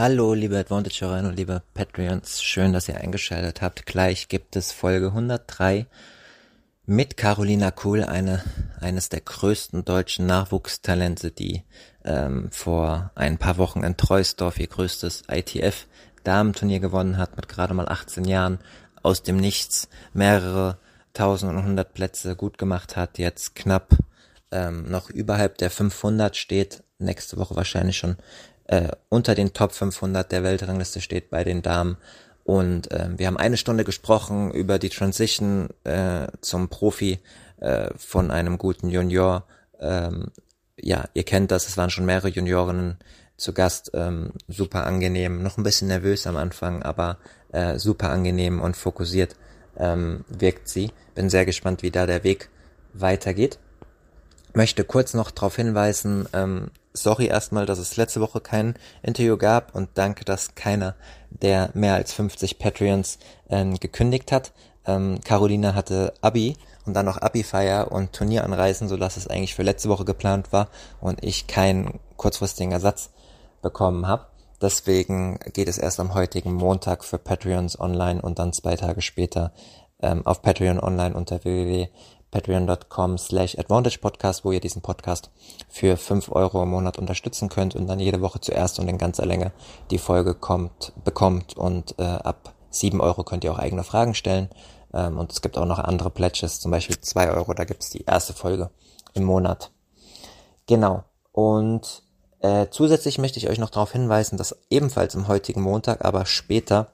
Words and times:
Hallo, 0.00 0.32
liebe 0.32 0.56
Advantage-Hörerinnen 0.56 1.32
und 1.32 1.36
liebe 1.36 1.60
Patreons. 1.74 2.40
Schön, 2.40 2.72
dass 2.72 2.88
ihr 2.88 2.98
eingeschaltet 2.98 3.62
habt. 3.62 3.84
Gleich 3.84 4.28
gibt 4.28 4.54
es 4.54 4.70
Folge 4.70 5.08
103 5.08 5.86
mit 6.86 7.16
Carolina 7.16 7.72
Kuhl, 7.72 8.04
eine, 8.04 8.44
eines 8.80 9.08
der 9.08 9.22
größten 9.22 9.84
deutschen 9.84 10.26
Nachwuchstalente, 10.26 11.32
die 11.32 11.64
ähm, 12.04 12.48
vor 12.52 13.10
ein 13.16 13.38
paar 13.38 13.58
Wochen 13.58 13.82
in 13.82 13.96
Treusdorf 13.96 14.60
ihr 14.60 14.68
größtes 14.68 15.24
ITF-Damenturnier 15.26 16.78
gewonnen 16.78 17.16
hat, 17.16 17.34
mit 17.34 17.48
gerade 17.48 17.74
mal 17.74 17.88
18 17.88 18.24
Jahren, 18.24 18.60
aus 19.02 19.24
dem 19.24 19.36
Nichts 19.36 19.88
mehrere 20.12 20.78
tausend 21.12 21.50
und 21.50 21.64
hundert 21.64 21.94
Plätze 21.94 22.36
gut 22.36 22.56
gemacht 22.56 22.94
hat, 22.94 23.18
jetzt 23.18 23.56
knapp 23.56 23.96
ähm, 24.52 24.88
noch 24.88 25.10
überhalb 25.10 25.58
der 25.58 25.72
500 25.72 26.36
steht, 26.36 26.84
nächste 27.00 27.36
Woche 27.36 27.56
wahrscheinlich 27.56 27.98
schon 27.98 28.16
äh, 28.68 28.88
unter 29.08 29.34
den 29.34 29.52
Top 29.52 29.72
500 29.72 30.30
der 30.30 30.42
Weltrangliste 30.44 31.00
steht 31.00 31.30
bei 31.30 31.42
den 31.42 31.62
Damen. 31.62 31.96
Und 32.44 32.90
äh, 32.90 33.08
wir 33.16 33.26
haben 33.26 33.36
eine 33.36 33.56
Stunde 33.56 33.84
gesprochen 33.84 34.50
über 34.52 34.78
die 34.78 34.88
Transition 34.88 35.68
äh, 35.84 36.28
zum 36.40 36.68
Profi 36.68 37.18
äh, 37.60 37.90
von 37.96 38.30
einem 38.30 38.56
guten 38.56 38.88
Junior. 38.88 39.44
Ähm, 39.80 40.28
ja, 40.80 41.04
ihr 41.12 41.24
kennt 41.24 41.50
das, 41.50 41.68
es 41.68 41.76
waren 41.76 41.90
schon 41.90 42.06
mehrere 42.06 42.28
Juniorinnen 42.28 42.98
zu 43.36 43.52
Gast. 43.52 43.90
Ähm, 43.94 44.32
super 44.48 44.86
angenehm, 44.86 45.42
noch 45.42 45.58
ein 45.58 45.62
bisschen 45.62 45.88
nervös 45.88 46.26
am 46.26 46.36
Anfang, 46.36 46.82
aber 46.82 47.18
äh, 47.52 47.78
super 47.78 48.10
angenehm 48.10 48.60
und 48.60 48.76
fokussiert 48.76 49.36
ähm, 49.76 50.24
wirkt 50.28 50.68
sie. 50.68 50.90
Bin 51.14 51.30
sehr 51.30 51.46
gespannt, 51.46 51.82
wie 51.82 51.90
da 51.90 52.06
der 52.06 52.24
Weg 52.24 52.50
weitergeht. 52.92 53.58
Möchte 54.54 54.84
kurz 54.84 55.14
noch 55.14 55.30
darauf 55.30 55.56
hinweisen, 55.56 56.28
ähm, 56.32 56.70
sorry 57.02 57.26
erstmal, 57.26 57.66
dass 57.66 57.78
es 57.78 57.96
letzte 57.96 58.20
Woche 58.20 58.40
kein 58.40 58.74
Interview 59.02 59.36
gab 59.36 59.74
und 59.74 59.90
danke, 59.94 60.24
dass 60.24 60.54
keiner 60.54 60.94
der 61.30 61.70
mehr 61.74 61.94
als 61.94 62.12
50 62.12 62.58
Patreons 62.58 63.18
ähm, 63.48 63.78
gekündigt 63.78 64.32
hat. 64.32 64.52
Ähm, 64.86 65.20
Carolina 65.24 65.74
hatte 65.74 66.14
Abi 66.20 66.56
und 66.86 66.94
dann 66.94 67.06
noch 67.06 67.20
Abi-Feier 67.20 67.92
und 67.92 68.12
Turnieranreisen, 68.12 68.88
sodass 68.88 69.16
es 69.16 69.28
eigentlich 69.28 69.54
für 69.54 69.62
letzte 69.62 69.88
Woche 69.88 70.04
geplant 70.04 70.52
war 70.52 70.68
und 71.00 71.22
ich 71.22 71.46
keinen 71.46 72.00
kurzfristigen 72.16 72.72
Ersatz 72.72 73.10
bekommen 73.62 74.06
habe. 74.06 74.26
Deswegen 74.60 75.38
geht 75.52 75.68
es 75.68 75.78
erst 75.78 76.00
am 76.00 76.14
heutigen 76.14 76.54
Montag 76.54 77.04
für 77.04 77.18
Patreons 77.18 77.78
online 77.78 78.20
und 78.20 78.38
dann 78.38 78.52
zwei 78.52 78.76
Tage 78.76 79.02
später 79.02 79.52
ähm, 80.00 80.26
auf 80.26 80.42
Patreon 80.42 80.80
online 80.80 81.14
unter 81.14 81.44
www 81.44 81.88
patreon.com 82.30 83.18
slash 83.18 83.58
advantage 83.58 83.98
podcast, 83.98 84.44
wo 84.44 84.52
ihr 84.52 84.60
diesen 84.60 84.82
Podcast 84.82 85.30
für 85.68 85.96
fünf 85.96 86.30
Euro 86.30 86.62
im 86.62 86.70
Monat 86.70 86.98
unterstützen 86.98 87.48
könnt 87.48 87.74
und 87.74 87.86
dann 87.86 88.00
jede 88.00 88.20
Woche 88.20 88.40
zuerst 88.40 88.78
und 88.78 88.88
in 88.88 88.98
ganzer 88.98 89.26
Länge 89.26 89.52
die 89.90 89.98
Folge 89.98 90.34
kommt, 90.34 90.92
bekommt 91.04 91.56
und 91.56 91.98
äh, 91.98 92.02
ab 92.02 92.54
sieben 92.70 93.00
Euro 93.00 93.24
könnt 93.24 93.44
ihr 93.44 93.52
auch 93.52 93.58
eigene 93.58 93.84
Fragen 93.84 94.14
stellen. 94.14 94.48
Ähm, 94.92 95.18
und 95.18 95.32
es 95.32 95.42
gibt 95.42 95.58
auch 95.58 95.66
noch 95.66 95.78
andere 95.78 96.10
Pledges, 96.10 96.60
zum 96.60 96.70
Beispiel 96.70 97.00
zwei 97.00 97.30
Euro, 97.30 97.54
da 97.54 97.64
gibt's 97.64 97.90
die 97.90 98.04
erste 98.04 98.32
Folge 98.32 98.70
im 99.14 99.24
Monat. 99.24 99.70
Genau. 100.66 101.04
Und 101.32 102.02
äh, 102.40 102.66
zusätzlich 102.70 103.18
möchte 103.18 103.38
ich 103.38 103.48
euch 103.48 103.58
noch 103.58 103.70
darauf 103.70 103.92
hinweisen, 103.92 104.36
dass 104.36 104.56
ebenfalls 104.70 105.16
am 105.16 105.28
heutigen 105.28 105.62
Montag, 105.62 106.04
aber 106.04 106.26
später 106.26 106.88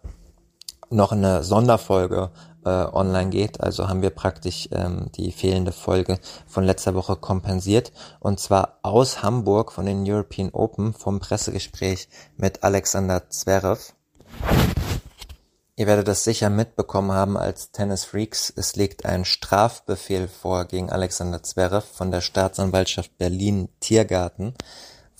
noch 0.91 1.13
eine 1.13 1.43
Sonderfolge 1.43 2.31
äh, 2.65 2.69
online 2.69 3.31
geht. 3.31 3.61
Also 3.61 3.89
haben 3.89 4.03
wir 4.03 4.11
praktisch 4.11 4.69
ähm, 4.73 5.11
die 5.15 5.33
fehlende 5.33 5.73
Folge 5.73 6.19
von 6.47 6.65
letzter 6.65 6.95
Woche 6.95 7.17
kompensiert. 7.17 7.93
Und 8.21 8.41
zwar 8.41 8.79
aus 8.83 9.23
Hamburg 9.23 9.73
von 9.73 9.87
den 9.87 10.05
European 10.11 10.51
Open 10.51 10.95
vom 10.95 11.21
Pressegespräch 11.21 12.09
mit 12.37 12.63
Alexander 12.65 13.29
Zverev. 13.31 13.93
Ihr 15.77 15.89
werdet 15.89 16.07
das 16.07 16.23
sicher 16.23 16.51
mitbekommen 16.51 17.11
haben 17.11 17.37
als 17.37 17.73
Tennis 17.73 18.05
Freaks. 18.05 18.53
Es 18.55 18.77
liegt 18.77 19.05
ein 19.05 19.25
Strafbefehl 19.25 20.29
vor 20.29 20.67
gegen 20.67 20.91
Alexander 20.91 21.43
Zverev 21.43 21.85
von 21.85 22.13
der 22.13 22.21
Staatsanwaltschaft 22.21 23.19
Berlin 23.19 23.69
Tiergarten 23.81 24.55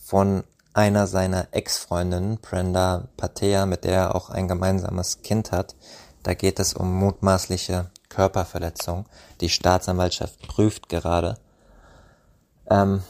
von 0.01 0.45
einer 0.73 1.07
seiner 1.07 1.49
Ex-Freundinnen, 1.53 2.39
Brenda 2.39 3.09
Patea, 3.17 3.67
mit 3.67 3.85
der 3.85 3.95
er 3.95 4.15
auch 4.15 4.31
ein 4.31 4.47
gemeinsames 4.49 5.23
Kind 5.23 5.51
hat. 5.51 5.75
Da 6.25 6.35
geht 6.35 6.59
es 6.59 6.73
um 6.75 6.93
mutmaßliche 6.93 7.91
Körperverletzung. 8.09 9.05
Die 9.41 9.51
Staatsanwaltschaft 9.51 10.49
prüft 10.49 10.89
gerade, 10.89 11.37
ähm, 12.69 13.03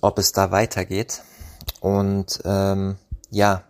ob 0.00 0.18
es 0.18 0.32
da 0.32 0.52
weitergeht. 0.52 1.22
Und 1.80 2.40
ähm, 2.44 2.96
ja, 3.30 3.64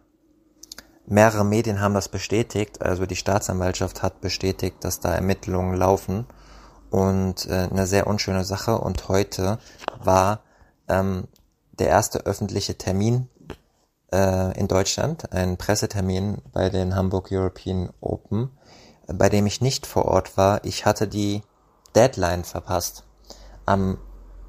mehrere 1.07 1.45
Medien 1.45 1.81
haben 1.81 1.95
das 1.95 2.11
bestätigt. 2.11 2.83
Also 2.83 3.07
die 3.07 3.17
Staatsanwaltschaft 3.17 4.03
hat 4.03 4.21
bestätigt, 4.21 4.77
dass 4.81 5.01
da 5.01 5.15
Ermittlungen 5.15 5.75
laufen. 5.75 6.27
Und 6.91 7.47
äh, 7.47 7.69
eine 7.71 7.87
sehr 7.87 8.07
unschöne 8.07 8.45
Sache. 8.45 8.77
Und 8.77 9.09
heute 9.09 9.59
war 10.03 10.43
ähm, 10.89 11.29
der 11.79 11.89
erste 11.89 12.27
öffentliche 12.27 12.77
Termin 12.77 13.31
äh, 14.13 14.59
in 14.59 14.69
Deutschland, 14.69 15.33
ein 15.33 15.57
Pressetermin 15.57 16.43
bei 16.53 16.69
den 16.69 16.95
Hamburg 16.95 17.29
European 17.33 17.89
Open 18.03 18.51
bei 19.07 19.29
dem 19.29 19.47
ich 19.47 19.61
nicht 19.61 19.87
vor 19.87 20.07
Ort 20.07 20.37
war. 20.37 20.65
Ich 20.65 20.87
hatte 20.87 21.09
die 21.09 21.43
Deadline 21.95 22.45
verpasst. 22.45 23.05
Am, 23.67 23.99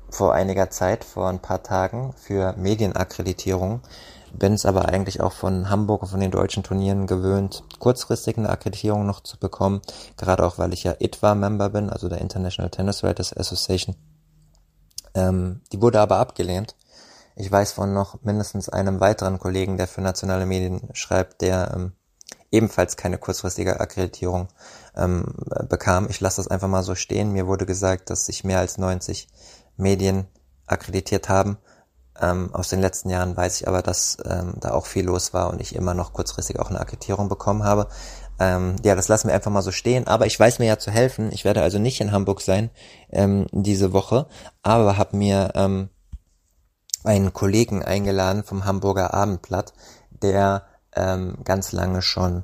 vor 0.09 0.33
einiger 0.33 0.69
Zeit, 0.69 1.03
vor 1.03 1.29
ein 1.29 1.39
paar 1.39 1.63
Tagen 1.63 2.13
für 2.17 2.53
Medienakkreditierung. 2.57 3.81
Bin 4.33 4.53
es 4.53 4.65
aber 4.65 4.89
eigentlich 4.89 5.21
auch 5.21 5.33
von 5.33 5.69
Hamburg 5.69 6.03
und 6.03 6.07
von 6.07 6.19
den 6.19 6.31
deutschen 6.31 6.63
Turnieren 6.63 7.05
gewöhnt, 7.05 7.63
kurzfristig 7.77 8.37
eine 8.37 8.49
Akkreditierung 8.49 9.05
noch 9.05 9.21
zu 9.21 9.37
bekommen. 9.37 9.81
Gerade 10.17 10.43
auch, 10.43 10.57
weil 10.57 10.73
ich 10.73 10.83
ja 10.83 10.95
ITWA-Member 10.97 11.69
bin, 11.69 11.89
also 11.91 12.09
der 12.09 12.19
International 12.19 12.71
Tennis 12.71 13.03
Writers 13.03 13.35
Association. 13.35 13.95
Ähm, 15.13 15.61
die 15.71 15.81
wurde 15.81 15.99
aber 15.99 16.17
abgelehnt. 16.17 16.75
Ich 17.35 17.51
weiß 17.51 17.71
von 17.71 17.93
noch 17.93 18.23
mindestens 18.23 18.69
einem 18.69 18.99
weiteren 18.99 19.39
Kollegen, 19.39 19.77
der 19.77 19.87
für 19.87 20.01
nationale 20.01 20.45
Medien 20.45 20.89
schreibt, 20.93 21.41
der 21.41 21.71
ähm, 21.75 21.93
ebenfalls 22.53 22.95
keine 22.95 23.17
kurzfristige 23.17 23.79
Akkreditierung 23.79 24.47
ähm, 24.95 25.25
bekam. 25.67 26.07
Ich 26.09 26.21
lasse 26.21 26.37
das 26.37 26.47
einfach 26.47 26.67
mal 26.67 26.83
so 26.83 26.95
stehen. 26.95 27.31
Mir 27.31 27.47
wurde 27.47 27.65
gesagt, 27.65 28.09
dass 28.09 28.27
sich 28.27 28.43
mehr 28.43 28.59
als 28.59 28.77
90 28.77 29.27
Medien 29.75 30.27
akkreditiert 30.67 31.29
haben. 31.29 31.57
Ähm, 32.21 32.53
aus 32.53 32.69
den 32.69 32.79
letzten 32.79 33.09
Jahren 33.09 33.35
weiß 33.35 33.59
ich 33.59 33.67
aber, 33.67 33.81
dass 33.81 34.17
ähm, 34.23 34.53
da 34.59 34.71
auch 34.71 34.85
viel 34.85 35.05
los 35.05 35.33
war 35.33 35.49
und 35.49 35.59
ich 35.59 35.75
immer 35.75 35.95
noch 35.95 36.13
kurzfristig 36.13 36.59
auch 36.59 36.69
eine 36.69 36.79
Akkreditierung 36.79 37.27
bekommen 37.27 37.63
habe. 37.63 37.87
Ähm, 38.39 38.75
ja, 38.83 38.93
das 38.93 39.07
lassen 39.07 39.27
wir 39.29 39.35
einfach 39.35 39.51
mal 39.51 39.63
so 39.63 39.71
stehen. 39.71 40.05
Aber 40.05 40.27
ich 40.27 40.39
weiß 40.39 40.59
mir 40.59 40.67
ja 40.67 40.77
zu 40.77 40.91
helfen. 40.91 41.31
Ich 41.31 41.45
werde 41.45 41.63
also 41.63 41.79
nicht 41.79 41.99
in 42.01 42.11
Hamburg 42.11 42.41
sein 42.41 42.69
ähm, 43.11 43.47
diese 43.51 43.93
Woche, 43.93 44.27
aber 44.61 44.97
habe 44.97 45.17
mir 45.17 45.53
ähm, 45.55 45.89
einen 47.03 47.33
Kollegen 47.33 47.83
eingeladen 47.83 48.43
vom 48.43 48.65
Hamburger 48.65 49.13
Abendblatt, 49.13 49.73
der 50.11 50.63
ähm, 50.95 51.37
ganz 51.43 51.71
lange 51.71 52.01
schon 52.01 52.43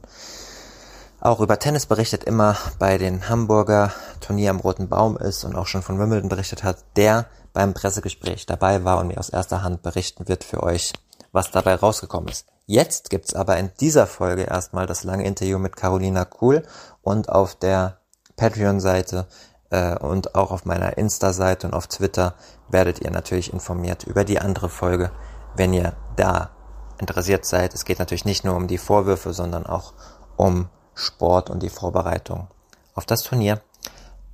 auch 1.21 1.41
über 1.41 1.59
Tennis 1.59 1.85
berichtet, 1.85 2.23
immer 2.23 2.55
bei 2.77 2.97
den 2.97 3.27
Hamburger 3.27 3.91
Turnier 4.21 4.51
am 4.51 4.59
Roten 4.59 4.87
Baum 4.87 5.17
ist 5.17 5.43
und 5.43 5.55
auch 5.55 5.67
schon 5.67 5.81
von 5.81 5.99
Wimbledon 5.99 6.29
berichtet 6.29 6.63
hat, 6.63 6.77
der 6.95 7.25
beim 7.51 7.73
Pressegespräch 7.73 8.45
dabei 8.45 8.83
war 8.83 8.99
und 8.99 9.07
mir 9.07 9.17
aus 9.17 9.29
erster 9.29 9.63
Hand 9.63 9.81
berichten 9.81 10.27
wird 10.27 10.43
für 10.43 10.63
euch, 10.63 10.93
was 11.31 11.51
dabei 11.51 11.75
rausgekommen 11.75 12.29
ist. 12.29 12.47
Jetzt 12.65 13.09
gibt's 13.09 13.33
aber 13.33 13.57
in 13.57 13.71
dieser 13.79 14.07
Folge 14.07 14.43
erstmal 14.43 14.85
das 14.85 15.03
lange 15.03 15.25
Interview 15.25 15.57
mit 15.57 15.75
Carolina 15.75 16.23
Kuhl 16.23 16.63
und 17.01 17.27
auf 17.27 17.55
der 17.55 17.97
Patreon-Seite 18.35 19.27
äh, 19.71 19.97
und 19.97 20.35
auch 20.35 20.51
auf 20.51 20.65
meiner 20.65 20.97
Insta-Seite 20.97 21.67
und 21.67 21.73
auf 21.73 21.87
Twitter 21.87 22.35
werdet 22.69 23.01
ihr 23.01 23.11
natürlich 23.11 23.51
informiert 23.51 24.03
über 24.03 24.23
die 24.23 24.39
andere 24.39 24.69
Folge, 24.69 25.11
wenn 25.55 25.73
ihr 25.73 25.93
da 26.15 26.51
interessiert 26.99 27.45
seid. 27.45 27.73
Es 27.73 27.85
geht 27.85 27.99
natürlich 27.99 28.25
nicht 28.25 28.43
nur 28.43 28.55
um 28.55 28.67
die 28.67 28.77
Vorwürfe, 28.77 29.33
sondern 29.33 29.65
auch 29.65 29.93
um 30.35 30.69
Sport 30.93 31.49
und 31.49 31.63
die 31.63 31.69
Vorbereitung 31.69 32.47
auf 32.93 33.05
das 33.05 33.23
Turnier. 33.23 33.61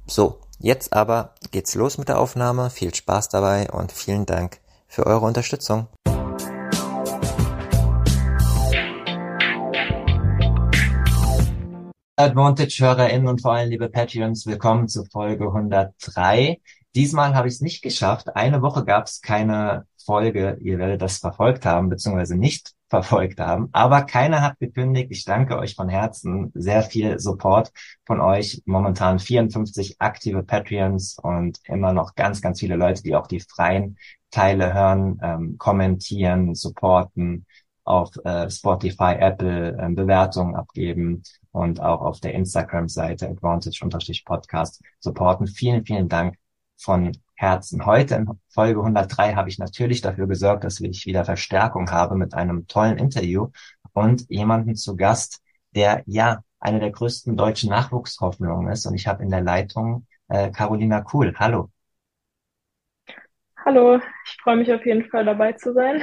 So, 0.08 0.40
jetzt 0.60 0.94
aber 0.94 1.34
geht's 1.52 1.76
los 1.76 1.98
mit 1.98 2.10
der 2.10 2.20
Aufnahme. 2.20 2.70
Viel 2.70 2.94
Spaß 2.94 3.30
dabei 3.30 3.70
und 3.72 3.92
vielen 3.92 4.26
Dank 4.26 4.60
für 4.88 5.06
eure 5.06 5.26
Unterstützung. 5.26 5.88
Advantage-HörerInnen 12.18 13.28
und 13.28 13.42
vor 13.42 13.54
allem 13.54 13.70
liebe 13.70 13.90
Patreons, 13.90 14.46
willkommen 14.46 14.88
zu 14.88 15.04
Folge 15.04 15.48
103. 15.48 16.62
Diesmal 16.96 17.36
habe 17.36 17.50
ich 17.50 17.56
es 17.56 17.62
nicht 17.62 17.82
geschafft. 17.82 18.38
Eine 18.38 18.62
Woche 18.62 18.86
gab 18.86 19.08
es 19.08 19.22
keine 19.22 19.86
Folge. 20.06 20.58
Ihr 20.62 20.78
werdet 20.78 21.02
das 21.02 21.18
verfolgt 21.18 21.66
haben, 21.66 21.90
beziehungsweise 21.90 22.38
nicht 22.38 22.74
verfolgt 22.90 23.40
haben. 23.40 23.70
Aber 23.72 24.04
keiner 24.04 24.42
hat 24.42 24.60
gekündigt. 24.60 25.08
Ich 25.12 25.26
danke 25.26 25.58
euch 25.58 25.76
von 25.76 25.90
Herzen. 25.90 26.52
Sehr 26.54 26.84
viel 26.84 27.20
Support 27.20 27.72
von 28.06 28.22
euch. 28.22 28.62
Momentan 28.66 29.20
54 29.20 30.00
aktive 30.00 30.44
Patreons 30.44 31.18
und 31.22 31.60
immer 31.66 31.94
noch 31.94 32.16
ganz, 32.16 32.42
ganz 32.42 32.60
viele 32.60 32.76
Leute, 32.76 33.04
die 33.04 33.16
auch 33.16 33.28
die 33.28 33.40
freien 33.40 33.98
Teile 34.32 34.74
hören, 34.74 35.20
ähm, 35.24 35.58
kommentieren, 35.58 36.56
supporten 36.56 37.46
auf 37.84 38.12
äh, 38.26 38.50
Spotify, 38.50 39.16
Apple 39.20 39.78
äh, 39.78 39.90
Bewertungen 39.90 40.56
abgeben 40.56 41.24
und 41.52 41.80
auch 41.80 42.02
auf 42.02 42.20
der 42.20 42.34
Instagram-Seite 42.34 43.30
Advantage-Podcast 43.30 44.82
supporten. 45.00 45.48
Vielen, 45.48 45.86
vielen 45.86 46.10
Dank 46.10 46.36
von 46.78 47.12
Herzen. 47.36 47.86
Heute 47.86 48.16
in 48.16 48.30
Folge 48.50 48.80
103 48.80 49.36
habe 49.36 49.50
ich 49.50 49.60
natürlich 49.60 50.02
dafür 50.02 50.28
gesorgt, 50.28 50.64
dass 50.64 50.80
ich 50.80 51.06
wieder 51.06 51.26
Verstärkung 51.26 51.92
habe 51.92 52.16
mit 52.16 52.34
einem 52.34 52.68
tollen 52.68 52.98
Interview 52.98 53.50
und 53.94 54.30
jemanden 54.30 54.76
zu 54.76 54.96
Gast, 54.96 55.42
der 55.76 56.04
ja 56.06 56.42
eine 56.60 56.80
der 56.80 56.92
größten 56.92 57.38
deutschen 57.38 57.70
Nachwuchshoffnungen 57.70 58.72
ist. 58.72 58.86
Und 58.86 58.96
ich 58.96 59.08
habe 59.08 59.24
in 59.24 59.30
der 59.30 59.42
Leitung 59.42 60.08
äh, 60.30 60.50
Carolina 60.52 61.02
Kuhl. 61.02 61.34
Hallo. 61.38 61.70
Hallo, 63.64 64.00
ich 64.26 64.38
freue 64.42 64.58
mich 64.58 64.72
auf 64.72 64.86
jeden 64.86 65.10
Fall 65.10 65.26
dabei 65.26 65.54
zu 65.54 65.74
sein. 65.74 66.02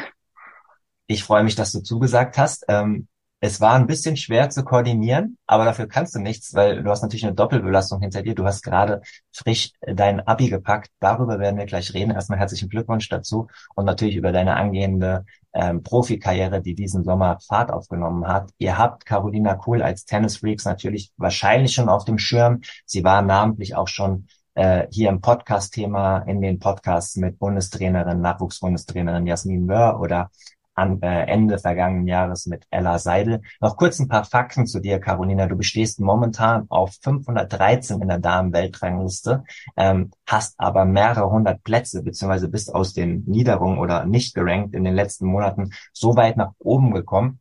Ich 1.07 1.25
freue 1.25 1.45
mich, 1.45 1.55
dass 1.55 1.73
du 1.73 1.81
zugesagt 1.81 2.39
hast. 2.39 2.65
Ähm, 2.69 3.09
es 3.45 3.61
war 3.61 3.75
ein 3.75 3.89
bisschen 3.89 4.17
schwer 4.17 4.51
zu 4.51 4.63
koordinieren, 4.63 5.37
aber 5.49 5.65
dafür 5.65 5.89
kannst 5.89 6.15
du 6.15 6.21
nichts, 6.21 6.55
weil 6.55 6.81
du 6.85 6.89
hast 6.89 7.03
natürlich 7.03 7.27
eine 7.27 7.35
Doppelbelastung 7.35 8.01
hinter 8.01 8.23
dir. 8.23 8.37
Du 8.37 8.45
hast 8.45 8.63
gerade 8.63 9.03
frisch 9.33 9.73
dein 9.81 10.21
Abi 10.21 10.49
gepackt. 10.49 10.91
Darüber 11.01 11.41
werden 11.41 11.59
wir 11.59 11.67
gleich 11.67 11.93
reden. 11.93 12.13
Erstmal 12.13 12.39
herzlichen 12.39 12.69
Glückwunsch 12.69 13.09
dazu 13.09 13.49
und 13.75 13.85
natürlich 13.85 14.15
über 14.15 14.31
deine 14.31 14.55
angehende 14.55 15.25
ähm, 15.55 15.83
Profikarriere, 15.83 16.63
die 16.63 16.77
diesen 16.77 17.03
Sommer 17.03 17.41
Fahrt 17.41 17.73
aufgenommen 17.73 18.29
hat. 18.29 18.51
Ihr 18.59 18.79
habt 18.79 19.07
Carolina 19.07 19.57
Kohl 19.57 19.83
als 19.83 20.05
Tennis 20.05 20.37
Freaks 20.37 20.65
natürlich 20.65 21.11
wahrscheinlich 21.17 21.75
schon 21.75 21.89
auf 21.89 22.05
dem 22.05 22.19
Schirm. 22.19 22.61
Sie 22.87 23.03
war 23.03 23.23
namentlich 23.23 23.75
auch 23.75 23.89
schon 23.89 24.29
äh, 24.55 24.87
hier 24.93 25.09
im 25.09 25.21
Podcast-Thema 25.21 26.19
in 26.19 26.43
den 26.43 26.61
Podcasts 26.61 27.17
mit 27.17 27.41
Bundestrainerin, 27.41 28.21
Nachwuchsbundestrainerin 28.21 29.27
Jasmin 29.27 29.67
Möhr 29.67 29.99
oder 29.99 30.31
an, 30.75 31.01
äh, 31.03 31.25
Ende 31.25 31.59
vergangenen 31.59 32.07
Jahres 32.07 32.47
mit 32.47 32.67
Ella 32.71 32.99
Seidel. 32.99 33.43
Noch 33.61 33.77
kurz 33.77 33.99
ein 33.99 34.09
paar 34.09 34.25
Fakten 34.25 34.67
zu 34.67 34.81
dir, 34.81 35.01
Carolina. 35.01 35.47
Du 35.47 35.57
bestehst 35.57 36.01
momentan 36.01 36.67
auf 36.69 36.95
513 37.03 38.01
in 38.01 38.09
der 38.09 38.19
Damen-Weltrangliste, 38.19 39.45
ähm, 39.77 40.11
hast 40.27 40.55
aber 40.59 40.85
mehrere 40.85 41.31
hundert 41.31 41.63
Plätze, 41.65 42.03
beziehungsweise 42.03 42.49
bist 42.49 42.75
aus 42.75 42.93
den 42.95 43.25
Niederungen 43.27 43.79
oder 43.79 44.05
nicht 44.07 44.35
gerankt 44.35 44.75
in 44.75 44.85
den 44.85 44.95
letzten 44.95 45.27
Monaten 45.27 45.73
so 45.93 46.17
weit 46.17 46.37
nach 46.37 46.53
oben 46.59 46.93
gekommen. 46.93 47.41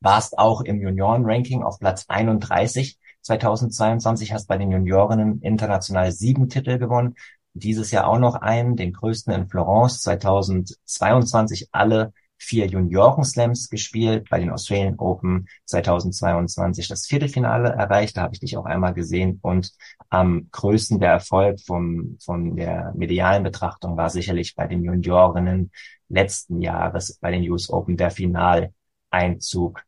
Warst 0.00 0.38
auch 0.38 0.60
im 0.60 0.80
Junioren-Ranking 0.80 1.62
auf 1.62 1.78
Platz 1.78 2.04
31 2.08 2.98
2022, 3.22 4.32
hast 4.32 4.46
bei 4.46 4.58
den 4.58 4.70
Juniorinnen 4.70 5.40
international 5.40 6.12
sieben 6.12 6.50
Titel 6.50 6.78
gewonnen, 6.78 7.14
dieses 7.54 7.90
Jahr 7.90 8.06
auch 8.06 8.18
noch 8.18 8.34
einen, 8.34 8.76
den 8.76 8.92
größten 8.92 9.32
in 9.32 9.48
Florence, 9.48 10.02
2022 10.02 11.68
alle 11.72 12.12
vier 12.44 12.66
Junioren-Slams 12.66 13.68
gespielt, 13.68 14.28
bei 14.30 14.38
den 14.38 14.50
Australian 14.50 14.98
Open 14.98 15.48
2022 15.66 16.88
das 16.88 17.06
Viertelfinale 17.06 17.70
erreicht, 17.70 18.16
da 18.16 18.22
habe 18.22 18.34
ich 18.34 18.40
dich 18.40 18.56
auch 18.56 18.66
einmal 18.66 18.94
gesehen 18.94 19.38
und 19.42 19.72
am 20.10 20.48
größten 20.50 21.00
der 21.00 21.10
Erfolg 21.10 21.60
vom, 21.60 22.18
von 22.22 22.56
der 22.56 22.92
medialen 22.94 23.42
Betrachtung 23.42 23.96
war 23.96 24.10
sicherlich 24.10 24.54
bei 24.54 24.66
den 24.66 24.84
Juniorinnen 24.84 25.70
letzten 26.08 26.60
Jahres 26.60 27.18
bei 27.20 27.30
den 27.30 27.50
US 27.50 27.70
Open 27.70 27.96
der 27.96 28.10
Finaleinzug 28.10 29.82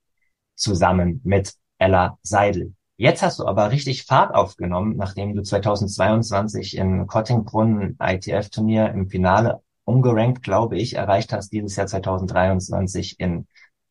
zusammen 0.54 1.20
mit 1.24 1.54
Ella 1.78 2.18
Seidel. 2.22 2.74
Jetzt 2.98 3.22
hast 3.22 3.38
du 3.38 3.46
aber 3.46 3.70
richtig 3.70 4.04
Fahrt 4.04 4.34
aufgenommen, 4.34 4.96
nachdem 4.96 5.34
du 5.34 5.42
2022 5.42 6.78
in 6.78 7.06
Kottingbrunn 7.06 7.96
ITF-Turnier 8.00 8.90
im 8.90 9.10
Finale 9.10 9.60
ungerankt, 9.86 10.42
glaube 10.42 10.76
ich, 10.76 10.96
erreicht 10.96 11.32
hast, 11.32 11.52
dieses 11.52 11.76
Jahr 11.76 11.86
2023 11.86 13.18
in 13.18 13.46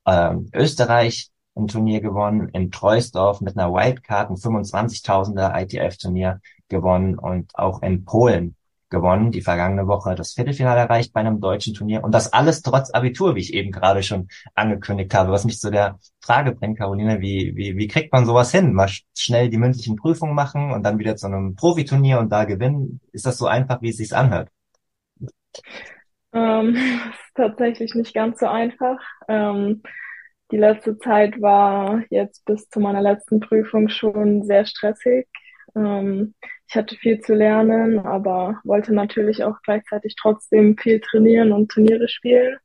ähm, 0.05 0.49
Österreich 0.53 1.31
ein 1.55 1.67
Turnier 1.67 2.01
gewonnen, 2.01 2.49
in 2.49 2.69
Treusdorf 2.69 3.41
mit 3.41 3.57
einer 3.57 3.73
Wildcard 3.73 4.29
ein 4.29 4.35
25.000er 4.35 5.59
ITF-Turnier 5.61 6.41
gewonnen 6.67 7.17
und 7.17 7.57
auch 7.57 7.81
in 7.81 8.03
Polen 8.03 8.55
gewonnen, 8.89 9.31
die 9.31 9.41
vergangene 9.41 9.87
Woche 9.87 10.15
das 10.15 10.33
Viertelfinale 10.33 10.81
erreicht 10.81 11.11
bei 11.13 11.21
einem 11.21 11.41
deutschen 11.41 11.73
Turnier 11.73 12.03
und 12.03 12.11
das 12.11 12.33
alles 12.33 12.61
trotz 12.61 12.91
Abitur, 12.91 13.35
wie 13.35 13.39
ich 13.39 13.53
eben 13.53 13.71
gerade 13.71 14.03
schon 14.03 14.27
angekündigt 14.53 15.13
habe, 15.13 15.31
was 15.31 15.45
mich 15.45 15.59
zu 15.59 15.71
der 15.71 15.97
Frage 16.21 16.53
bringt, 16.53 16.77
Caroline, 16.77 17.19
wie, 17.19 17.53
wie, 17.55 17.77
wie 17.77 17.87
kriegt 17.87 18.13
man 18.13 18.25
sowas 18.25 18.51
hin? 18.51 18.73
Mal 18.73 18.89
schnell 19.17 19.49
die 19.49 19.57
mündlichen 19.57 19.95
Prüfungen 19.95 20.35
machen 20.35 20.71
und 20.71 20.83
dann 20.83 20.99
wieder 20.99 21.15
zu 21.15 21.27
einem 21.27 21.55
Profiturnier 21.55 22.19
und 22.19 22.29
da 22.31 22.43
gewinnen. 22.45 22.99
Ist 23.11 23.25
das 23.25 23.37
so 23.37 23.47
einfach, 23.47 23.81
wie 23.81 23.89
es 23.89 23.97
sich 23.97 24.15
anhört? 24.15 24.49
Ähm, 26.33 26.75
ist 27.11 27.35
tatsächlich 27.35 27.95
nicht 27.95 28.13
ganz 28.13 28.39
so 28.39 28.47
einfach. 28.47 28.99
Ähm, 29.27 29.81
die 30.51 30.57
letzte 30.57 30.97
Zeit 30.99 31.41
war 31.41 32.03
jetzt 32.09 32.45
bis 32.45 32.69
zu 32.69 32.79
meiner 32.79 33.01
letzten 33.01 33.39
Prüfung 33.39 33.89
schon 33.89 34.43
sehr 34.43 34.65
stressig. 34.65 35.27
Ähm, 35.75 36.35
ich 36.67 36.75
hatte 36.75 36.95
viel 36.95 37.19
zu 37.19 37.33
lernen, 37.33 37.99
aber 37.99 38.59
wollte 38.63 38.93
natürlich 38.93 39.43
auch 39.43 39.57
gleichzeitig 39.63 40.15
trotzdem 40.15 40.77
viel 40.77 40.99
trainieren 40.99 41.51
und 41.51 41.71
Turniere 41.71 42.07
spielen. 42.09 42.57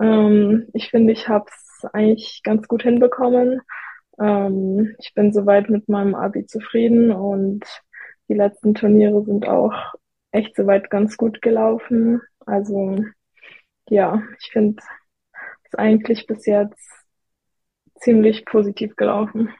Ähm, 0.00 0.68
ich 0.74 0.90
finde, 0.90 1.12
ich 1.12 1.28
habe 1.28 1.46
es 1.48 1.84
eigentlich 1.92 2.42
ganz 2.42 2.68
gut 2.68 2.82
hinbekommen. 2.82 3.60
Ähm, 4.20 4.94
ich 4.98 5.14
bin 5.14 5.32
soweit 5.32 5.70
mit 5.70 5.88
meinem 5.88 6.14
Abi 6.14 6.46
zufrieden 6.46 7.12
und 7.12 7.64
die 8.28 8.34
letzten 8.34 8.74
Turniere 8.74 9.24
sind 9.24 9.48
auch 9.48 9.94
echt 10.32 10.56
soweit 10.56 10.90
ganz 10.90 11.16
gut 11.16 11.40
gelaufen. 11.42 12.20
Also 12.44 13.04
ja, 13.88 14.22
ich 14.40 14.50
finde 14.50 14.82
es 15.64 15.74
eigentlich 15.74 16.26
bis 16.26 16.46
jetzt 16.46 16.88
ziemlich 18.00 18.44
positiv 18.44 18.96
gelaufen. 18.96 19.50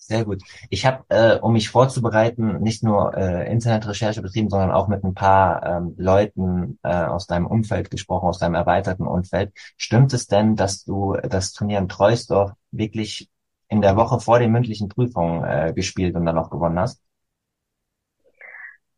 Sehr 0.00 0.24
gut. 0.24 0.42
Ich 0.70 0.86
habe, 0.86 1.04
äh, 1.08 1.38
um 1.38 1.52
mich 1.52 1.68
vorzubereiten, 1.68 2.60
nicht 2.60 2.82
nur 2.82 3.14
äh, 3.14 3.50
Internetrecherche 3.50 4.22
betrieben, 4.22 4.48
sondern 4.48 4.70
auch 4.70 4.88
mit 4.88 5.04
ein 5.04 5.12
paar 5.12 5.62
ähm, 5.66 5.94
Leuten 5.98 6.78
äh, 6.82 6.94
aus 7.04 7.26
deinem 7.26 7.46
Umfeld 7.46 7.90
gesprochen, 7.90 8.28
aus 8.28 8.38
deinem 8.38 8.54
erweiterten 8.54 9.06
Umfeld. 9.06 9.52
Stimmt 9.76 10.14
es 10.14 10.26
denn, 10.26 10.56
dass 10.56 10.84
du 10.84 11.16
das 11.22 11.52
Turnier 11.52 11.78
in 11.78 11.88
Treusdorf 11.88 12.52
wirklich 12.70 13.28
in 13.68 13.82
der 13.82 13.96
Woche 13.96 14.20
vor 14.20 14.38
den 14.38 14.52
mündlichen 14.52 14.88
Prüfungen 14.88 15.44
äh, 15.44 15.72
gespielt 15.74 16.14
und 16.14 16.24
dann 16.24 16.38
auch 16.38 16.48
gewonnen 16.48 16.78
hast? 16.78 17.02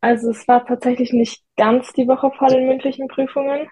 Also 0.00 0.30
es 0.30 0.46
war 0.48 0.64
tatsächlich 0.64 1.12
nicht 1.12 1.44
ganz 1.56 1.92
die 1.92 2.08
Woche 2.08 2.30
vor 2.38 2.48
den 2.48 2.66
mündlichen 2.66 3.08
Prüfungen. 3.08 3.68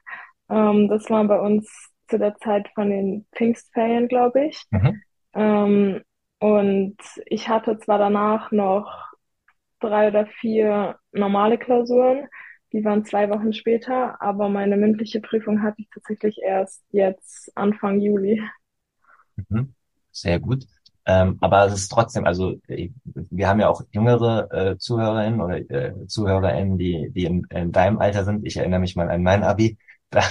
Ähm, 0.50 0.88
das 0.88 1.08
war 1.10 1.24
bei 1.24 1.40
uns 1.40 1.90
zu 2.08 2.18
der 2.18 2.36
Zeit 2.36 2.68
von 2.74 2.90
den 2.90 3.26
Pfingstferien, 3.34 4.08
glaube 4.08 4.46
ich. 4.46 4.62
Mhm. 4.70 5.02
Ähm, 5.34 6.02
und 6.40 6.96
ich 7.26 7.48
hatte 7.48 7.78
zwar 7.78 7.98
danach 7.98 8.50
noch 8.52 9.12
drei 9.80 10.08
oder 10.08 10.26
vier 10.26 10.98
normale 11.12 11.58
Klausuren, 11.58 12.28
die 12.72 12.84
waren 12.84 13.04
zwei 13.04 13.30
Wochen 13.30 13.52
später, 13.52 14.20
aber 14.20 14.48
meine 14.48 14.76
mündliche 14.76 15.20
Prüfung 15.20 15.62
hatte 15.62 15.80
ich 15.80 15.88
tatsächlich 15.92 16.38
erst 16.42 16.84
jetzt 16.90 17.50
Anfang 17.56 18.00
Juli. 18.00 18.42
Mhm. 19.36 19.74
Sehr 20.12 20.38
gut. 20.38 20.66
Ähm, 21.08 21.38
aber 21.40 21.64
es 21.66 21.72
ist 21.74 21.88
trotzdem, 21.88 22.26
also 22.26 22.56
wir 22.68 23.48
haben 23.48 23.60
ja 23.60 23.68
auch 23.70 23.80
jüngere 23.92 24.52
äh, 24.52 24.78
Zuhörerinnen 24.78 25.40
oder 25.40 25.56
äh, 25.58 26.06
ZuhörerInnen, 26.06 26.76
die, 26.78 27.10
die 27.14 27.24
in, 27.24 27.44
in 27.50 27.72
deinem 27.72 27.98
Alter 27.98 28.24
sind. 28.24 28.46
Ich 28.46 28.58
erinnere 28.58 28.80
mich 28.80 28.94
mal 28.96 29.10
an 29.10 29.22
mein 29.22 29.42
Abi. 29.44 29.78
Da, 30.10 30.22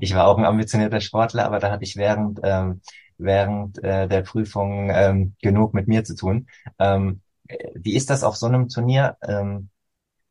ich 0.00 0.14
war 0.14 0.28
auch 0.28 0.38
ein 0.38 0.44
ambitionierter 0.44 1.00
Sportler, 1.00 1.46
aber 1.46 1.58
da 1.58 1.72
hatte 1.72 1.82
ich 1.82 1.96
während, 1.96 2.38
ähm, 2.44 2.80
während 3.18 3.82
äh, 3.82 4.06
der 4.06 4.22
Prüfung 4.22 4.88
ähm, 4.92 5.34
genug 5.42 5.74
mit 5.74 5.88
mir 5.88 6.04
zu 6.04 6.14
tun. 6.14 6.46
Ähm, 6.78 7.20
wie 7.74 7.96
ist 7.96 8.10
das 8.10 8.22
auf 8.22 8.36
so 8.36 8.46
einem 8.46 8.68
Turnier? 8.68 9.16
Ähm, 9.26 9.70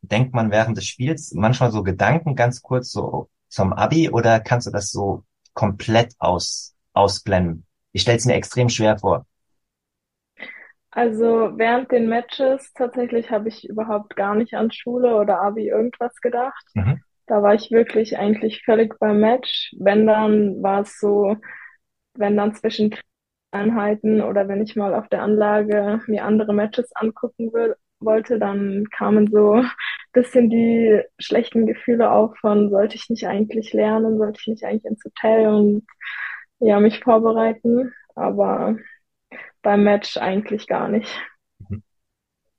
denkt 0.02 0.34
man 0.34 0.52
während 0.52 0.78
des 0.78 0.86
Spiels 0.86 1.34
manchmal 1.34 1.72
so 1.72 1.84
Gedanken 1.84 2.36
ganz 2.36 2.62
kurz 2.62 2.92
so 2.92 3.30
zum 3.50 3.74
Abi 3.74 4.10
oder 4.10 4.40
kannst 4.40 4.68
du 4.68 4.72
das 4.72 4.92
so 4.92 5.24
komplett 5.54 6.14
aus, 6.20 6.76
ausblenden? 6.94 7.66
Ich 7.92 8.04
stelle 8.04 8.18
es 8.18 8.26
mir 8.26 8.36
extrem 8.36 8.70
schwer 8.70 8.98
vor. 9.00 9.26
Also 10.96 11.58
während 11.58 11.92
den 11.92 12.08
Matches 12.08 12.72
tatsächlich 12.74 13.32
habe 13.32 13.50
ich 13.50 13.68
überhaupt 13.68 14.16
gar 14.16 14.36
nicht 14.36 14.54
an 14.54 14.72
Schule 14.72 15.16
oder 15.16 15.42
Abi 15.42 15.68
irgendwas 15.70 16.16
gedacht. 16.22 16.66
Mhm. 16.76 17.02
Da 17.26 17.42
war 17.42 17.56
ich 17.56 17.72
wirklich 17.72 18.18
eigentlich 18.18 18.64
völlig 18.64 19.00
beim 19.00 19.20
Match. 19.20 19.74
Wenn 19.80 20.06
dann 20.06 20.62
war 20.62 20.82
es 20.82 21.00
so, 21.00 21.38
wenn 22.16 22.38
dann 22.38 22.54
zwischen 22.54 22.92
Trainingseinheiten 23.54 24.22
oder 24.22 24.48
wenn 24.48 24.62
ich 24.62 24.76
mal 24.76 24.94
auf 24.94 25.08
der 25.10 25.24
Anlage 25.24 26.02
mir 26.08 26.26
andere 26.26 26.54
Matches 26.54 26.92
angucken 26.96 27.54
will, 27.54 27.76
wollte, 28.00 28.40
dann 28.40 28.86
kamen 28.92 29.30
so 29.32 29.54
ein 29.54 29.72
bisschen 30.14 30.50
die 30.50 31.02
schlechten 31.20 31.66
Gefühle 31.66 32.12
auf 32.12 32.36
von, 32.40 32.70
sollte 32.70 32.96
ich 32.96 33.10
nicht 33.10 33.28
eigentlich 33.28 33.74
lernen, 33.74 34.18
sollte 34.18 34.40
ich 34.42 34.48
nicht 34.48 34.66
eigentlich 34.66 34.86
ins 34.86 35.04
Hotel 35.04 35.48
und 35.48 35.88
ja, 36.60 36.80
mich 36.80 37.00
vorbereiten. 37.04 37.94
Aber 38.16 38.78
beim 39.64 39.84
Match 39.84 40.18
eigentlich 40.18 40.68
gar 40.68 40.88
nicht. 40.88 41.10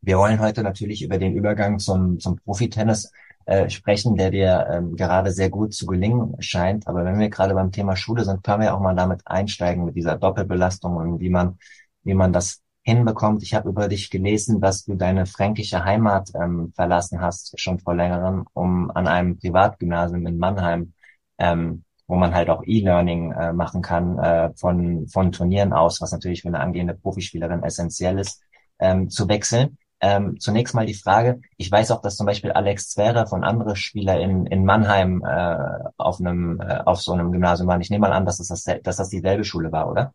Wir 0.01 0.19
wollen 0.19 0.41
heute 0.41 0.63
natürlich 0.63 1.03
über 1.03 1.19
den 1.19 1.35
Übergang 1.35 1.79
zum, 1.79 2.19
zum 2.19 2.37
Profitennis 2.37 3.11
äh, 3.47 3.71
sprechen, 3.71 4.17
der 4.17 4.31
dir 4.31 4.67
ähm, 4.71 4.97
gerade 4.97 5.31
sehr 5.31 5.51
gut 5.51 5.75
zu 5.75 5.87
gelingen 5.87 6.35
scheint. 6.41 6.87
Aber 6.87 7.05
wenn 7.05 7.19
wir 7.19 7.31
gerade 7.31 7.55
beim 7.55 7.73
Thema 7.73 7.97
Schule 7.97 8.25
sind, 8.25 8.43
können 8.43 8.63
wir 8.63 8.75
auch 8.75 8.81
mal 8.81 8.95
damit 8.95 9.23
einsteigen 9.25 9.85
mit 9.85 9.97
dieser 9.97 10.17
Doppelbelastung 10.17 10.97
und 10.97 11.21
wie 11.21 11.31
man, 11.31 11.59
wie 12.03 12.15
man 12.15 12.33
das 12.33 12.63
hinbekommt. 12.83 13.43
Ich 13.43 13.55
habe 13.55 13.71
über 13.71 13.89
dich 13.89 14.11
gelesen, 14.11 14.61
dass 14.61 14.85
du 14.85 14.95
deine 14.95 15.27
fränkische 15.27 15.85
Heimat 15.85 16.31
ähm, 16.35 16.73
verlassen 16.75 17.21
hast, 17.21 17.59
schon 17.59 17.79
vor 17.79 17.95
längerem, 17.95 18.45
um 18.53 18.91
an 18.91 19.07
einem 19.07 19.39
Privatgymnasium 19.39 20.27
in 20.27 20.39
Mannheim, 20.39 20.93
ähm, 21.39 21.85
wo 22.07 22.17
man 22.17 22.35
halt 22.35 22.51
auch 22.51 22.63
E-Learning 22.65 23.33
äh, 23.33 23.53
machen 23.53 23.83
kann 23.83 24.19
äh, 24.19 24.51
von, 24.57 25.09
von 25.09 25.33
Turnieren 25.33 25.73
aus, 25.73 26.01
was 26.01 26.13
natürlich 26.13 26.43
für 26.43 26.49
eine 26.49 26.61
angehende 26.61 26.95
Profispielerin 26.95 27.63
essentiell 27.63 28.19
ist, 28.19 28.43
ähm, 28.79 29.09
zu 29.09 29.29
wechseln. 29.29 29.79
Ähm, 30.01 30.39
zunächst 30.39 30.75
mal 30.75 30.85
die 30.85 30.95
Frage, 30.95 31.41
ich 31.57 31.73
weiß 31.73 31.91
auch, 31.91 32.03
dass 32.03 32.17
zum 32.17 32.27
Beispiel 32.27 32.53
Alex 32.53 32.91
Zverev 32.91 33.33
und 33.33 33.43
andere 33.43 33.75
Spieler 33.75 34.21
in, 34.21 34.45
in 34.47 34.65
Mannheim 34.65 35.25
äh, 35.27 35.57
auf 35.97 36.21
einem 36.21 36.61
äh, 36.61 36.81
auf 36.85 37.01
so 37.01 37.13
einem 37.13 37.33
Gymnasium 37.33 37.69
waren. 37.69 37.81
Ich 37.81 37.89
nehme 37.89 38.09
mal 38.09 38.13
an, 38.13 38.27
dass 38.27 38.37
das, 38.37 38.65
dass 38.83 38.97
das 38.97 39.09
dieselbe 39.09 39.45
Schule 39.45 39.73
war, 39.73 39.91
oder? 39.91 40.13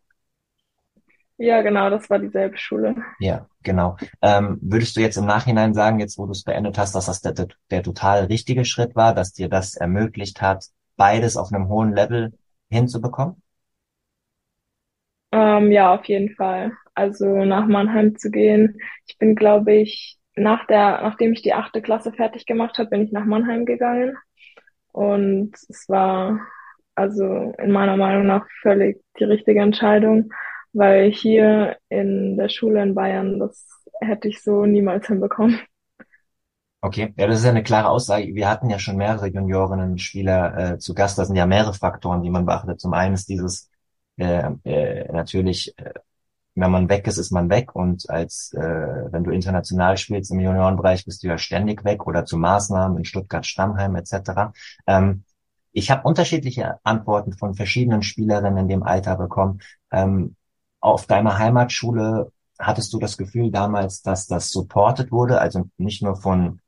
Ja, 1.38 1.62
genau, 1.62 1.88
das 1.88 2.08
war 2.10 2.18
dieselbe 2.18 2.58
Schule. 2.58 2.94
Ja, 3.18 3.46
genau. 3.62 3.96
Ähm, 4.20 4.58
würdest 4.60 4.94
du 4.94 5.00
jetzt 5.00 5.16
im 5.16 5.24
Nachhinein 5.24 5.72
sagen, 5.72 5.98
jetzt 5.98 6.18
wo 6.18 6.26
du 6.26 6.32
es 6.32 6.44
beendet 6.44 6.76
hast, 6.76 6.94
dass 6.94 7.06
das 7.06 7.22
der, 7.22 7.32
der, 7.32 7.48
der 7.70 7.82
total 7.82 8.24
richtige 8.26 8.66
Schritt 8.66 8.94
war, 8.94 9.14
dass 9.14 9.32
dir 9.32 9.48
das 9.48 9.74
ermöglicht 9.74 10.42
hat, 10.42 10.66
beides 11.00 11.38
auf 11.38 11.50
einem 11.50 11.68
hohen 11.70 11.94
Level 11.94 12.34
hinzubekommen? 12.68 13.42
Ähm, 15.32 15.72
ja, 15.72 15.94
auf 15.94 16.04
jeden 16.06 16.34
Fall. 16.34 16.72
Also 16.94 17.26
nach 17.46 17.66
Mannheim 17.66 18.18
zu 18.18 18.30
gehen. 18.30 18.78
Ich 19.06 19.16
bin, 19.18 19.34
glaube 19.34 19.72
ich, 19.74 20.18
nach 20.36 20.66
der, 20.66 21.00
nachdem 21.02 21.32
ich 21.32 21.40
die 21.42 21.54
achte 21.54 21.80
Klasse 21.82 22.12
fertig 22.12 22.44
gemacht 22.46 22.78
habe, 22.78 22.90
bin 22.90 23.02
ich 23.02 23.12
nach 23.12 23.24
Mannheim 23.24 23.64
gegangen. 23.64 24.16
Und 24.92 25.54
es 25.70 25.88
war 25.88 26.40
also 26.96 27.54
in 27.58 27.70
meiner 27.72 27.96
Meinung 27.96 28.26
nach 28.26 28.46
völlig 28.60 29.02
die 29.18 29.24
richtige 29.24 29.60
Entscheidung, 29.62 30.32
weil 30.74 31.10
hier 31.10 31.78
in 31.88 32.36
der 32.36 32.50
Schule 32.50 32.82
in 32.82 32.94
Bayern, 32.94 33.38
das 33.38 33.66
hätte 34.02 34.28
ich 34.28 34.42
so 34.42 34.66
niemals 34.66 35.06
hinbekommen. 35.06 35.60
Okay, 36.82 37.12
ja, 37.18 37.26
das 37.26 37.40
ist 37.40 37.44
ja 37.44 37.50
eine 37.50 37.62
klare 37.62 37.88
Aussage. 37.90 38.34
Wir 38.34 38.48
hatten 38.48 38.70
ja 38.70 38.78
schon 38.78 38.96
mehrere 38.96 39.26
Juniorinnen-Spieler 39.28 40.72
äh, 40.74 40.78
zu 40.78 40.94
Gast. 40.94 41.18
Das 41.18 41.26
sind 41.26 41.36
ja 41.36 41.44
mehrere 41.44 41.74
Faktoren, 41.74 42.22
die 42.22 42.30
man 42.30 42.46
beachtet. 42.46 42.80
Zum 42.80 42.94
einen 42.94 43.14
ist 43.14 43.28
dieses 43.28 43.70
äh, 44.16 44.50
äh, 44.64 45.12
natürlich, 45.12 45.76
äh, 45.78 45.92
wenn 46.54 46.70
man 46.70 46.88
weg 46.88 47.06
ist, 47.06 47.18
ist 47.18 47.32
man 47.32 47.50
weg. 47.50 47.74
Und 47.74 48.08
als 48.08 48.54
äh, 48.54 48.60
wenn 49.12 49.24
du 49.24 49.30
international 49.30 49.98
spielst 49.98 50.30
im 50.30 50.40
Juniorenbereich, 50.40 51.04
bist 51.04 51.22
du 51.22 51.28
ja 51.28 51.36
ständig 51.36 51.84
weg 51.84 52.06
oder 52.06 52.24
zu 52.24 52.38
Maßnahmen 52.38 52.96
in 52.98 53.04
Stuttgart, 53.04 53.44
Stammheim 53.44 53.94
etc. 53.96 54.52
Ähm, 54.86 55.24
ich 55.72 55.90
habe 55.90 56.02
unterschiedliche 56.08 56.78
Antworten 56.82 57.34
von 57.34 57.54
verschiedenen 57.54 58.02
Spielerinnen 58.02 58.56
in 58.56 58.68
dem 58.68 58.82
Alter 58.84 59.16
bekommen. 59.16 59.60
Ähm, 59.92 60.34
auf 60.80 61.06
deiner 61.06 61.38
Heimatschule 61.38 62.32
hattest 62.58 62.92
du 62.94 62.98
das 62.98 63.18
Gefühl 63.18 63.50
damals, 63.50 64.00
dass 64.00 64.26
das 64.26 64.50
supported 64.50 65.12
wurde, 65.12 65.40
also 65.40 65.68
nicht 65.76 66.02
nur 66.02 66.16
von 66.16 66.60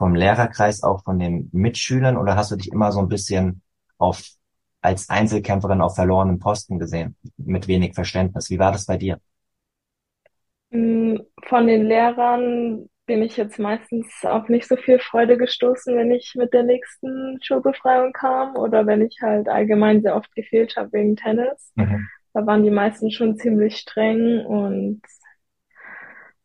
vom 0.00 0.14
Lehrerkreis, 0.14 0.82
auch 0.82 1.04
von 1.04 1.18
den 1.18 1.50
Mitschülern, 1.52 2.16
oder 2.16 2.34
hast 2.34 2.50
du 2.50 2.56
dich 2.56 2.72
immer 2.72 2.90
so 2.90 3.00
ein 3.00 3.08
bisschen 3.08 3.60
auf 3.98 4.22
als 4.80 5.10
Einzelkämpferin 5.10 5.82
auf 5.82 5.94
verlorenen 5.94 6.38
Posten 6.38 6.78
gesehen, 6.78 7.16
mit 7.36 7.68
wenig 7.68 7.94
Verständnis? 7.94 8.48
Wie 8.48 8.58
war 8.58 8.72
das 8.72 8.86
bei 8.86 8.96
dir? 8.96 9.20
Mm, 10.70 11.16
von 11.44 11.66
den 11.66 11.84
Lehrern 11.84 12.88
bin 13.04 13.22
ich 13.22 13.36
jetzt 13.36 13.58
meistens 13.58 14.06
auf 14.22 14.48
nicht 14.48 14.66
so 14.66 14.76
viel 14.76 14.98
Freude 15.00 15.36
gestoßen, 15.36 15.94
wenn 15.94 16.12
ich 16.12 16.32
mit 16.34 16.54
der 16.54 16.62
nächsten 16.62 17.38
Schulbefreiung 17.42 18.14
kam 18.14 18.56
oder 18.56 18.86
wenn 18.86 19.02
ich 19.02 19.18
halt 19.20 19.50
allgemein 19.50 20.00
sehr 20.00 20.16
oft 20.16 20.34
gefehlt 20.34 20.76
habe 20.76 20.92
wegen 20.92 21.16
Tennis. 21.16 21.72
Mhm. 21.74 22.08
Da 22.32 22.46
waren 22.46 22.62
die 22.62 22.70
meisten 22.70 23.10
schon 23.10 23.36
ziemlich 23.36 23.76
streng 23.76 24.46
und 24.46 25.02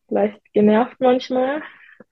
vielleicht 0.10 0.42
genervt 0.52 0.98
manchmal. 1.00 1.62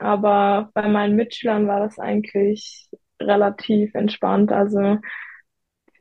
Aber 0.04 0.70
bei 0.74 0.90
meinen 0.90 1.16
Mitschülern 1.16 1.66
war 1.66 1.80
das 1.80 1.98
eigentlich 1.98 2.90
relativ 3.22 3.96
entspannt. 3.96 4.52
Also 4.52 4.98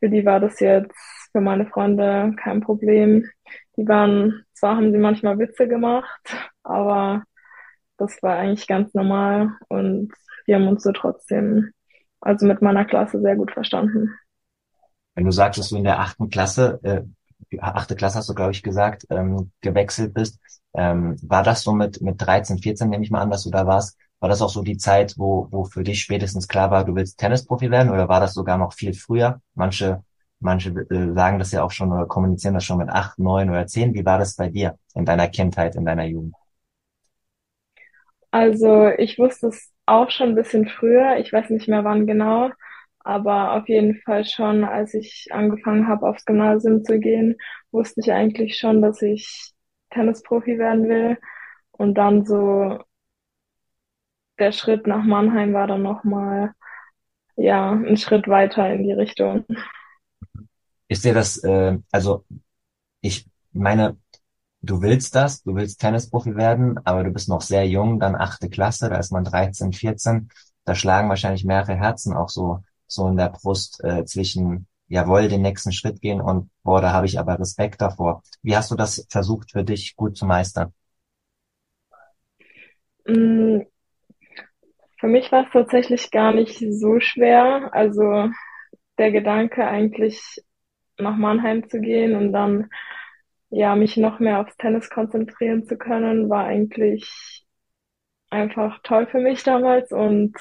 für 0.01 0.11
die 0.11 0.27
war 0.27 0.41
das 0.41 0.59
jetzt 0.59 0.99
für 1.31 1.41
meine 1.41 1.67
Freunde 1.67 2.35
kein 2.37 2.61
Problem. 2.61 3.31
Die 3.77 3.87
waren, 3.87 4.45
zwar 4.55 4.77
haben 4.77 4.91
sie 4.91 4.99
manchmal 4.99 5.39
Witze 5.39 5.69
gemacht, 5.69 6.37
aber 6.65 7.23
das 7.97 8.21
war 8.25 8.39
eigentlich 8.39 8.67
ganz 8.67 8.93
normal 8.93 9.53
und 9.69 10.13
wir 10.47 10.57
haben 10.57 10.67
uns 10.67 10.83
so 10.83 10.91
trotzdem, 10.91 11.71
also 12.21 12.45
mit 12.45 12.61
meiner 12.61 12.85
Klasse 12.85 13.21
sehr 13.21 13.37
gut 13.37 13.53
verstanden. 13.53 14.13
Wenn 15.15 15.27
du 15.27 15.31
sagst, 15.31 15.61
dass 15.61 15.69
du 15.69 15.77
in 15.77 15.85
der 15.85 16.01
achten 16.01 16.29
Klasse, 16.29 16.81
äh, 16.83 17.03
achte 17.61 17.97
Klasse 17.97 18.19
hast 18.19 18.29
du, 18.29 18.35
glaube 18.35 18.53
ich, 18.53 18.63
gesagt, 18.63 19.07
ähm, 19.11 19.51
gewechselt 19.61 20.15
bist, 20.15 20.39
ähm, 20.75 21.17
war 21.23 21.43
das 21.43 21.63
so 21.63 21.73
mit, 21.73 22.01
mit 22.01 22.21
13, 22.21 22.59
14, 22.59 22.89
nehme 22.89 23.05
ich 23.05 23.11
mal 23.11 23.21
an, 23.21 23.31
dass 23.31 23.45
du 23.45 23.51
da 23.51 23.67
warst, 23.67 23.99
war 24.21 24.29
das 24.29 24.41
auch 24.41 24.51
so 24.51 24.63
die 24.63 24.77
Zeit, 24.77 25.15
wo, 25.19 25.49
wo 25.51 25.65
für 25.65 25.83
dich 25.83 26.01
spätestens 26.01 26.47
klar 26.47 26.71
war, 26.71 26.85
du 26.85 26.95
willst 26.95 27.19
Tennisprofi 27.19 27.71
werden 27.71 27.91
oder 27.91 28.09
war 28.09 28.21
das 28.21 28.35
sogar 28.35 28.57
noch 28.57 28.73
viel 28.73 28.95
früher? 28.95 29.41
Manche, 29.55 30.05
manche 30.39 30.71
äh, 30.71 31.13
sagen 31.13 31.39
das 31.41 31.51
ja 31.51 31.65
auch 31.65 31.73
schon 31.73 31.93
oder 31.93 32.07
kommunizieren 32.07 32.55
das 32.55 32.65
schon 32.65 32.79
mit 32.79 32.89
acht, 32.89 33.19
neun 33.19 33.51
oder 33.51 33.67
zehn. 33.67 33.95
Wie 33.95 34.05
war 34.05 34.19
das 34.19 34.37
bei 34.37 34.49
dir 34.49 34.79
in 34.95 35.05
deiner 35.05 35.27
Kindheit, 35.27 35.75
in 35.75 35.85
deiner 35.85 36.05
Jugend? 36.05 36.37
Also 38.31 38.89
ich 38.97 39.19
wusste 39.19 39.49
es 39.49 39.71
auch 39.87 40.11
schon 40.11 40.31
ein 40.31 40.35
bisschen 40.35 40.69
früher. 40.69 41.19
Ich 41.19 41.33
weiß 41.33 41.51
nicht 41.51 41.69
mehr 41.69 41.85
wann 41.85 42.07
genau, 42.07 42.51
aber 43.05 43.55
auf 43.55 43.69
jeden 43.69 44.01
Fall 44.03 44.25
schon, 44.25 44.65
als 44.65 44.95
ich 44.95 45.29
angefangen 45.31 45.89
habe, 45.89 46.09
aufs 46.09 46.25
Gymnasium 46.25 46.85
zu 46.85 46.99
gehen, 46.99 47.37
wusste 47.71 48.01
ich 48.01 48.13
eigentlich 48.13 48.59
schon, 48.59 48.83
dass 48.83 49.03
ich 49.03 49.53
Tennisprofi 49.91 50.59
werden 50.59 50.89
will. 50.89 51.19
Und 51.73 51.95
dann 51.95 52.25
so 52.25 52.79
der 54.39 54.53
Schritt 54.53 54.87
nach 54.87 55.05
Mannheim 55.05 55.53
war 55.53 55.67
dann 55.67 55.83
nochmal, 55.83 56.53
ja, 57.37 57.73
ein 57.73 57.97
Schritt 57.97 58.29
weiter 58.29 58.73
in 58.73 58.85
die 58.85 58.93
Richtung. 58.93 59.45
Ist 60.89 61.05
dir 61.05 61.15
das, 61.15 61.39
äh, 61.45 61.79
also 61.91 62.25
ich 63.01 63.27
meine, 63.53 63.97
du 64.61 64.81
willst 64.81 65.15
das, 65.15 65.43
du 65.43 65.55
willst 65.55 65.81
Tennisprofi 65.81 66.37
werden, 66.37 66.79
aber 66.85 67.05
du 67.05 67.11
bist 67.11 67.29
noch 67.29 67.41
sehr 67.41 67.67
jung, 67.67 68.01
dann 68.01 68.15
achte 68.15 68.49
Klasse, 68.49 68.89
da 68.89 68.97
ist 68.99 69.13
man 69.13 69.25
13, 69.25 69.73
14, 69.73 70.29
da 70.65 70.75
schlagen 70.75 71.09
wahrscheinlich 71.09 71.45
mehrere 71.45 71.75
Herzen 71.75 72.15
auch 72.15 72.29
so, 72.29 72.63
so 72.95 73.09
in 73.09 73.17
der 73.17 73.31
Brust 73.31 73.83
äh, 73.85 74.05
zwischen, 74.05 74.67
jawohl, 74.89 75.29
den 75.29 75.43
nächsten 75.43 75.73
Schritt 75.73 76.01
gehen 76.01 76.21
und, 76.21 76.51
boah, 76.63 76.81
da 76.81 76.93
habe 76.93 77.07
ich 77.07 77.19
aber 77.19 77.39
Respekt 77.39 77.81
davor. 77.81 78.23
Wie 78.43 78.57
hast 78.57 78.71
du 78.71 78.75
das 78.75 79.07
versucht 79.11 79.53
für 79.53 79.65
dich 79.65 79.97
gut 79.97 80.17
zu 80.17 80.27
meistern? 80.27 80.73
Mm, 83.07 83.61
für 84.99 85.09
mich 85.09 85.33
war 85.33 85.45
es 85.47 85.53
tatsächlich 85.53 86.11
gar 86.11 86.33
nicht 86.33 86.59
so 86.59 87.01
schwer. 87.01 87.71
Also 87.73 88.29
der 88.99 89.11
Gedanke 89.11 89.67
eigentlich 89.67 90.21
nach 90.99 91.17
Mannheim 91.17 91.69
zu 91.69 91.81
gehen 91.81 92.15
und 92.15 92.33
dann 92.33 92.69
ja, 93.53 93.77
mich 93.77 93.99
noch 93.99 94.19
mehr 94.19 94.41
aufs 94.41 94.57
Tennis 94.57 94.89
konzentrieren 94.89 95.65
zu 95.67 95.77
können, 95.77 96.31
war 96.31 96.45
eigentlich 96.47 97.45
einfach 98.31 98.79
toll 98.83 99.07
für 99.07 99.21
mich 99.21 99.43
damals 99.43 99.93
und 99.93 100.35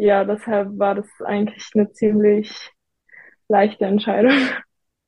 ja, 0.00 0.24
deshalb 0.24 0.78
war 0.78 0.94
das 0.94 1.08
eigentlich 1.24 1.70
eine 1.74 1.92
ziemlich 1.92 2.72
leichte 3.48 3.84
Entscheidung. 3.84 4.32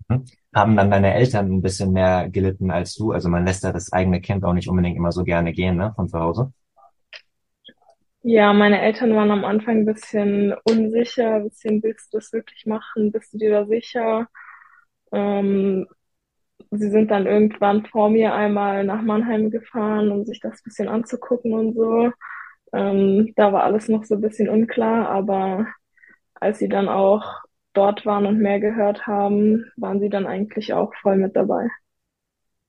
Mhm. 0.08 0.24
Haben 0.54 0.76
dann 0.76 0.90
deine 0.90 1.14
Eltern 1.14 1.50
ein 1.50 1.62
bisschen 1.62 1.92
mehr 1.92 2.28
gelitten 2.28 2.70
als 2.70 2.94
du? 2.94 3.12
Also 3.12 3.30
man 3.30 3.46
lässt 3.46 3.64
ja 3.64 3.72
das 3.72 3.90
eigene 3.92 4.20
Kind 4.20 4.44
auch 4.44 4.52
nicht 4.52 4.68
unbedingt 4.68 4.96
immer 4.98 5.10
so 5.10 5.24
gerne 5.24 5.52
gehen, 5.52 5.76
ne, 5.76 5.92
von 5.96 6.08
zu 6.08 6.18
Hause. 6.18 6.52
Ja, 8.22 8.52
meine 8.52 8.82
Eltern 8.82 9.14
waren 9.16 9.30
am 9.30 9.46
Anfang 9.46 9.78
ein 9.78 9.86
bisschen 9.86 10.54
unsicher, 10.64 11.36
ein 11.36 11.44
bisschen, 11.48 11.82
willst 11.82 12.12
du 12.12 12.18
das 12.18 12.32
wirklich 12.34 12.66
machen? 12.66 13.10
Bist 13.12 13.32
du 13.32 13.38
dir 13.38 13.50
da 13.50 13.66
sicher? 13.66 14.28
Ähm, 15.10 15.86
sie 16.70 16.90
sind 16.90 17.10
dann 17.10 17.26
irgendwann 17.26 17.86
vor 17.86 18.10
mir 18.10 18.34
einmal 18.34 18.84
nach 18.84 19.00
Mannheim 19.02 19.50
gefahren, 19.50 20.12
um 20.12 20.26
sich 20.26 20.40
das 20.40 20.62
bisschen 20.62 20.88
anzugucken 20.88 21.54
und 21.54 21.74
so. 21.74 22.12
Ähm, 22.72 23.32
da 23.36 23.52
war 23.52 23.64
alles 23.64 23.88
noch 23.88 24.04
so 24.04 24.14
ein 24.14 24.20
bisschen 24.20 24.48
unklar, 24.48 25.08
aber 25.08 25.66
als 26.34 26.58
sie 26.58 26.68
dann 26.68 26.88
auch 26.88 27.24
dort 27.72 28.04
waren 28.06 28.26
und 28.26 28.38
mehr 28.38 28.60
gehört 28.60 29.06
haben, 29.06 29.64
waren 29.76 30.00
sie 30.00 30.08
dann 30.08 30.26
eigentlich 30.26 30.72
auch 30.74 30.92
voll 31.02 31.16
mit 31.16 31.36
dabei. 31.36 31.68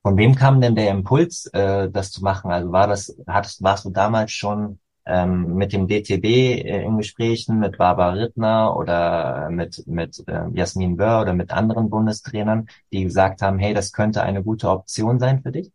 Von 0.01 0.17
wem 0.17 0.35
kam 0.35 0.59
denn 0.59 0.75
der 0.75 0.91
Impuls, 0.91 1.47
äh, 1.53 1.89
das 1.89 2.11
zu 2.11 2.23
machen? 2.23 2.51
Also 2.51 2.71
war 2.71 2.87
das, 2.87 3.17
hattest, 3.25 3.63
warst 3.63 3.85
du 3.85 3.89
damals 3.89 4.31
schon 4.33 4.79
ähm, 5.05 5.55
mit 5.55 5.73
dem 5.73 5.87
DTB 5.87 6.25
äh, 6.25 6.83
in 6.83 6.97
Gesprächen, 6.97 7.59
mit 7.59 7.77
Barbara 7.77 8.11
Rittner 8.11 8.75
oder 8.75 9.49
mit, 9.49 9.85
mit 9.87 10.23
äh, 10.27 10.45
Jasmin 10.53 10.97
Böhr 10.97 11.21
oder 11.21 11.33
mit 11.33 11.51
anderen 11.51 11.89
Bundestrainern, 11.89 12.67
die 12.91 13.03
gesagt 13.03 13.41
haben, 13.41 13.59
hey, 13.59 13.73
das 13.73 13.93
könnte 13.93 14.21
eine 14.23 14.43
gute 14.43 14.69
Option 14.69 15.19
sein 15.19 15.41
für 15.41 15.51
dich? 15.51 15.71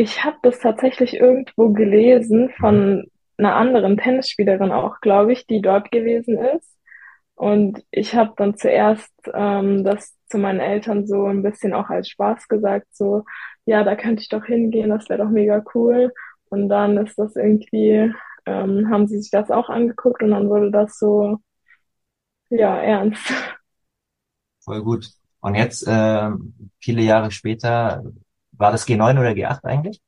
Ich 0.00 0.24
habe 0.24 0.38
das 0.40 0.60
tatsächlich 0.60 1.12
irgendwo 1.12 1.74
gelesen 1.74 2.48
von 2.58 3.04
einer 3.36 3.54
anderen 3.54 3.98
Tennisspielerin 3.98 4.72
auch, 4.72 5.00
glaube 5.02 5.34
ich, 5.34 5.46
die 5.46 5.60
dort 5.60 5.90
gewesen 5.90 6.38
ist. 6.38 6.78
Und 7.34 7.84
ich 7.90 8.14
habe 8.14 8.32
dann 8.38 8.56
zuerst 8.56 9.12
ähm, 9.34 9.84
das 9.84 10.16
zu 10.30 10.38
meinen 10.38 10.60
Eltern 10.60 11.06
so 11.06 11.26
ein 11.26 11.42
bisschen 11.42 11.74
auch 11.74 11.90
als 11.90 12.08
Spaß 12.08 12.48
gesagt, 12.48 12.86
so, 12.92 13.24
ja, 13.66 13.84
da 13.84 13.94
könnte 13.94 14.22
ich 14.22 14.30
doch 14.30 14.46
hingehen, 14.46 14.88
das 14.88 15.10
wäre 15.10 15.22
doch 15.22 15.28
mega 15.28 15.62
cool. 15.74 16.14
Und 16.48 16.70
dann 16.70 16.96
ist 16.96 17.18
das 17.18 17.36
irgendwie, 17.36 18.10
ähm, 18.46 18.88
haben 18.88 19.06
sie 19.06 19.20
sich 19.20 19.30
das 19.30 19.50
auch 19.50 19.68
angeguckt 19.68 20.22
und 20.22 20.30
dann 20.30 20.48
wurde 20.48 20.70
das 20.70 20.98
so, 20.98 21.36
ja, 22.48 22.74
ernst. 22.80 23.34
Voll 24.64 24.82
gut. 24.82 25.10
Und 25.40 25.56
jetzt, 25.56 25.86
äh, 25.86 26.30
viele 26.78 27.02
Jahre 27.02 27.30
später, 27.30 28.02
war 28.60 28.72
das 28.72 28.86
G9 28.86 29.18
oder 29.18 29.30
G8 29.30 29.64
eigentlich? 29.64 30.00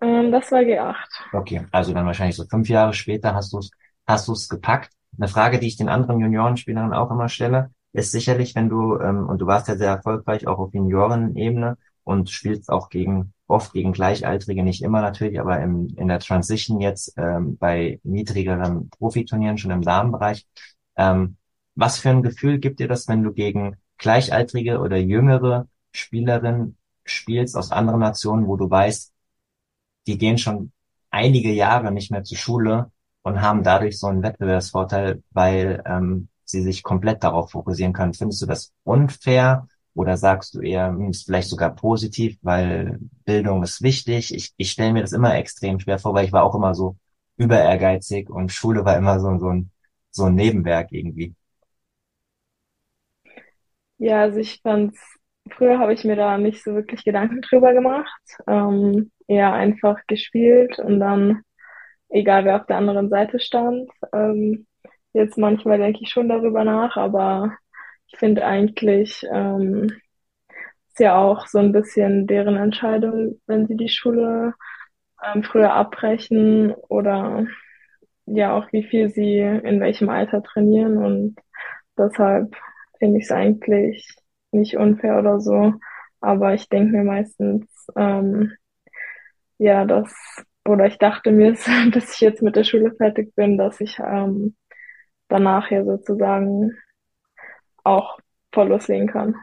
Ähm, 0.00 0.30
das 0.32 0.50
war 0.52 0.60
G8. 0.60 0.94
Okay, 1.32 1.66
also 1.72 1.92
dann 1.92 2.06
wahrscheinlich 2.06 2.36
so 2.36 2.44
fünf 2.44 2.68
Jahre 2.68 2.92
später 2.94 3.34
hast 3.34 3.52
du 3.52 3.58
es 3.58 3.70
hast 4.06 4.28
du 4.28 4.32
es 4.32 4.48
gepackt. 4.48 4.92
Eine 5.18 5.28
Frage, 5.28 5.58
die 5.58 5.66
ich 5.66 5.76
den 5.76 5.88
anderen 5.88 6.20
Juniorenspielern 6.20 6.92
auch 6.92 7.10
immer 7.10 7.28
stelle, 7.28 7.70
ist 7.92 8.12
sicherlich, 8.12 8.54
wenn 8.54 8.68
du, 8.68 8.98
ähm, 8.98 9.28
und 9.28 9.38
du 9.38 9.46
warst 9.46 9.68
ja 9.68 9.76
sehr 9.76 9.90
erfolgreich 9.90 10.46
auch 10.46 10.58
auf 10.58 10.74
Juniorenebene 10.74 11.76
und 12.04 12.30
spielst 12.30 12.70
auch 12.70 12.88
gegen, 12.88 13.32
oft 13.46 13.72
gegen 13.72 13.92
Gleichaltrige, 13.92 14.62
nicht 14.62 14.82
immer 14.82 15.00
natürlich, 15.00 15.40
aber 15.40 15.60
im, 15.60 15.88
in 15.96 16.08
der 16.08 16.20
Transition 16.20 16.80
jetzt 16.80 17.14
ähm, 17.16 17.56
bei 17.58 18.00
niedrigeren 18.04 18.90
Profiturnieren, 18.90 19.58
schon 19.58 19.70
im 19.72 19.82
Damenbereich. 19.82 20.46
Ähm, 20.96 21.36
was 21.74 21.98
für 21.98 22.10
ein 22.10 22.22
Gefühl 22.22 22.58
gibt 22.58 22.80
dir 22.80 22.88
das, 22.88 23.08
wenn 23.08 23.22
du 23.22 23.32
gegen 23.32 23.76
Gleichaltrige 23.98 24.80
oder 24.80 24.96
jüngere 24.96 25.66
Spielerinnen 25.92 26.76
spielst 27.04 27.56
aus 27.56 27.72
anderen 27.72 28.00
Nationen, 28.00 28.46
wo 28.46 28.56
du 28.56 28.70
weißt, 28.70 29.12
die 30.06 30.18
gehen 30.18 30.38
schon 30.38 30.72
einige 31.10 31.52
Jahre 31.52 31.92
nicht 31.92 32.10
mehr 32.10 32.24
zur 32.24 32.38
Schule 32.38 32.90
und 33.22 33.40
haben 33.42 33.62
dadurch 33.62 33.98
so 33.98 34.06
einen 34.06 34.22
Wettbewerbsvorteil, 34.22 35.22
weil 35.30 35.82
ähm, 35.86 36.28
sie 36.44 36.62
sich 36.62 36.82
komplett 36.82 37.22
darauf 37.24 37.50
fokussieren 37.52 37.92
können. 37.92 38.14
Findest 38.14 38.42
du 38.42 38.46
das 38.46 38.72
unfair 38.84 39.68
oder 39.94 40.16
sagst 40.16 40.54
du 40.54 40.60
eher, 40.60 40.88
hm, 40.88 41.10
ist 41.10 41.26
vielleicht 41.26 41.48
sogar 41.48 41.74
positiv, 41.74 42.38
weil 42.42 42.98
Bildung 43.24 43.62
ist 43.62 43.82
wichtig? 43.82 44.34
Ich, 44.34 44.52
ich 44.56 44.70
stelle 44.70 44.92
mir 44.92 45.02
das 45.02 45.12
immer 45.12 45.34
extrem 45.36 45.78
schwer 45.80 45.98
vor, 45.98 46.14
weil 46.14 46.26
ich 46.26 46.32
war 46.32 46.44
auch 46.44 46.54
immer 46.54 46.74
so 46.74 46.96
über 47.36 47.58
ehrgeizig 47.60 48.30
und 48.30 48.52
Schule 48.52 48.84
war 48.84 48.96
immer 48.96 49.18
so, 49.20 49.36
so, 49.38 49.48
ein, 49.48 49.70
so 50.10 50.24
ein 50.24 50.34
Nebenwerk 50.34 50.92
irgendwie. 50.92 51.34
Ja, 53.98 54.22
also 54.22 54.38
ich 54.38 54.60
fand's, 54.62 54.98
früher 55.52 55.78
habe 55.78 55.92
ich 55.92 56.04
mir 56.04 56.16
da 56.16 56.38
nicht 56.38 56.62
so 56.62 56.74
wirklich 56.74 57.04
Gedanken 57.04 57.40
drüber 57.42 57.72
gemacht. 57.72 58.20
Ähm, 58.46 59.10
eher 59.28 59.52
einfach 59.52 59.98
gespielt 60.06 60.78
und 60.78 61.00
dann 61.00 61.42
egal 62.10 62.44
wer 62.44 62.56
auf 62.56 62.66
der 62.66 62.76
anderen 62.76 63.08
Seite 63.08 63.40
stand. 63.40 63.90
Ähm, 64.12 64.66
jetzt 65.12 65.38
manchmal 65.38 65.78
denke 65.78 66.00
ich 66.02 66.10
schon 66.10 66.28
darüber 66.28 66.64
nach, 66.64 66.96
aber 66.96 67.56
ich 68.08 68.18
finde 68.18 68.44
eigentlich 68.44 69.24
ähm, 69.32 69.90
ist 70.88 70.98
ja 70.98 71.16
auch 71.16 71.46
so 71.46 71.58
ein 71.58 71.72
bisschen 71.72 72.26
deren 72.26 72.56
Entscheidung, 72.56 73.40
wenn 73.46 73.66
sie 73.66 73.76
die 73.76 73.88
Schule 73.88 74.54
ähm, 75.24 75.42
früher 75.44 75.72
abbrechen 75.74 76.72
oder 76.88 77.46
ja 78.26 78.56
auch 78.56 78.72
wie 78.72 78.84
viel 78.84 79.10
sie 79.10 79.38
in 79.38 79.80
welchem 79.80 80.08
Alter 80.08 80.42
trainieren 80.42 80.98
und 80.98 81.36
deshalb 81.98 82.54
finde 82.98 83.18
ich 83.18 83.24
es 83.24 83.32
eigentlich 83.32 84.16
nicht 84.52 84.76
unfair 84.76 85.18
oder 85.18 85.40
so. 85.40 85.74
Aber 86.20 86.54
ich 86.54 86.68
denke 86.68 86.96
mir 86.96 87.04
meistens, 87.04 87.66
ähm, 87.96 88.52
ja, 89.58 89.84
dass 89.84 90.12
oder 90.66 90.86
ich 90.86 90.98
dachte 90.98 91.32
mir, 91.32 91.52
dass 91.92 92.14
ich 92.14 92.20
jetzt 92.20 92.42
mit 92.42 92.56
der 92.56 92.64
Schule 92.64 92.94
fertig 92.94 93.34
bin, 93.34 93.58
dass 93.58 93.80
ich 93.80 93.98
ähm, 93.98 94.56
danach 95.28 95.70
ja 95.70 95.84
sozusagen 95.84 96.76
auch 97.84 98.18
voll 98.52 98.68
loslegen 98.68 99.08
kann. 99.08 99.34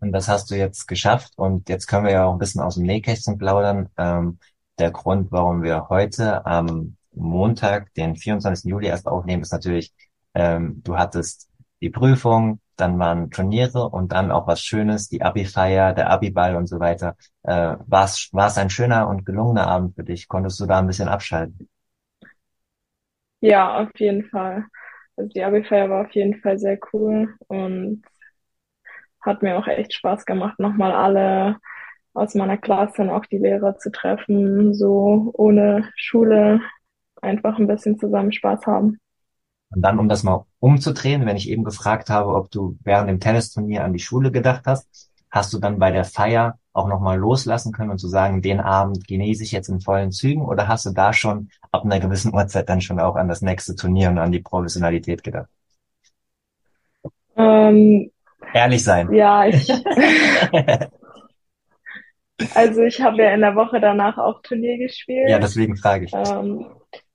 Und 0.00 0.12
das 0.12 0.28
hast 0.28 0.50
du 0.50 0.56
jetzt 0.56 0.88
geschafft 0.88 1.32
und 1.36 1.68
jetzt 1.68 1.86
können 1.86 2.06
wir 2.06 2.12
ja 2.12 2.24
auch 2.24 2.32
ein 2.32 2.38
bisschen 2.38 2.60
aus 2.60 2.74
dem 2.74 2.84
Nähkästchen 2.84 3.38
plaudern. 3.38 3.88
Ähm, 3.96 4.38
der 4.78 4.90
Grund, 4.90 5.30
warum 5.30 5.62
wir 5.62 5.88
heute 5.88 6.44
am 6.44 6.96
Montag, 7.12 7.92
den 7.94 8.16
24. 8.16 8.68
Juli 8.68 8.88
erst 8.88 9.06
aufnehmen, 9.06 9.42
ist 9.42 9.52
natürlich, 9.52 9.92
ähm, 10.34 10.82
du 10.82 10.96
hattest 10.96 11.48
die 11.80 11.90
Prüfung, 11.90 12.58
dann 12.76 12.98
waren 12.98 13.30
Turniere 13.30 13.88
und 13.88 14.12
dann 14.12 14.30
auch 14.30 14.46
was 14.46 14.62
Schönes, 14.62 15.08
die 15.08 15.22
Abi-Feier, 15.22 15.92
der 15.94 16.10
Abi-Ball 16.10 16.56
und 16.56 16.66
so 16.66 16.80
weiter. 16.80 17.16
Äh, 17.42 17.76
war 17.86 18.04
es 18.06 18.58
ein 18.58 18.70
schöner 18.70 19.08
und 19.08 19.24
gelungener 19.26 19.66
Abend 19.66 19.94
für 19.96 20.04
dich? 20.04 20.28
Konntest 20.28 20.60
du 20.60 20.66
da 20.66 20.78
ein 20.78 20.86
bisschen 20.86 21.08
abschalten? 21.08 21.68
Ja, 23.40 23.78
auf 23.82 23.90
jeden 23.98 24.24
Fall. 24.30 24.66
Also 25.16 25.28
die 25.30 25.42
Abi-Feier 25.42 25.90
war 25.90 26.06
auf 26.06 26.12
jeden 26.12 26.40
Fall 26.40 26.58
sehr 26.58 26.78
cool 26.92 27.34
und 27.48 28.02
hat 29.20 29.42
mir 29.42 29.56
auch 29.58 29.66
echt 29.66 29.94
Spaß 29.94 30.24
gemacht, 30.24 30.58
nochmal 30.58 30.92
alle 30.92 31.58
aus 32.14 32.34
meiner 32.34 32.58
Klasse 32.58 33.02
und 33.02 33.10
auch 33.10 33.26
die 33.26 33.38
Lehrer 33.38 33.76
zu 33.78 33.90
treffen, 33.90 34.74
so 34.74 35.30
ohne 35.34 35.90
Schule 35.96 36.60
einfach 37.22 37.58
ein 37.58 37.68
bisschen 37.68 37.98
zusammen 37.98 38.32
Spaß 38.32 38.66
haben. 38.66 38.98
Und 39.74 39.82
dann, 39.82 39.98
um 39.98 40.08
das 40.08 40.22
mal 40.22 40.44
umzudrehen, 40.58 41.26
wenn 41.26 41.36
ich 41.36 41.48
eben 41.48 41.64
gefragt 41.64 42.10
habe, 42.10 42.34
ob 42.34 42.50
du 42.50 42.76
während 42.84 43.08
dem 43.08 43.20
Tennisturnier 43.20 43.84
an 43.84 43.92
die 43.92 43.98
Schule 43.98 44.30
gedacht 44.30 44.62
hast, 44.66 45.10
hast 45.30 45.52
du 45.52 45.58
dann 45.58 45.78
bei 45.78 45.90
der 45.90 46.04
Feier 46.04 46.58
auch 46.74 46.88
nochmal 46.88 47.18
loslassen 47.18 47.72
können 47.72 47.90
und 47.90 47.98
zu 47.98 48.08
sagen, 48.08 48.42
den 48.42 48.60
Abend 48.60 49.06
genieße 49.06 49.42
ich 49.42 49.52
jetzt 49.52 49.68
in 49.68 49.80
vollen 49.80 50.12
Zügen 50.12 50.42
oder 50.42 50.68
hast 50.68 50.86
du 50.86 50.90
da 50.90 51.12
schon 51.12 51.50
ab 51.70 51.84
einer 51.84 52.00
gewissen 52.00 52.34
Uhrzeit 52.34 52.68
dann 52.68 52.80
schon 52.80 53.00
auch 53.00 53.16
an 53.16 53.28
das 53.28 53.42
nächste 53.42 53.74
Turnier 53.74 54.10
und 54.10 54.18
an 54.18 54.32
die 54.32 54.40
Professionalität 54.40 55.22
gedacht? 55.22 55.48
Ähm, 57.36 58.10
Ehrlich 58.54 58.84
sein. 58.84 59.12
Ja, 59.12 59.46
ich. 59.46 59.70
also 62.54 62.82
ich 62.82 63.00
habe 63.00 63.22
ja 63.22 63.32
in 63.32 63.40
der 63.40 63.54
Woche 63.54 63.80
danach 63.80 64.18
auch 64.18 64.42
Turnier 64.42 64.76
gespielt. 64.78 65.30
Ja, 65.30 65.38
deswegen 65.38 65.76
frage 65.76 66.04
ich. 66.06 66.12
Ähm, 66.12 66.66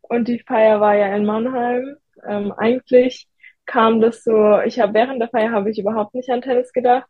und 0.02 0.28
die 0.28 0.40
Feier 0.40 0.80
war 0.82 0.96
ja 0.96 1.16
in 1.16 1.26
Mannheim. 1.26 1.98
Ähm, 2.28 2.52
eigentlich 2.54 3.28
kam 3.66 4.02
das 4.02 4.24
so, 4.24 4.60
ich 4.62 4.80
habe 4.80 4.94
während 4.94 5.22
der 5.22 5.30
Feier 5.30 5.52
habe 5.52 5.70
ich 5.70 5.80
überhaupt 5.80 6.16
nicht 6.16 6.30
an 6.30 6.42
Tennis 6.42 6.72
gedacht. 6.74 7.10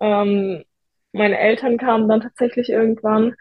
Ähm, 0.00 0.64
meine 1.12 1.38
Eltern 1.38 1.78
kamen 1.78 2.08
dann 2.08 2.20
tatsächlich 2.20 2.70
irgendwann. 2.70 3.34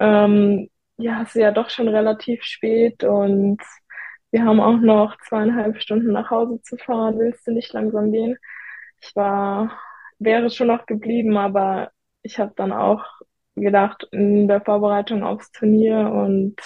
Ähm, 0.00 0.70
ja, 0.96 1.22
es 1.22 1.30
ist 1.30 1.36
ja 1.42 1.50
doch 1.52 1.70
schon 1.70 1.88
relativ 1.88 2.42
spät 2.44 3.04
und 3.04 3.60
wir 4.30 4.44
haben 4.44 4.60
auch 4.60 4.78
noch 4.78 5.16
zweieinhalb 5.28 5.80
Stunden 5.80 6.12
nach 6.12 6.30
Hause 6.30 6.60
zu 6.62 6.76
fahren. 6.76 7.18
Willst 7.18 7.46
du 7.46 7.52
nicht 7.52 7.72
langsam 7.72 8.12
gehen? 8.12 8.36
Ich 9.00 9.14
war, 9.16 9.78
wäre 10.18 10.50
schon 10.50 10.68
noch 10.68 10.86
geblieben, 10.86 11.36
aber 11.36 11.90
ich 12.22 12.38
habe 12.38 12.52
dann 12.56 12.72
auch 12.72 13.04
gedacht, 13.56 14.08
in 14.12 14.48
der 14.48 14.60
Vorbereitung 14.60 15.22
aufs 15.24 15.52
Turnier 15.52 16.10
und 16.10 16.56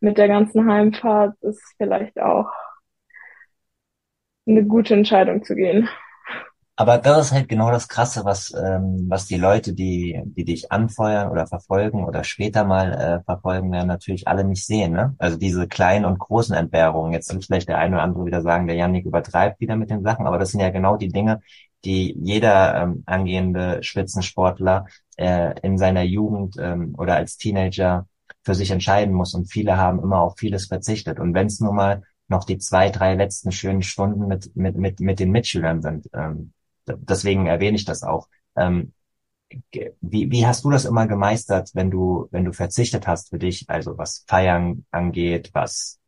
mit 0.00 0.18
der 0.18 0.28
ganzen 0.28 0.70
Heimfahrt 0.70 1.36
ist 1.42 1.62
vielleicht 1.76 2.20
auch 2.20 2.50
eine 4.48 4.64
gute 4.64 4.94
Entscheidung 4.94 5.42
zu 5.44 5.54
gehen. 5.54 5.88
Aber 6.80 6.98
das 6.98 7.26
ist 7.26 7.32
halt 7.32 7.48
genau 7.48 7.72
das 7.72 7.88
Krasse, 7.88 8.24
was, 8.24 8.54
ähm, 8.54 9.06
was 9.08 9.26
die 9.26 9.36
Leute, 9.36 9.74
die, 9.74 10.22
die 10.24 10.44
dich 10.44 10.70
anfeuern 10.70 11.28
oder 11.28 11.48
verfolgen 11.48 12.04
oder 12.04 12.22
später 12.22 12.62
mal 12.62 12.92
äh, 12.92 13.24
verfolgen 13.24 13.72
werden, 13.72 13.88
natürlich 13.88 14.28
alle 14.28 14.44
nicht 14.44 14.64
sehen. 14.64 14.92
Ne? 14.92 15.16
Also 15.18 15.36
diese 15.36 15.66
kleinen 15.66 16.04
und 16.04 16.20
großen 16.20 16.54
Entbehrungen. 16.54 17.12
Jetzt 17.12 17.32
wird 17.32 17.44
vielleicht 17.44 17.68
der 17.68 17.78
eine 17.78 17.96
oder 17.96 18.04
andere 18.04 18.26
wieder 18.26 18.42
sagen, 18.42 18.68
der 18.68 18.76
Yannick 18.76 19.06
übertreibt 19.06 19.60
wieder 19.60 19.74
mit 19.74 19.90
den 19.90 20.04
Sachen, 20.04 20.28
aber 20.28 20.38
das 20.38 20.52
sind 20.52 20.60
ja 20.60 20.70
genau 20.70 20.96
die 20.96 21.08
Dinge, 21.08 21.40
die 21.84 22.16
jeder 22.22 22.82
ähm, 22.82 23.02
angehende 23.06 23.82
Spitzensportler 23.82 24.86
äh, 25.16 25.58
in 25.62 25.78
seiner 25.78 26.02
Jugend 26.02 26.58
ähm, 26.60 26.94
oder 26.96 27.16
als 27.16 27.38
Teenager 27.38 28.06
für 28.44 28.54
sich 28.54 28.70
entscheiden 28.70 29.14
muss. 29.14 29.34
Und 29.34 29.50
viele 29.50 29.78
haben 29.78 30.00
immer 30.00 30.20
auf 30.20 30.34
vieles 30.38 30.66
verzichtet. 30.66 31.18
Und 31.18 31.34
wenn 31.34 31.48
es 31.48 31.58
nur 31.58 31.72
mal 31.72 32.02
noch 32.28 32.44
die 32.44 32.58
zwei, 32.58 32.90
drei 32.90 33.14
letzten 33.14 33.52
schönen 33.52 33.82
Stunden 33.82 34.26
mit, 34.26 34.54
mit, 34.56 34.76
mit, 34.76 35.00
mit 35.00 35.18
den 35.20 35.30
Mitschülern 35.30 35.82
sind. 35.82 36.08
Ähm, 36.14 36.52
deswegen 36.86 37.46
erwähne 37.46 37.76
ich 37.76 37.84
das 37.84 38.02
auch. 38.02 38.28
Ähm, 38.56 38.92
wie, 40.00 40.30
wie 40.30 40.46
hast 40.46 40.64
du 40.64 40.70
das 40.70 40.84
immer 40.84 41.06
gemeistert, 41.06 41.70
wenn 41.74 41.90
du, 41.90 42.28
wenn 42.30 42.44
du 42.44 42.52
verzichtet 42.52 43.06
hast 43.06 43.30
für 43.30 43.38
dich, 43.38 43.68
also 43.68 43.96
was 43.96 44.24
Feiern 44.26 44.84
angeht, 44.90 45.50
was, 45.54 45.98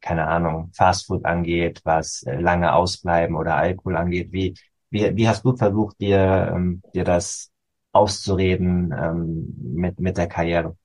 keine 0.00 0.28
Ahnung, 0.28 0.70
Fastfood 0.74 1.24
angeht, 1.24 1.80
was 1.84 2.22
äh, 2.24 2.36
lange 2.40 2.74
ausbleiben 2.74 3.36
oder 3.36 3.56
Alkohol 3.56 3.96
angeht? 3.96 4.32
Wie, 4.32 4.54
wie, 4.90 5.16
wie 5.16 5.28
hast 5.28 5.44
du 5.44 5.56
versucht, 5.56 6.00
dir, 6.00 6.52
ähm, 6.54 6.82
dir 6.94 7.04
das 7.04 7.50
auszureden 7.92 8.94
ähm, 8.98 9.54
mit, 9.74 10.00
mit 10.00 10.16
der 10.18 10.28
Karriere? 10.28 10.76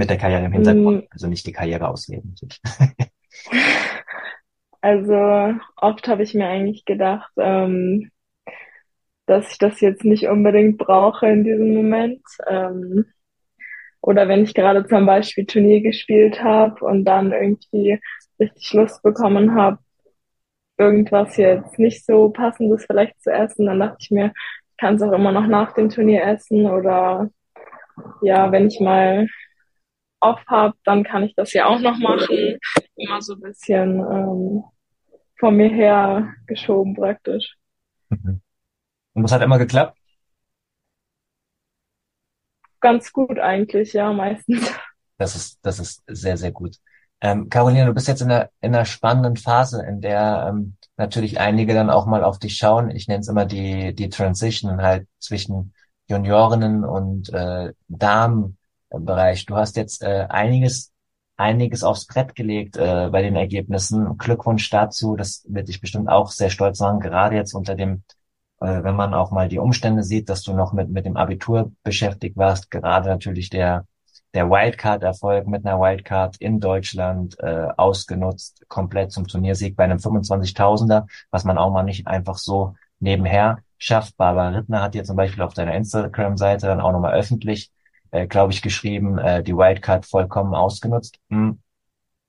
Mit 0.00 0.08
der 0.08 0.16
Karriere 0.16 0.46
im 0.46 0.52
Hintergrund, 0.52 1.04
mm. 1.04 1.08
also 1.10 1.26
nicht 1.28 1.46
die 1.46 1.52
Karriere 1.52 1.86
ausreden. 1.86 2.34
also 4.80 5.54
oft 5.76 6.08
habe 6.08 6.22
ich 6.22 6.32
mir 6.32 6.48
eigentlich 6.48 6.86
gedacht, 6.86 7.30
ähm, 7.36 8.10
dass 9.26 9.52
ich 9.52 9.58
das 9.58 9.82
jetzt 9.82 10.02
nicht 10.02 10.26
unbedingt 10.26 10.78
brauche 10.78 11.26
in 11.28 11.44
diesem 11.44 11.74
Moment. 11.74 12.22
Ähm, 12.48 13.04
oder 14.00 14.26
wenn 14.26 14.42
ich 14.42 14.54
gerade 14.54 14.86
zum 14.86 15.04
Beispiel 15.04 15.44
Turnier 15.44 15.82
gespielt 15.82 16.42
habe 16.42 16.82
und 16.82 17.04
dann 17.04 17.32
irgendwie 17.32 18.00
richtig 18.40 18.72
Lust 18.72 19.02
bekommen 19.02 19.54
habe, 19.54 19.80
irgendwas 20.78 21.36
jetzt 21.36 21.78
nicht 21.78 22.06
so 22.06 22.30
passendes 22.30 22.86
vielleicht 22.86 23.22
zu 23.22 23.30
essen, 23.30 23.66
dann 23.66 23.80
dachte 23.80 23.98
ich 24.00 24.10
mir, 24.10 24.32
ich 24.70 24.76
kann 24.78 24.94
es 24.94 25.02
auch 25.02 25.12
immer 25.12 25.32
noch 25.32 25.46
nach 25.46 25.74
dem 25.74 25.90
Turnier 25.90 26.24
essen 26.24 26.64
oder 26.64 27.28
ja, 28.22 28.50
wenn 28.50 28.68
ich 28.68 28.80
mal 28.80 29.28
off 30.20 30.40
habe, 30.46 30.74
dann 30.84 31.04
kann 31.04 31.22
ich 31.22 31.34
das 31.34 31.52
ja 31.52 31.66
auch 31.66 31.80
noch 31.80 31.98
machen. 31.98 32.58
Immer 32.96 33.22
so 33.22 33.34
ein 33.34 33.40
bisschen 33.40 33.98
ähm, 33.98 34.64
vor 35.38 35.50
mir 35.50 35.68
her 35.68 36.34
geschoben 36.46 36.94
praktisch. 36.94 37.56
Mhm. 38.10 38.40
Und 39.14 39.22
das 39.22 39.32
hat 39.32 39.42
immer 39.42 39.58
geklappt? 39.58 39.98
Ganz 42.80 43.12
gut 43.12 43.38
eigentlich, 43.38 43.92
ja, 43.92 44.12
meistens. 44.12 44.72
Das 45.18 45.36
ist, 45.36 45.58
das 45.62 45.78
ist 45.78 46.02
sehr, 46.06 46.36
sehr 46.38 46.50
gut. 46.50 46.76
Ähm, 47.20 47.50
Carolina, 47.50 47.84
du 47.84 47.92
bist 47.92 48.08
jetzt 48.08 48.22
in 48.22 48.30
einer, 48.30 48.48
in 48.62 48.74
einer 48.74 48.86
spannenden 48.86 49.36
Phase, 49.36 49.84
in 49.86 50.00
der 50.00 50.46
ähm, 50.48 50.76
natürlich 50.96 51.38
einige 51.38 51.74
dann 51.74 51.90
auch 51.90 52.06
mal 52.06 52.24
auf 52.24 52.38
dich 52.38 52.56
schauen. 52.56 52.90
Ich 52.90 53.08
nenne 53.08 53.20
es 53.20 53.28
immer 53.28 53.44
die, 53.44 53.94
die 53.94 54.08
Transition 54.08 54.80
halt 54.80 55.06
zwischen 55.18 55.74
Juniorinnen 56.08 56.84
und 56.84 57.30
äh, 57.34 57.74
Damenbereich. 58.90 59.46
Du 59.46 59.56
hast 59.56 59.76
jetzt 59.76 60.02
äh, 60.02 60.26
einiges, 60.28 60.92
einiges 61.36 61.82
aufs 61.84 62.06
Brett 62.06 62.34
gelegt 62.34 62.76
äh, 62.76 63.08
bei 63.10 63.22
den 63.22 63.36
Ergebnissen. 63.36 64.18
Glückwunsch 64.18 64.68
dazu. 64.70 65.16
Das 65.16 65.44
wird 65.48 65.68
dich 65.68 65.80
bestimmt 65.80 66.08
auch 66.08 66.30
sehr 66.30 66.50
stolz 66.50 66.80
machen, 66.80 67.00
gerade 67.00 67.36
jetzt 67.36 67.54
unter 67.54 67.74
dem 67.74 68.02
äh, 68.60 68.84
wenn 68.84 68.94
man 68.96 69.14
auch 69.14 69.30
mal 69.30 69.48
die 69.48 69.58
Umstände 69.58 70.02
sieht, 70.02 70.28
dass 70.28 70.42
du 70.42 70.54
noch 70.54 70.72
mit, 70.72 70.90
mit 70.90 71.06
dem 71.06 71.16
Abitur 71.16 71.72
beschäftigt 71.82 72.36
warst, 72.36 72.70
gerade 72.70 73.08
natürlich 73.08 73.50
der, 73.50 73.86
der 74.34 74.50
Wildcard-Erfolg 74.50 75.46
mit 75.46 75.66
einer 75.66 75.80
Wildcard 75.80 76.36
in 76.36 76.60
Deutschland 76.60 77.38
äh, 77.40 77.68
ausgenutzt, 77.76 78.64
komplett 78.68 79.12
zum 79.12 79.26
Turniersieg 79.26 79.76
bei 79.76 79.84
einem 79.84 79.98
25.000er, 79.98 81.06
was 81.30 81.44
man 81.44 81.58
auch 81.58 81.72
mal 81.72 81.82
nicht 81.82 82.06
einfach 82.06 82.36
so 82.36 82.74
nebenher 83.00 83.58
schafft. 83.78 84.16
Barbara 84.18 84.50
Rittner 84.50 84.82
hat 84.82 84.92
hier 84.92 85.04
zum 85.04 85.16
Beispiel 85.16 85.42
auf 85.42 85.54
seiner 85.54 85.74
Instagram-Seite 85.74 86.66
dann 86.66 86.80
auch 86.80 86.92
nochmal 86.92 87.14
öffentlich, 87.14 87.72
äh, 88.10 88.26
glaube 88.26 88.52
ich, 88.52 88.62
geschrieben, 88.62 89.18
äh, 89.18 89.42
die 89.42 89.56
Wildcard 89.56 90.06
vollkommen 90.06 90.54
ausgenutzt. 90.54 91.18
Hm. 91.30 91.60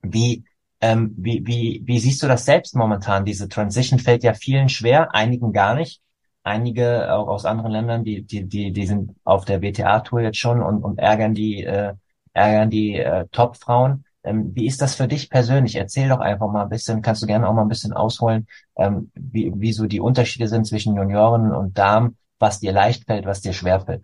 Wie, 0.02 0.44
ähm, 0.82 1.13
wie, 1.17 1.46
wie, 1.46 1.82
wie 1.86 2.00
siehst 2.00 2.24
du 2.24 2.28
das 2.28 2.46
selbst 2.46 2.76
momentan? 2.76 3.26
Diese 3.26 3.50
Transition 3.50 4.00
fällt 4.00 4.24
ja 4.24 4.34
vielen 4.34 4.70
schwer, 4.70 5.13
einigen 5.13 5.54
gar 5.54 5.76
nicht 5.76 6.02
einige 6.44 7.13
auch 7.13 7.28
aus 7.28 7.46
anderen 7.46 7.72
Ländern, 7.72 8.04
die, 8.04 8.24
die, 8.24 8.48
die, 8.48 8.72
die 8.72 8.86
sind 8.88 9.15
auf 9.24 9.46
der 9.46 9.62
WTA-Tour 9.62 10.22
jetzt 10.22 10.38
schon 10.38 10.62
und, 10.62 10.84
und 10.84 11.00
ärgern 11.00 11.34
die, 11.34 11.63
äh, 11.63 11.94
ärgern 12.34 12.70
die 12.70 12.96
äh, 12.98 13.28
Top-Frauen. 13.32 14.06
Ähm, 14.24 14.52
wie 14.56 14.67
ist 14.67 14.82
das 14.82 14.96
für 14.96 15.08
dich 15.08 15.30
persönlich? 15.30 15.76
Erzähl 15.76 16.10
doch 16.10 16.20
einfach 16.20 16.52
mal 16.52 16.63
ein 16.63 16.70
bisschen, 16.70 17.02
kannst 17.02 17.22
du 17.24 17.28
gerne 17.28 17.48
auch 17.48 17.54
mal 17.54 17.63
ein 17.63 17.67
bisschen 17.67 17.94
ausholen, 17.94 18.48
ähm, 18.78 19.12
wie, 19.15 19.52
wie 19.56 19.74
so 19.74 19.88
die 19.88 20.00
Unterschiede 20.00 20.48
sind 20.48 20.65
zwischen 20.65 20.96
Junioren 20.96 21.52
und 21.52 21.78
Damen, 21.78 22.17
was 22.39 22.60
dir 22.60 22.72
leicht 22.72 23.06
fällt, 23.06 23.26
was 23.26 23.41
dir 23.41 23.54
schwer 23.54 23.82
fällt. 23.82 24.04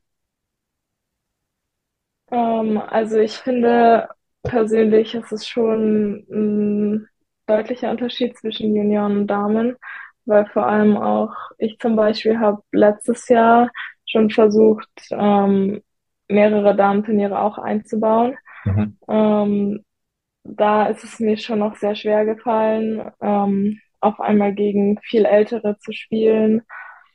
Um, 2.30 2.38
ähm, 2.38 2.78
also 2.78 3.18
ich 3.18 3.38
finde 3.38 4.10
persönlich 4.44 5.16
ist 5.16 5.32
es 5.32 5.48
schon 5.48 6.26
ein 6.30 7.08
deutlicher 7.48 7.90
Unterschied 7.90 8.38
zwischen 8.38 8.76
Junioren 8.76 9.20
und 9.20 9.28
Damen 9.28 9.78
weil 10.28 10.46
vor 10.48 10.68
allem 10.68 10.98
auch 10.98 11.34
ich 11.58 11.80
zum 11.80 11.96
Beispiel 11.96 12.40
habe 12.40 12.62
letztes 12.72 13.28
Jahr 13.30 13.72
schon 14.06 14.30
versucht, 14.30 14.90
ähm, 15.12 15.82
mehrere 16.28 16.76
Damenturniere 16.76 17.40
auch 17.40 17.58
einzubauen. 17.58 18.38
Mhm. 18.66 18.98
Ähm, 19.08 19.86
da 20.44 20.88
ist 20.88 21.04
es 21.04 21.20
mir 21.20 21.38
schon 21.38 21.60
noch 21.60 21.76
sehr 21.78 21.96
schwer 21.96 22.26
gefallen, 22.26 23.10
ähm, 23.22 23.80
auf 24.00 24.20
einmal 24.20 24.54
gegen 24.54 25.00
viel 25.02 25.26
Ältere 25.26 25.78
zu 25.80 25.92
spielen. 25.94 26.62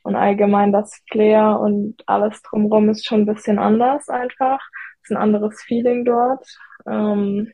Und 0.01 0.15
allgemein 0.15 0.73
das 0.73 1.01
Flair 1.09 1.59
und 1.59 2.03
alles 2.07 2.41
drumherum 2.41 2.89
ist 2.89 3.05
schon 3.05 3.21
ein 3.21 3.25
bisschen 3.25 3.57
anders 3.57 4.09
einfach. 4.09 4.59
Ist 5.03 5.11
ein 5.11 5.17
anderes 5.17 5.61
Feeling 5.61 6.05
dort. 6.05 6.45
Ähm, 6.85 7.51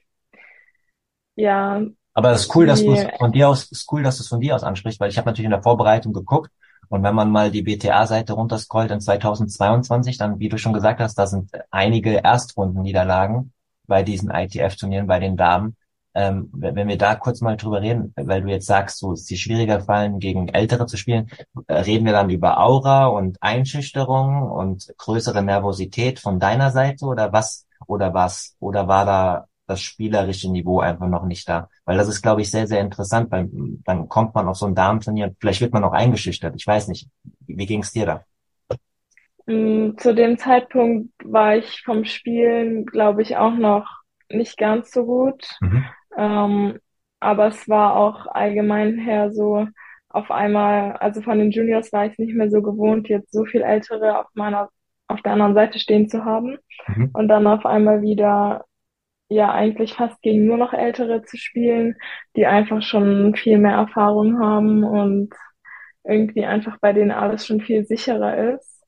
ja, 1.36 1.82
aber 2.14 2.32
es 2.32 2.42
ist 2.42 2.56
cool, 2.56 2.66
dass 2.66 2.84
du 2.84 2.92
es 2.92 3.06
von 3.18 3.32
dir 3.32 3.48
aus, 3.48 3.72
ist 3.72 3.90
cool, 3.92 4.04
dass 4.04 4.18
du 4.18 4.24
es 4.24 4.28
von 4.28 4.42
dir 4.42 4.56
aus 4.56 4.64
ansprichst, 4.64 5.00
weil 5.00 5.10
ich 5.10 5.18
habe 5.18 5.30
natürlich 5.30 5.46
in 5.46 5.52
der 5.52 5.64
Vorbereitung 5.64 6.12
geguckt 6.12 6.52
und 6.90 7.04
wenn 7.04 7.16
man 7.16 7.32
mal 7.32 7.52
die 7.52 7.62
BTA-Seite 7.62 8.34
runterscrollt 8.34 8.92
in 8.92 9.00
2022, 9.00 10.18
dann, 10.18 10.40
wie 10.40 10.50
du 10.50 10.58
schon 10.58 10.74
gesagt 10.74 11.00
hast, 11.00 11.16
da 11.16 11.28
sind 11.28 11.52
einige 11.72 12.24
Erstrundenniederlagen 12.24 13.54
bei 13.88 14.04
diesen 14.04 14.32
ITF-Turnieren, 14.32 15.08
bei 15.08 15.20
den 15.20 15.38
Damen. 15.38 15.78
Ähm, 16.15 16.50
wenn 16.54 16.88
wir 16.88 16.98
da 16.98 17.15
kurz 17.15 17.41
mal 17.41 17.56
drüber 17.56 17.82
reden, 17.82 18.13
weil 18.15 18.41
du 18.41 18.50
jetzt 18.50 18.65
sagst, 18.65 18.98
so 18.98 19.13
ist 19.13 19.30
die 19.30 19.38
schwieriger 19.38 19.82
fallen, 19.82 20.19
gegen 20.19 20.48
Ältere 20.48 20.88
zu 20.88 20.98
spielen, 20.98 21.30
äh, 21.67 21.76
reden 21.76 22.06
wir 22.06 22.13
dann 22.13 22.30
über 22.30 22.60
Aura 22.60 23.08
und 23.08 23.38
Einschüchterung 23.41 24.50
und 24.50 24.91
größere 24.98 25.43
Nervosität 25.43 26.19
von 26.19 26.39
deiner 26.39 26.72
Seite 26.72 27.06
oder 27.06 27.32
was, 27.32 27.67
oder 27.86 28.13
was, 28.13 28.56
oder 28.60 28.88
war 28.88 29.06
da 29.06 29.45
das 29.67 29.82
spielerische 29.82 30.52
Niveau 30.52 30.80
einfach 30.80 31.08
noch 31.08 31.26
nicht 31.26 31.48
da. 31.48 31.69
Weil 31.86 31.98
das 31.98 32.10
ist, 32.10 32.22
glaube 32.22 32.41
ich, 32.41 32.50
sehr, 32.50 32.65
sehr 32.65 32.82
interessant, 32.82 33.32
weil 33.32 33.48
dann 33.86 34.10
kommt 34.10 34.34
man 34.34 34.48
auf 34.48 34.58
so 34.58 34.65
ein 34.65 34.74
Damenturnier, 34.76 35.36
vielleicht 35.39 35.62
wird 35.62 35.74
man 35.74 35.84
auch 35.84 35.93
eingeschüchtert, 35.93 36.56
ich 36.56 36.65
weiß 36.65 36.88
nicht. 36.88 37.08
Wie 37.45 37.65
ging 37.67 37.82
es 37.82 37.91
dir 37.91 38.06
da? 38.06 38.26
Mm, 39.45 39.98
zu 39.98 40.13
dem 40.13 40.38
Zeitpunkt 40.38 41.12
war 41.24 41.56
ich 41.56 41.82
vom 41.84 42.04
Spielen, 42.06 42.86
glaube 42.86 43.22
ich, 43.22 43.38
auch 43.38 43.56
noch 43.56 43.88
nicht 44.30 44.58
ganz 44.58 44.91
so 44.91 45.06
gut. 45.06 45.48
Mhm. 45.62 45.86
Ähm, 46.17 46.80
aber 47.19 47.48
es 47.48 47.67
war 47.67 47.95
auch 47.95 48.28
allgemein 48.28 48.98
her 48.98 49.32
so, 49.32 49.67
auf 50.10 50.32
einmal, 50.32 50.93
also 50.93 51.22
von 51.22 51.38
den 51.38 51.52
Juniors 51.52 51.93
war 51.93 52.06
ich 52.06 52.17
nicht 52.17 52.34
mehr 52.36 52.50
so 52.50 52.62
gewohnt, 52.62 53.08
jetzt 53.10 53.32
so 53.32 53.45
viel 53.45 53.62
Ältere 53.62 54.19
auf 54.19 54.28
meiner, 54.34 54.69
auf 55.08 55.22
der 55.22 55.34
anderen 55.34 55.54
Seite 55.54 55.80
stehen 55.80 56.10
zu 56.10 56.26
haben. 56.26 56.58
Mhm. 56.88 57.12
Und 57.13 57.28
dann 57.28 57.45
auf 57.48 57.65
einmal 57.65 58.02
wieder 58.02 58.65
ja 59.30 59.52
eigentlich 59.54 59.93
fast 59.93 60.22
gegen 60.24 60.45
nur 60.45 60.58
noch 60.58 60.74
Ältere 60.74 61.24
zu 61.24 61.38
spielen, 61.38 61.95
die 62.36 62.48
einfach 62.48 62.82
schon 62.82 63.36
viel 63.36 63.60
mehr 63.60 63.76
Erfahrung 63.76 64.39
haben 64.39 64.84
und 64.84 65.34
irgendwie 66.04 66.45
einfach 66.45 66.78
bei 66.82 66.93
denen 66.93 67.12
alles 67.12 67.45
schon 67.45 67.62
viel 67.62 67.86
sicherer 67.86 68.56
ist. 68.56 68.84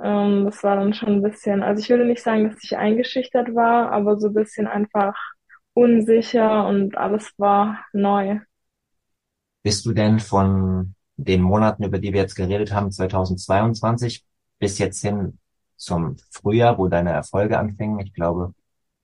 Ähm, 0.00 0.44
das 0.46 0.62
war 0.62 0.76
dann 0.76 0.94
schon 0.94 1.14
ein 1.14 1.22
bisschen, 1.22 1.62
also 1.64 1.82
ich 1.82 1.90
würde 1.90 2.04
nicht 2.04 2.22
sagen, 2.22 2.48
dass 2.48 2.62
ich 2.62 2.76
eingeschüchtert 2.76 3.54
war, 3.54 3.90
aber 3.92 4.18
so 4.18 4.28
ein 4.28 4.34
bisschen 4.34 4.68
einfach 4.68 5.16
unsicher 5.74 6.66
und 6.66 6.96
alles 6.96 7.32
war 7.36 7.84
neu. 7.92 8.38
Bist 9.62 9.84
du 9.86 9.92
denn 9.92 10.20
von 10.20 10.94
den 11.16 11.42
Monaten, 11.42 11.84
über 11.84 11.98
die 11.98 12.12
wir 12.12 12.20
jetzt 12.20 12.34
geredet 12.34 12.72
haben, 12.72 12.90
2022 12.90 14.24
bis 14.58 14.78
jetzt 14.78 15.00
hin 15.00 15.38
zum 15.76 16.16
Frühjahr, 16.30 16.78
wo 16.78 16.88
deine 16.88 17.12
Erfolge 17.12 17.58
anfingen? 17.58 18.00
Ich 18.00 18.12
glaube, 18.12 18.54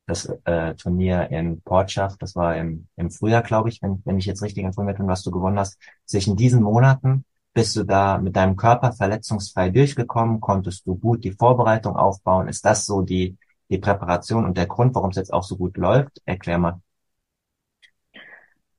das 0.07 0.27
äh, 0.45 0.75
Turnier 0.75 1.31
in 1.31 1.61
Portschaft, 1.63 2.21
das 2.23 2.35
war 2.35 2.57
im, 2.57 2.89
im 2.97 3.11
Frühjahr, 3.11 3.43
glaube 3.43 3.69
ich, 3.69 3.81
wenn, 3.83 4.03
wenn 4.05 4.19
ich 4.19 4.27
jetzt 4.27 4.43
richtig 4.43 4.65
informiert 4.65 4.99
bin, 4.99 5.07
was 5.07 5.23
du 5.23 5.31
gewonnen 5.31 5.59
hast. 5.59 5.79
Zwischen 6.05 6.37
diesen 6.37 6.63
Monaten 6.63 7.25
bist 7.53 7.77
du 7.77 7.85
da 7.85 8.19
mit 8.19 8.37
deinem 8.37 8.57
Körper 8.57 8.93
verletzungsfrei 8.93 9.71
durchgekommen? 9.71 10.41
Konntest 10.41 10.87
du 10.87 10.97
gut 10.97 11.25
die 11.25 11.33
Vorbereitung 11.33 11.97
aufbauen? 11.97 12.49
Ist 12.49 12.65
das 12.65 12.87
so 12.87 13.03
die, 13.03 13.37
die 13.71 13.79
Präparation 13.79 14.45
und 14.45 14.57
der 14.57 14.67
Grund, 14.67 14.95
warum 14.95 15.11
es 15.11 15.17
jetzt 15.17 15.33
auch 15.33 15.45
so 15.45 15.57
gut 15.57 15.77
läuft? 15.77 16.21
Erklär 16.27 16.59
mal. 16.59 16.81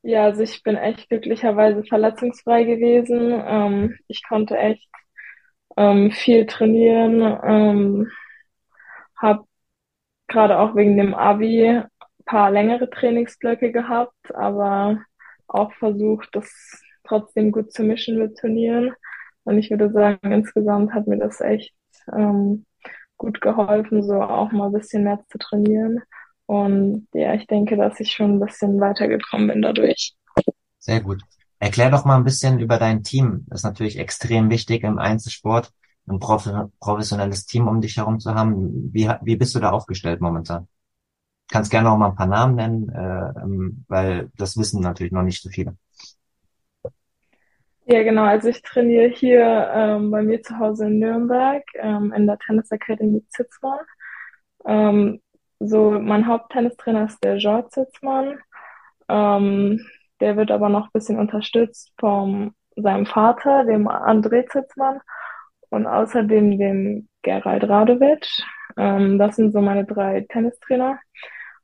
Ja, 0.04 0.24
also 0.26 0.42
ich 0.42 0.64
bin 0.64 0.78
echt 0.78 1.10
glücklicherweise 1.10 1.84
verletzungsfrei 1.84 2.64
gewesen. 2.64 3.32
Ähm, 3.46 3.98
ich 4.08 4.24
konnte 4.28 4.58
echt 4.58 4.90
ähm, 5.78 6.12
viel 6.12 6.46
trainieren, 6.46 7.22
ähm, 7.44 8.12
habe 9.18 9.46
gerade 10.28 10.60
auch 10.60 10.76
wegen 10.76 10.98
dem 10.98 11.14
Abi 11.16 11.82
paar 12.26 12.52
längere 12.52 12.90
Trainingsblöcke 12.90 13.72
gehabt, 13.72 14.34
aber 14.36 15.00
auch 15.48 15.74
versucht, 15.74 16.30
das 16.34 16.82
trotzdem 17.04 17.52
gut 17.52 17.74
zu 17.74 17.84
mischen 17.84 18.18
mit 18.20 18.38
Turnieren. 18.38 18.94
Und 19.44 19.58
ich 19.58 19.70
würde 19.70 19.92
sagen, 19.92 20.32
insgesamt 20.32 20.94
hat 20.94 21.08
mir 21.08 21.18
das 21.18 21.42
echt 21.42 21.74
ähm, 22.14 22.66
gut 23.22 23.40
geholfen, 23.40 24.02
so 24.02 24.20
auch 24.20 24.52
mal 24.52 24.66
ein 24.66 24.74
bisschen 24.74 25.04
mehr 25.04 25.20
zu 25.30 25.38
trainieren. 25.38 26.00
Und 26.48 27.08
ja, 27.14 27.36
ich 27.36 27.46
denke, 27.46 27.78
dass 27.78 28.00
ich 28.00 28.12
schon 28.12 28.32
ein 28.36 28.40
bisschen 28.40 28.80
weitergekommen 28.82 29.48
bin 29.48 29.62
dadurch. 29.62 30.16
Sehr 30.80 31.02
gut. 31.02 31.22
Erklär 31.60 31.92
doch 31.92 32.04
mal 32.04 32.18
ein 32.18 32.24
bisschen 32.24 32.60
über 32.60 32.80
dein 32.80 33.04
Team. 33.04 33.46
Das 33.48 33.60
ist 33.60 33.64
natürlich 33.64 34.00
extrem 34.00 34.50
wichtig 34.50 34.84
im 34.84 34.98
Einzelsport. 34.98 35.72
ein 36.08 36.20
professionelles 36.20 37.46
Team 37.46 37.68
um 37.68 37.80
dich 37.80 37.98
herum 37.98 38.20
zu 38.20 38.34
haben. 38.34 38.92
Wie, 38.92 39.08
wie 39.22 39.36
bist 39.36 39.54
du 39.54 39.60
da 39.60 39.70
aufgestellt 39.70 40.20
momentan? 40.20 40.68
Kannst 41.52 41.70
gerne 41.70 41.92
auch 41.92 41.98
mal 41.98 42.10
ein 42.10 42.16
paar 42.16 42.26
Namen 42.26 42.56
nennen, 42.56 42.90
äh, 42.90 43.42
ähm, 43.44 43.86
weil 43.88 44.32
das 44.36 44.58
wissen 44.58 44.82
natürlich 44.82 45.12
noch 45.12 45.22
nicht 45.22 45.44
so 45.44 45.50
viele. 45.50 45.78
Ja, 47.86 48.04
genau. 48.04 48.24
Also 48.24 48.50
ich 48.50 48.62
trainiere 48.62 49.10
hier 49.10 49.72
ähm, 49.74 50.12
bei 50.12 50.22
mir 50.22 50.42
zu 50.42 50.58
Hause 50.60 50.86
in 50.88 51.00
Nürnberg 51.00 51.64
ähm, 51.76 52.14
in 52.16 52.28
der 52.28 52.38
Tennis 52.40 52.72
Academy 52.72 53.26
Zitzmann. 53.30 53.80
Ähm, 54.66 55.22
so 55.60 55.92
mein 55.92 56.28
Haupttennistrainer 56.28 57.06
ist 57.06 57.24
der 57.24 57.38
George 57.38 57.70
Zitzmann. 57.70 58.40
Ähm, 59.10 59.86
der 60.20 60.38
wird 60.38 60.52
aber 60.52 60.70
noch 60.70 60.86
ein 60.88 60.92
bisschen 60.94 61.20
unterstützt 61.20 61.94
von 62.00 62.54
seinem 62.76 63.06
Vater, 63.06 63.66
dem 63.66 63.88
André 63.88 64.48
Zitzmann 64.50 65.02
und 65.70 65.88
außerdem 65.88 66.58
dem 66.60 67.10
Gerald 67.24 67.64
Radovic. 67.68 68.28
Ähm, 68.78 69.18
das 69.20 69.36
sind 69.38 69.52
so 69.54 69.62
meine 69.62 69.86
drei 69.86 70.26
Tennistrainer. 70.30 71.00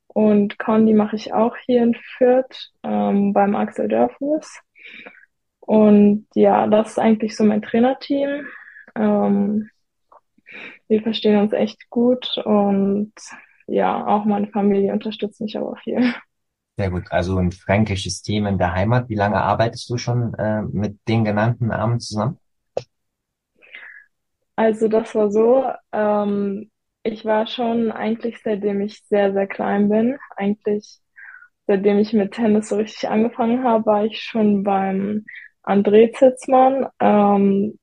Und 0.07 0.57
Condi 0.59 0.93
mache 0.93 1.15
ich 1.15 1.33
auch 1.33 1.55
hier 1.57 1.83
in 1.83 1.95
Fürth 2.17 2.71
ähm, 2.83 3.33
beim 3.33 3.55
Axel 3.55 3.87
Dörfus. 3.87 4.61
Und 5.67 6.27
ja, 6.33 6.65
das 6.65 6.91
ist 6.91 6.99
eigentlich 6.99 7.35
so 7.35 7.43
mein 7.43 7.61
Trainerteam. 7.61 8.47
Ähm, 8.95 9.69
wir 10.87 11.01
verstehen 11.01 11.37
uns 11.37 11.51
echt 11.51 11.89
gut 11.89 12.37
und 12.45 13.11
ja, 13.67 14.07
auch 14.07 14.23
meine 14.23 14.47
Familie 14.47 14.93
unterstützt 14.93 15.41
mich 15.41 15.57
aber 15.57 15.75
viel. 15.83 16.13
Sehr 16.77 16.89
gut. 16.89 17.11
Also 17.11 17.37
ein 17.37 17.51
fränkisches 17.51 18.21
Team 18.21 18.45
in 18.45 18.57
der 18.57 18.73
Heimat. 18.73 19.09
Wie 19.09 19.15
lange 19.15 19.41
arbeitest 19.41 19.89
du 19.89 19.97
schon 19.97 20.33
äh, 20.35 20.61
mit 20.61 20.99
den 21.09 21.25
genannten 21.25 21.67
Namen 21.67 21.99
zusammen? 21.99 22.37
Also 24.55 24.87
das 24.87 25.13
war 25.15 25.29
so, 25.29 25.65
ähm, 25.91 26.71
ich 27.03 27.25
war 27.25 27.45
schon 27.47 27.91
eigentlich 27.91 28.41
seitdem 28.41 28.81
ich 28.81 29.03
sehr, 29.07 29.33
sehr 29.33 29.47
klein 29.47 29.89
bin, 29.89 30.17
eigentlich 30.35 30.99
seitdem 31.67 31.99
ich 31.99 32.13
mit 32.13 32.33
Tennis 32.33 32.69
so 32.69 32.77
richtig 32.77 33.09
angefangen 33.09 33.63
habe, 33.63 33.85
war 33.85 34.05
ich 34.05 34.21
schon 34.21 34.63
beim 34.63 35.25
André 35.67 36.13
Zitzmann. 36.13 36.87
Ähm, 36.99 37.79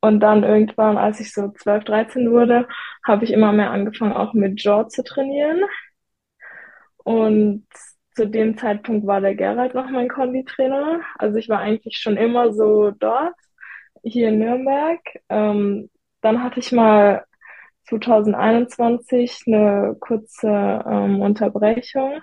und 0.00 0.20
dann 0.20 0.44
irgendwann, 0.44 0.96
als 0.96 1.20
ich 1.20 1.32
so 1.32 1.50
12, 1.50 1.84
13 1.84 2.30
wurde, 2.30 2.68
habe 3.04 3.24
ich 3.24 3.32
immer 3.32 3.52
mehr 3.52 3.70
angefangen, 3.70 4.12
auch 4.12 4.32
mit 4.32 4.58
George 4.60 4.88
zu 4.90 5.02
trainieren. 5.04 5.62
Und 6.98 7.66
zu 8.14 8.26
dem 8.26 8.56
Zeitpunkt 8.58 9.06
war 9.06 9.20
der 9.20 9.34
Gerald 9.34 9.74
noch 9.74 9.90
mein 9.90 10.08
Konditrainer. 10.08 11.00
Also 11.18 11.36
ich 11.38 11.48
war 11.48 11.60
eigentlich 11.60 11.98
schon 11.98 12.16
immer 12.16 12.52
so 12.52 12.90
dort, 12.92 13.34
hier 14.02 14.28
in 14.28 14.38
Nürnberg. 14.38 15.00
Ähm, 15.28 15.90
dann 16.20 16.42
hatte 16.42 16.60
ich 16.60 16.72
mal 16.72 17.24
2021 17.88 19.44
eine 19.46 19.96
kurze 20.00 20.48
ähm, 20.48 21.20
Unterbrechung 21.20 22.20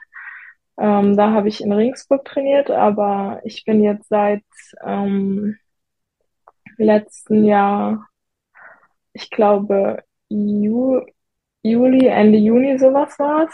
ähm, 0.77 1.15
da 1.15 1.31
habe 1.31 1.47
ich 1.47 1.61
in 1.61 1.71
Ringsburg 1.71 2.25
trainiert, 2.25 2.69
aber 2.69 3.41
ich 3.43 3.63
bin 3.65 3.81
jetzt 3.81 4.09
seit 4.09 4.43
ähm, 4.83 5.57
letzten 6.77 7.45
Jahr, 7.45 8.07
ich 9.13 9.29
glaube, 9.29 10.03
Ju 10.29 11.01
Juli, 11.63 12.05
Ende 12.07 12.37
Juni 12.37 12.77
sowas 12.77 13.17
war's. 13.17 13.53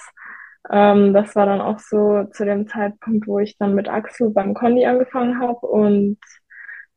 Ähm, 0.69 1.13
das 1.13 1.35
war 1.35 1.45
dann 1.45 1.61
auch 1.61 1.79
so 1.79 2.25
zu 2.33 2.43
dem 2.45 2.67
Zeitpunkt, 2.67 3.25
wo 3.27 3.39
ich 3.39 3.57
dann 3.57 3.73
mit 3.73 3.87
Axel 3.87 4.31
beim 4.31 4.53
Condi 4.53 4.85
angefangen 4.85 5.39
habe 5.39 5.65
und 5.65 6.17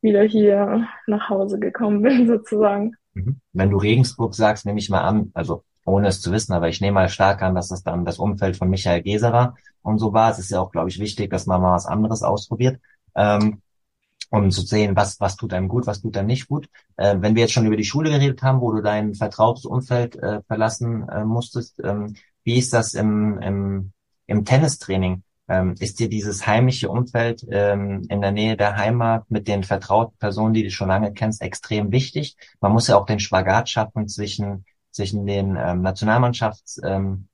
wieder 0.01 0.23
hier 0.23 0.89
nach 1.07 1.29
Hause 1.29 1.59
gekommen 1.59 2.03
bin, 2.03 2.27
sozusagen. 2.27 2.97
Mhm. 3.15 3.41
Wenn 3.53 3.71
du 3.71 3.77
Regensburg 3.77 4.35
sagst, 4.35 4.67
nehme 4.67 4.79
ich 4.79 4.91
mal 4.91 5.03
an, 5.03 5.31
also 5.35 5.65
ohne 5.85 6.09
es 6.09 6.21
zu 6.21 6.33
wissen, 6.33 6.53
aber 6.53 6.69
ich 6.69 6.81
nehme 6.81 6.95
mal 6.95 7.09
stark 7.09 7.43
an, 7.43 7.55
dass 7.55 7.69
das 7.69 7.83
dann 7.83 8.05
das 8.05 8.19
Umfeld 8.19 8.57
von 8.57 8.71
Michael 8.71 9.03
Geserer 9.03 9.55
und 9.83 9.99
so 9.99 10.13
war. 10.13 10.31
Es 10.31 10.39
ist 10.39 10.51
ja 10.51 10.61
auch, 10.61 10.73
glaube 10.73 10.89
ich, 10.89 10.99
wichtig, 10.99 11.31
dass 11.31 11.47
man 11.47 11.61
mal 11.61 11.75
was 11.75 11.87
anderes 11.87 12.23
ausprobiert. 12.23 12.81
Ähm, 13.15 13.61
um 14.31 14.51
zu 14.51 14.63
sehen, 14.63 14.97
was, 14.97 15.21
was 15.21 15.37
tut 15.37 15.53
einem 15.53 15.69
gut, 15.69 15.87
was 15.87 16.01
tut 16.01 16.17
einem 16.17 16.27
nicht 16.27 16.49
gut. 16.49 16.69
Äh, 16.97 17.17
wenn 17.21 17.35
wir 17.35 17.43
jetzt 17.43 17.53
schon 17.53 17.67
über 17.67 17.77
die 17.77 17.85
Schule 17.85 18.11
geredet 18.11 18.43
haben, 18.43 18.61
wo 18.61 18.73
du 18.73 18.83
dein 18.83 19.15
vertrautes 19.15 19.65
Umfeld 19.65 20.17
äh, 20.17 20.43
verlassen 20.47 21.09
äh, 21.09 21.25
musstest, 21.25 21.81
ähm, 21.85 22.17
wie 22.43 22.59
ist 22.59 22.73
das 22.73 22.95
im, 22.95 23.39
im, 23.39 23.93
im 24.27 24.45
Tennistraining? 24.45 25.23
Ähm, 25.47 25.75
ist 25.79 26.01
dir 26.01 26.09
dieses 26.09 26.47
heimische 26.47 26.89
Umfeld 26.89 27.47
ähm, 27.51 28.07
in 28.09 28.23
der 28.23 28.33
Nähe 28.33 28.57
der 28.57 28.77
Heimat 28.77 29.31
mit 29.31 29.47
den 29.47 29.63
vertrauten 29.63 30.17
Personen, 30.19 30.55
die 30.55 30.65
du 30.65 30.71
schon 30.71 30.89
lange 30.89 31.13
kennst, 31.13 31.43
extrem 31.43 31.93
wichtig? 31.93 32.37
Man 32.61 32.73
muss 32.73 32.89
ja 32.89 32.97
auch 32.97 33.07
den 33.07 33.21
Spagat 33.21 33.69
schaffen 33.69 34.09
zwischen 34.09 34.65
zwischen 34.95 35.27
den 35.27 35.57
ähm, 35.57 35.83
Nationalmannschaftsmaßnahmen. 35.83 37.27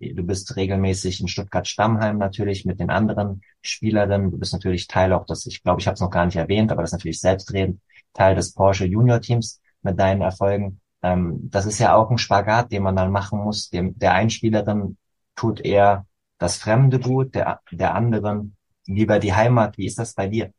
Ähm, 0.00 0.16
du 0.16 0.22
bist 0.24 0.56
regelmäßig 0.56 1.20
in 1.20 1.28
Stuttgart-Stammheim 1.28 2.18
natürlich 2.18 2.64
mit 2.64 2.80
den 2.80 2.90
anderen 2.90 3.42
Spielerinnen. 3.62 4.32
Du 4.32 4.38
bist 4.38 4.52
natürlich 4.52 4.88
Teil 4.88 5.12
auch 5.12 5.24
des, 5.26 5.46
ich 5.46 5.62
glaube, 5.62 5.80
ich 5.80 5.86
habe 5.86 5.94
es 5.94 6.00
noch 6.00 6.10
gar 6.10 6.26
nicht 6.26 6.36
erwähnt, 6.36 6.72
aber 6.72 6.82
das 6.82 6.90
ist 6.90 6.94
natürlich 6.94 7.20
selbstredend, 7.20 7.80
Teil 8.14 8.34
des 8.34 8.52
Porsche 8.52 8.86
Junior 8.86 9.20
Teams 9.20 9.60
mit 9.82 9.98
deinen 9.98 10.22
Erfolgen. 10.22 10.80
Ähm, 11.02 11.48
das 11.50 11.66
ist 11.66 11.78
ja 11.78 11.94
auch 11.94 12.10
ein 12.10 12.18
Spagat, 12.18 12.72
den 12.72 12.82
man 12.82 12.96
dann 12.96 13.12
machen 13.12 13.38
muss. 13.40 13.70
Dem, 13.70 13.96
der 13.98 14.14
einen 14.14 14.30
Spielerin 14.30 14.96
tut 15.36 15.60
eher 15.60 16.06
das 16.38 16.56
Fremde 16.56 16.98
gut, 16.98 17.34
der, 17.34 17.60
der 17.70 17.94
anderen 17.94 18.56
lieber 18.86 19.20
die 19.20 19.34
Heimat. 19.34 19.78
Wie 19.78 19.86
ist 19.86 19.98
das 19.98 20.14
bei 20.14 20.26
dir? 20.26 20.52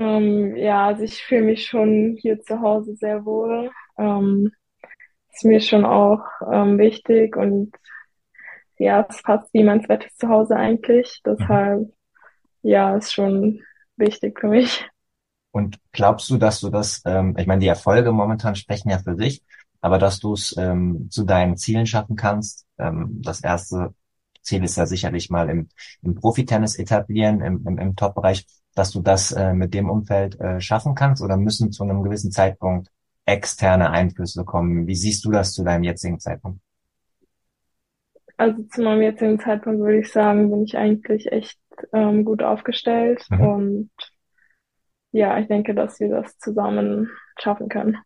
Ähm, 0.00 0.56
ja, 0.56 0.86
also 0.86 1.02
ich 1.02 1.22
fühle 1.22 1.42
mich 1.42 1.66
schon 1.66 2.16
hier 2.18 2.40
zu 2.40 2.60
Hause 2.60 2.96
sehr 2.96 3.24
wohl. 3.26 3.70
Ähm, 3.98 4.50
ist 5.32 5.44
mir 5.44 5.60
schon 5.60 5.84
auch 5.84 6.24
ähm, 6.50 6.78
wichtig 6.78 7.36
und 7.36 7.72
ja, 8.78 9.06
es 9.08 9.22
passt 9.22 9.52
wie 9.52 9.62
mein 9.62 9.84
zweites 9.84 10.16
Zuhause 10.16 10.56
eigentlich. 10.56 11.20
Deshalb, 11.24 11.92
ja, 12.62 12.96
ist 12.96 13.12
schon 13.12 13.60
wichtig 13.96 14.40
für 14.40 14.48
mich. 14.48 14.88
Und 15.50 15.78
glaubst 15.92 16.30
du, 16.30 16.38
dass 16.38 16.60
du 16.60 16.70
das, 16.70 17.02
ähm, 17.04 17.36
ich 17.38 17.46
meine, 17.46 17.60
die 17.60 17.68
Erfolge 17.68 18.10
momentan 18.10 18.54
sprechen 18.54 18.88
ja 18.88 18.98
für 18.98 19.16
sich, 19.16 19.42
aber 19.82 19.98
dass 19.98 20.18
du 20.18 20.32
es 20.32 20.56
ähm, 20.56 21.08
zu 21.10 21.24
deinen 21.24 21.58
Zielen 21.58 21.86
schaffen 21.86 22.16
kannst? 22.16 22.66
Ähm, 22.78 23.20
das 23.22 23.42
erste 23.42 23.94
Ziel 24.40 24.64
ist 24.64 24.76
ja 24.76 24.86
sicherlich 24.86 25.28
mal 25.28 25.50
im, 25.50 25.68
im 26.02 26.14
Profitennis 26.14 26.76
etablieren, 26.76 27.42
im, 27.42 27.66
im, 27.66 27.78
im 27.78 27.96
Top-Bereich 27.96 28.46
dass 28.74 28.90
du 28.90 29.00
das 29.00 29.32
äh, 29.32 29.52
mit 29.52 29.74
dem 29.74 29.90
Umfeld 29.90 30.40
äh, 30.40 30.60
schaffen 30.60 30.94
kannst 30.94 31.22
oder 31.22 31.36
müssen 31.36 31.72
zu 31.72 31.84
einem 31.84 32.02
gewissen 32.02 32.30
Zeitpunkt 32.30 32.90
externe 33.24 33.90
Einflüsse 33.90 34.44
kommen? 34.44 34.86
Wie 34.86 34.94
siehst 34.94 35.24
du 35.24 35.30
das 35.30 35.52
zu 35.52 35.64
deinem 35.64 35.84
jetzigen 35.84 36.18
Zeitpunkt? 36.18 36.60
Also 38.36 38.62
zu 38.64 38.82
meinem 38.82 39.02
jetzigen 39.02 39.38
Zeitpunkt 39.38 39.80
würde 39.80 40.00
ich 40.00 40.10
sagen, 40.10 40.50
bin 40.50 40.64
ich 40.64 40.76
eigentlich 40.76 41.30
echt 41.30 41.60
ähm, 41.92 42.24
gut 42.24 42.42
aufgestellt 42.42 43.24
mhm. 43.28 43.40
und 43.40 43.90
ja, 45.12 45.38
ich 45.38 45.48
denke, 45.48 45.74
dass 45.74 46.00
wir 46.00 46.08
das 46.08 46.38
zusammen 46.38 47.10
schaffen 47.38 47.68
können. 47.68 47.98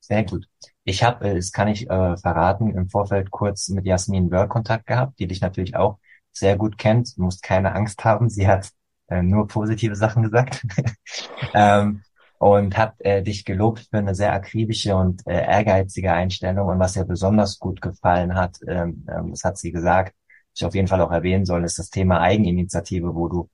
Sehr 0.00 0.24
gut. 0.24 0.46
Ich 0.84 1.04
habe, 1.04 1.28
äh, 1.28 1.34
das 1.34 1.52
kann 1.52 1.68
ich 1.68 1.88
äh, 1.88 2.16
verraten, 2.16 2.74
im 2.74 2.88
Vorfeld 2.88 3.30
kurz 3.30 3.68
mit 3.68 3.84
Jasmin 3.84 4.30
Wörl 4.30 4.48
Kontakt 4.48 4.86
gehabt, 4.86 5.18
die 5.18 5.26
dich 5.26 5.40
natürlich 5.40 5.76
auch 5.76 5.98
sehr 6.32 6.56
gut 6.56 6.78
kennt. 6.78 7.16
Du 7.16 7.22
musst 7.22 7.42
keine 7.42 7.74
Angst 7.74 8.04
haben. 8.04 8.28
Sie 8.28 8.48
hat 8.48 8.70
äh, 9.10 9.22
nur 9.22 9.46
positive 9.46 9.96
Sachen 9.96 10.22
gesagt. 10.22 10.64
ähm, 11.54 12.02
und 12.38 12.78
hat 12.78 12.94
äh, 13.00 13.22
dich 13.22 13.44
gelobt 13.44 13.80
für 13.90 13.98
eine 13.98 14.14
sehr 14.14 14.32
akribische 14.32 14.96
und 14.96 15.26
äh, 15.26 15.44
ehrgeizige 15.44 16.12
Einstellung. 16.12 16.68
Und 16.68 16.78
was 16.78 16.96
ihr 16.96 17.04
besonders 17.04 17.58
gut 17.58 17.82
gefallen 17.82 18.34
hat, 18.34 18.56
ähm, 18.66 19.06
ähm, 19.14 19.30
das 19.30 19.44
hat 19.44 19.58
sie 19.58 19.72
gesagt, 19.72 20.14
ich 20.54 20.64
auf 20.64 20.74
jeden 20.74 20.88
Fall 20.88 21.02
auch 21.02 21.12
erwähnen 21.12 21.44
soll, 21.44 21.64
ist 21.64 21.78
das 21.78 21.90
Thema 21.90 22.20
Eigeninitiative, 22.20 23.14
wo 23.14 23.28
du 23.28 23.50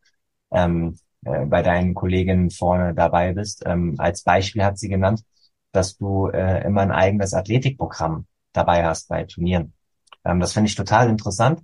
ähm, 0.52 0.98
äh, 1.24 1.46
bei 1.46 1.62
deinen 1.62 1.94
Kolleginnen 1.94 2.50
vorne 2.50 2.94
dabei 2.94 3.32
bist. 3.32 3.64
Ähm, 3.66 3.96
als 3.98 4.22
Beispiel 4.22 4.64
hat 4.64 4.78
sie 4.78 4.88
genannt, 4.88 5.22
dass 5.72 5.96
du 5.96 6.28
äh, 6.28 6.64
immer 6.64 6.82
ein 6.82 6.92
eigenes 6.92 7.34
Athletikprogramm 7.34 8.26
dabei 8.52 8.84
hast 8.84 9.08
bei 9.08 9.24
Turnieren. 9.24 9.72
Ähm, 10.24 10.40
das 10.40 10.52
finde 10.52 10.68
ich 10.68 10.76
total 10.76 11.08
interessant, 11.08 11.60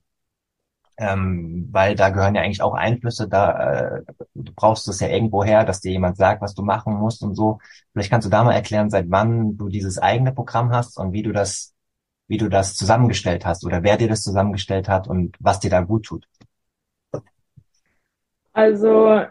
ähm, 0.99 1.69
weil 1.73 1.95
da 1.95 2.11
gehören 2.11 2.35
ja 2.35 2.43
eigentlich 2.43 2.63
auch 2.63 2.75
Einflüsse, 2.75 3.29
da 3.29 3.97
äh, 3.99 4.03
du 4.35 4.53
brauchst 4.55 4.89
es 4.89 5.01
ja 5.01 5.09
irgendwo 5.09 5.45
her, 5.45 5.65
dass 5.65 5.81
dir 5.81 5.93
jemand 5.93 6.17
sagt, 6.17 6.43
was 6.43 6.55
du 6.55 6.63
machen 6.63 6.95
musst 6.95 7.23
und 7.23 7.35
so. 7.35 7.59
Vielleicht 7.93 8.11
kannst 8.11 8.27
du 8.27 8.31
da 8.31 8.45
mal 8.45 8.53
erklären, 8.53 8.91
seit 8.91 9.07
wann 9.09 9.57
du 9.57 9.69
dieses 9.69 9.99
eigene 9.99 10.33
Programm 10.33 10.73
hast 10.73 10.99
und 10.99 11.13
wie 11.13 11.23
du 11.23 11.33
das, 11.33 11.75
wie 12.29 12.39
du 12.39 12.49
das 12.49 12.75
zusammengestellt 12.75 13.47
hast 13.47 13.65
oder 13.65 13.83
wer 13.83 13.97
dir 13.97 14.09
das 14.09 14.23
zusammengestellt 14.23 14.89
hat 14.89 15.09
und 15.09 15.37
was 15.41 15.61
dir 15.61 15.71
da 15.71 15.81
gut 15.81 16.05
tut. 16.07 16.27
Also 18.53 19.23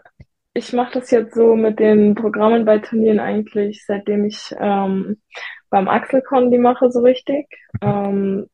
ich 0.54 0.72
mache 0.72 0.98
das 0.98 1.10
jetzt 1.10 1.34
so 1.34 1.54
mit 1.54 1.78
den 1.78 2.14
Programmen 2.14 2.64
bei 2.64 2.78
Turnieren 2.78 3.20
eigentlich, 3.20 3.84
seitdem 3.86 4.24
ich 4.24 4.54
ähm, 4.58 5.20
beim 5.70 5.88
Axelcon 5.88 6.50
die 6.50 6.58
mache, 6.58 6.90
so 6.90 7.00
richtig. 7.00 7.46
Mhm. 7.80 7.88
Ähm, 7.88 8.46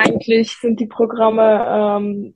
eigentlich 0.00 0.56
sind 0.60 0.80
die 0.80 0.86
Programme 0.86 1.66
ähm, 1.68 2.34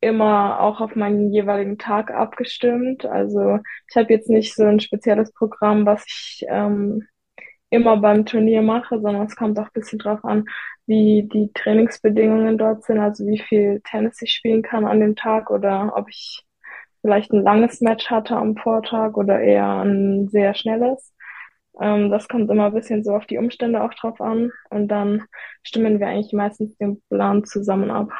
immer 0.00 0.60
auch 0.60 0.80
auf 0.80 0.94
meinen 0.94 1.32
jeweiligen 1.32 1.78
Tag 1.78 2.10
abgestimmt. 2.10 3.04
Also 3.06 3.58
ich 3.88 3.96
habe 3.96 4.12
jetzt 4.12 4.28
nicht 4.28 4.54
so 4.54 4.64
ein 4.64 4.80
spezielles 4.80 5.32
Programm, 5.32 5.86
was 5.86 6.04
ich 6.06 6.44
ähm, 6.48 7.06
immer 7.70 7.96
beim 7.98 8.26
Turnier 8.26 8.62
mache, 8.62 9.00
sondern 9.00 9.26
es 9.26 9.36
kommt 9.36 9.58
auch 9.58 9.66
ein 9.66 9.72
bisschen 9.74 9.98
drauf 9.98 10.24
an, 10.24 10.44
wie 10.86 11.28
die 11.32 11.50
Trainingsbedingungen 11.52 12.58
dort 12.58 12.84
sind, 12.84 12.98
also 12.98 13.26
wie 13.26 13.38
viel 13.38 13.80
Tennis 13.84 14.22
ich 14.22 14.32
spielen 14.32 14.62
kann 14.62 14.86
an 14.86 15.00
dem 15.00 15.16
Tag 15.16 15.50
oder 15.50 15.92
ob 15.96 16.08
ich 16.08 16.44
vielleicht 17.02 17.32
ein 17.32 17.42
langes 17.42 17.80
Match 17.80 18.10
hatte 18.10 18.36
am 18.36 18.56
Vortag 18.56 19.16
oder 19.16 19.40
eher 19.40 19.82
ein 19.82 20.28
sehr 20.28 20.54
schnelles. 20.54 21.12
Ähm, 21.80 22.10
das 22.10 22.28
kommt 22.28 22.50
immer 22.50 22.66
ein 22.66 22.74
bisschen 22.74 23.04
so 23.04 23.14
auf 23.14 23.26
die 23.26 23.38
Umstände 23.38 23.82
auch 23.82 23.94
drauf 23.94 24.20
an 24.20 24.50
und 24.70 24.88
dann 24.88 25.24
stimmen 25.62 26.00
wir 26.00 26.08
eigentlich 26.08 26.32
meistens 26.32 26.76
den 26.78 27.00
Plan 27.08 27.44
zusammen 27.44 27.90
ab. 27.90 28.10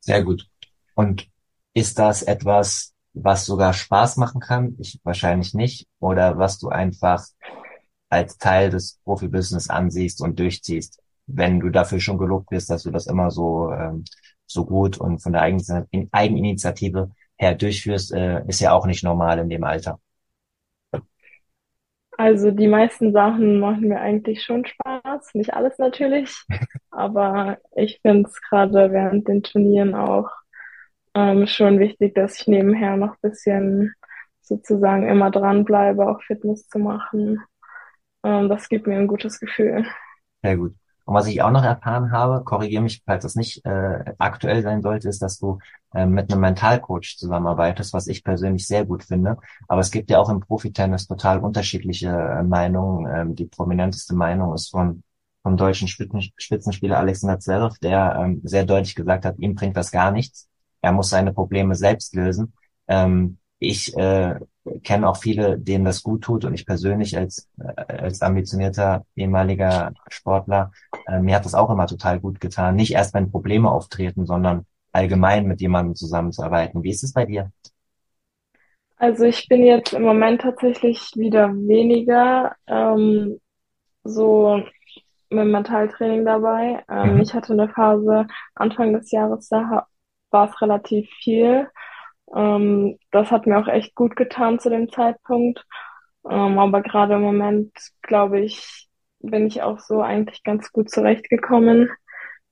Sehr 0.00 0.22
gut. 0.22 0.46
Und 0.94 1.28
ist 1.74 1.98
das 1.98 2.22
etwas, 2.22 2.94
was 3.12 3.44
sogar 3.44 3.72
Spaß 3.72 4.18
machen 4.18 4.40
kann? 4.40 4.76
Ich 4.78 5.00
wahrscheinlich 5.02 5.54
nicht. 5.54 5.88
Oder 6.00 6.38
was 6.38 6.58
du 6.58 6.68
einfach 6.68 7.24
als 8.08 8.38
Teil 8.38 8.70
des 8.70 9.00
Profibusiness 9.04 9.68
ansiehst 9.68 10.20
und 10.20 10.38
durchziehst, 10.38 11.02
wenn 11.26 11.60
du 11.60 11.70
dafür 11.70 11.98
schon 11.98 12.18
gelobt 12.18 12.50
wirst, 12.50 12.70
dass 12.70 12.84
du 12.84 12.90
das 12.90 13.06
immer 13.06 13.30
so 13.30 13.72
ähm, 13.72 14.04
so 14.46 14.64
gut 14.64 14.96
und 14.98 15.18
von 15.18 15.32
der 15.32 15.42
Eigeninitiative 15.42 17.10
her 17.36 17.54
durchführst, 17.54 18.12
äh, 18.12 18.44
ist 18.46 18.60
ja 18.60 18.72
auch 18.72 18.86
nicht 18.86 19.02
normal 19.02 19.38
in 19.38 19.48
dem 19.48 19.64
Alter. 19.64 19.98
Also 22.18 22.50
die 22.50 22.68
meisten 22.68 23.12
Sachen 23.12 23.60
machen 23.60 23.88
mir 23.88 24.00
eigentlich 24.00 24.42
schon 24.42 24.64
Spaß, 24.64 25.34
nicht 25.34 25.52
alles 25.54 25.78
natürlich, 25.78 26.34
aber 26.90 27.58
ich 27.74 28.00
finde 28.00 28.28
es 28.28 28.40
gerade 28.40 28.90
während 28.90 29.28
den 29.28 29.42
Turnieren 29.42 29.94
auch 29.94 30.30
ähm, 31.14 31.46
schon 31.46 31.78
wichtig, 31.78 32.14
dass 32.14 32.40
ich 32.40 32.46
nebenher 32.46 32.96
noch 32.96 33.16
bisschen 33.18 33.94
sozusagen 34.40 35.08
immer 35.08 35.30
dranbleibe, 35.30 36.08
auch 36.08 36.22
Fitness 36.22 36.68
zu 36.68 36.78
machen. 36.78 37.42
Ähm, 38.22 38.48
das 38.48 38.68
gibt 38.68 38.86
mir 38.86 38.96
ein 38.96 39.08
gutes 39.08 39.40
Gefühl. 39.40 39.84
Sehr 40.42 40.56
gut. 40.56 40.74
Und 41.06 41.14
was 41.14 41.28
ich 41.28 41.40
auch 41.40 41.52
noch 41.52 41.62
erfahren 41.62 42.10
habe, 42.10 42.42
korrigiere 42.44 42.82
mich, 42.82 43.02
falls 43.06 43.22
das 43.22 43.36
nicht 43.36 43.64
äh, 43.64 44.14
aktuell 44.18 44.62
sein 44.62 44.82
sollte, 44.82 45.08
ist, 45.08 45.22
dass 45.22 45.38
du 45.38 45.60
äh, 45.94 46.04
mit 46.04 46.32
einem 46.32 46.40
Mentalcoach 46.40 47.16
zusammenarbeitest, 47.16 47.92
was 47.94 48.08
ich 48.08 48.24
persönlich 48.24 48.66
sehr 48.66 48.84
gut 48.84 49.04
finde. 49.04 49.36
Aber 49.68 49.80
es 49.80 49.92
gibt 49.92 50.10
ja 50.10 50.18
auch 50.18 50.28
im 50.28 50.40
Profitennis 50.40 51.06
total 51.06 51.38
unterschiedliche 51.38 52.08
äh, 52.08 52.42
Meinungen. 52.42 53.06
Ähm, 53.14 53.34
die 53.36 53.46
prominenteste 53.46 54.14
Meinung 54.16 54.52
ist 54.52 54.70
von 54.70 55.04
vom 55.44 55.56
deutschen 55.56 55.86
Spitzen, 55.86 56.32
Spitzenspieler 56.36 56.98
Alexander 56.98 57.38
Zverev, 57.38 57.78
der 57.78 58.16
ähm, 58.18 58.40
sehr 58.42 58.64
deutlich 58.64 58.96
gesagt 58.96 59.24
hat, 59.24 59.38
ihm 59.38 59.54
bringt 59.54 59.76
das 59.76 59.92
gar 59.92 60.10
nichts. 60.10 60.48
Er 60.80 60.90
muss 60.90 61.10
seine 61.10 61.32
Probleme 61.32 61.76
selbst 61.76 62.16
lösen. 62.16 62.52
Ähm, 62.88 63.38
ich 63.60 63.96
äh, 63.96 64.40
kenne 64.82 65.08
auch 65.08 65.16
viele, 65.16 65.58
denen 65.58 65.84
das 65.84 66.02
gut 66.02 66.22
tut 66.22 66.44
und 66.44 66.54
ich 66.54 66.66
persönlich 66.66 67.16
als, 67.16 67.48
äh, 67.58 67.92
als 67.92 68.22
ambitionierter 68.22 69.04
ehemaliger 69.14 69.92
Sportler, 70.08 70.72
äh, 71.06 71.20
mir 71.20 71.36
hat 71.36 71.44
das 71.44 71.54
auch 71.54 71.70
immer 71.70 71.86
total 71.86 72.20
gut 72.20 72.40
getan. 72.40 72.76
Nicht 72.76 72.92
erst, 72.92 73.14
wenn 73.14 73.30
Probleme 73.30 73.70
auftreten, 73.70 74.26
sondern 74.26 74.66
allgemein 74.92 75.46
mit 75.46 75.60
jemandem 75.60 75.94
zusammenzuarbeiten. 75.94 76.82
Wie 76.82 76.90
ist 76.90 77.04
es 77.04 77.12
bei 77.12 77.26
dir? 77.26 77.50
Also 78.96 79.24
ich 79.24 79.46
bin 79.48 79.62
jetzt 79.62 79.92
im 79.92 80.02
Moment 80.02 80.40
tatsächlich 80.40 81.12
wieder 81.16 81.52
weniger 81.52 82.56
ähm, 82.66 83.38
so 84.04 84.62
mit 85.28 85.46
Mentaltraining 85.46 86.24
dabei. 86.24 86.82
Ähm, 86.88 87.16
mhm. 87.16 87.20
Ich 87.20 87.34
hatte 87.34 87.52
eine 87.52 87.68
Phase 87.68 88.26
Anfang 88.54 88.94
des 88.94 89.10
Jahres, 89.10 89.48
da 89.48 89.86
war 90.30 90.48
es 90.48 90.60
relativ 90.62 91.10
viel. 91.22 91.68
Ähm, 92.34 92.98
das 93.10 93.30
hat 93.30 93.46
mir 93.46 93.58
auch 93.58 93.68
echt 93.68 93.94
gut 93.94 94.16
getan 94.16 94.58
zu 94.58 94.70
dem 94.70 94.90
Zeitpunkt. 94.90 95.64
Ähm, 96.28 96.58
aber 96.58 96.82
gerade 96.82 97.14
im 97.14 97.22
Moment, 97.22 97.72
glaube 98.02 98.40
ich, 98.40 98.88
bin 99.20 99.46
ich 99.46 99.62
auch 99.62 99.78
so 99.78 100.00
eigentlich 100.00 100.42
ganz 100.42 100.72
gut 100.72 100.90
zurechtgekommen. 100.90 101.90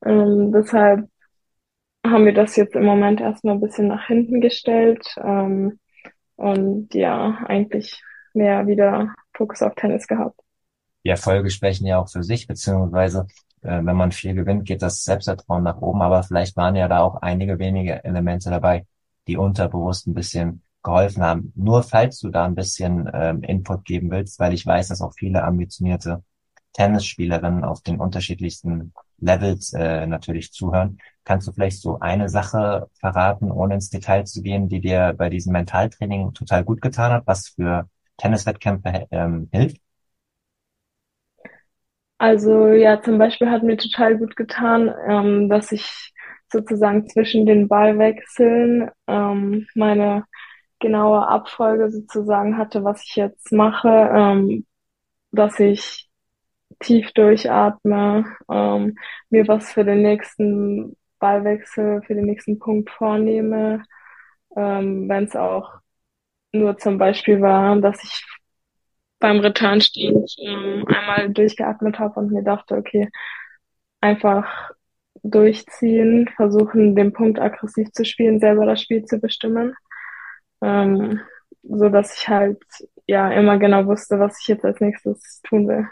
Ähm, 0.05 0.53
deshalb 0.53 1.09
haben 2.07 2.27
wir 2.27 2.35
das 2.35 2.57
jetzt 2.57 2.75
im 2.75 2.85
Moment 2.85 3.21
erstmal 3.21 3.55
ein 3.55 3.61
bisschen 3.61 3.89
nach 3.89 4.07
hinten 4.07 4.41
gestellt. 4.41 5.05
Ähm, 5.23 5.79
und 6.37 6.95
ja, 6.95 7.39
eigentlich 7.47 8.03
mehr 8.33 8.67
wieder 8.67 9.15
Fokus 9.35 9.63
auf 9.63 9.75
Tennis 9.75 10.07
gehabt. 10.07 10.39
Die 11.05 11.11
Erfolge 11.11 11.51
sprechen 11.51 11.87
ja 11.87 11.99
auch 11.99 12.09
für 12.09 12.23
sich, 12.23 12.47
beziehungsweise 12.47 13.27
äh, 13.63 13.81
wenn 13.83 13.97
man 13.97 14.13
viel 14.13 14.35
gewinnt, 14.35 14.65
geht 14.65 14.83
das 14.83 15.05
Selbstvertrauen 15.05 15.63
nach 15.63 15.81
oben, 15.81 16.03
aber 16.03 16.23
vielleicht 16.23 16.57
waren 16.57 16.77
ja 16.77 16.89
da 16.89 17.01
auch 17.01 17.17
einige 17.17 17.59
wenige 17.59 18.05
Elemente 18.05 18.51
dabei, 18.51 18.87
die 19.29 19.37
unterbewusst 19.37 20.07
ein 20.07 20.15
bisschen 20.15 20.63
geholfen 20.83 21.23
haben. 21.23 21.53
Nur 21.57 21.83
falls 21.83 22.21
du 22.21 22.31
da 22.31 22.45
ein 22.45 22.55
bisschen 22.55 23.11
ähm, 23.13 23.43
Input 23.43 23.85
geben 23.85 24.11
willst, 24.11 24.39
weil 24.39 24.53
ich 24.53 24.67
weiß, 24.67 24.89
dass 24.89 25.01
auch 25.01 25.15
viele 25.15 25.43
ambitionierte 25.45 26.23
Tennisspielerinnen 26.75 27.65
auf 27.65 27.83
den 27.83 28.01
unterschiedlichsten 28.01 28.93
Levels 29.19 29.73
äh, 29.73 30.07
natürlich 30.07 30.53
zuhören. 30.53 30.99
Kannst 31.25 31.49
du 31.49 31.53
vielleicht 31.53 31.81
so 31.81 32.01
eine 32.01 32.29
Sache 32.29 32.89
verraten, 33.01 33.51
ohne 33.51 33.75
ins 33.75 33.91
Detail 33.91 34.25
zu 34.25 34.43
gehen, 34.43 34.69
die 34.69 34.81
dir 34.81 35.15
bei 35.17 35.31
diesem 35.31 35.53
Mentaltraining 35.53 36.35
total 36.35 36.65
gut 36.65 36.83
getan 36.83 37.13
hat, 37.13 37.27
was 37.27 37.49
für 37.49 37.89
Tenniswettkämpfe 38.19 39.07
ähm, 39.11 39.49
hilft? 39.53 39.79
Also 42.19 42.69
ja, 42.69 43.01
zum 43.03 43.19
Beispiel 43.19 43.51
hat 43.51 43.63
mir 43.63 43.77
total 43.77 44.17
gut 44.17 44.37
getan, 44.37 44.93
ähm, 45.09 45.49
dass 45.49 45.73
ich 45.73 46.14
sozusagen 46.53 47.09
zwischen 47.09 47.47
den 47.47 47.69
Ballwechseln 47.69 48.91
ähm, 49.07 49.67
meine 49.75 50.25
genaue 50.81 51.27
Abfolge 51.27 51.91
sozusagen 51.91 52.59
hatte, 52.59 52.85
was 52.85 53.03
ich 53.05 53.17
jetzt 53.17 53.53
mache, 53.53 53.89
ähm, 53.89 54.67
dass 55.33 55.59
ich 55.61 56.09
tief 56.81 57.13
durchatme, 57.13 58.25
ähm, 58.51 58.97
mir 59.31 59.49
was 59.49 59.73
für 59.73 59.85
den 59.85 60.03
nächsten 60.03 60.97
Ballwechsel, 61.19 62.03
für 62.03 62.15
den 62.15 62.27
nächsten 62.27 62.59
Punkt 62.59 62.91
vornehme, 62.91 63.83
ähm, 64.57 65.09
wenn 65.09 65.25
es 65.25 65.37
auch 65.37 65.73
nur 66.53 66.77
zum 66.79 66.99
Beispiel 66.99 67.41
war, 67.41 67.77
dass 67.81 68.03
ich 68.05 68.25
beim 69.19 69.41
Returnstand 69.41 70.35
ähm, 70.39 70.85
einmal 70.87 71.31
durchgeatmet 71.33 71.99
habe 71.99 72.21
und 72.21 72.33
mir 72.33 72.43
dachte, 72.43 72.77
okay, 72.77 73.09
einfach 74.01 74.71
durchziehen, 75.25 76.29
versuchen, 76.37 76.95
den 76.95 77.13
Punkt 77.13 77.41
aggressiv 77.41 77.91
zu 77.93 78.05
spielen, 78.05 78.39
selber 78.39 78.67
das 78.67 78.81
Spiel 78.81 79.05
zu 79.05 79.19
bestimmen. 79.19 79.75
Ähm, 80.63 81.21
so 81.63 81.89
dass 81.89 82.17
ich 82.17 82.29
halt 82.29 82.63
ja 83.07 83.31
immer 83.33 83.59
genau 83.59 83.87
wusste, 83.87 84.19
was 84.21 84.39
ich 84.41 84.49
jetzt 84.49 84.65
als 84.65 84.81
nächstes 84.81 85.41
tun 85.43 85.67
will. 85.67 85.89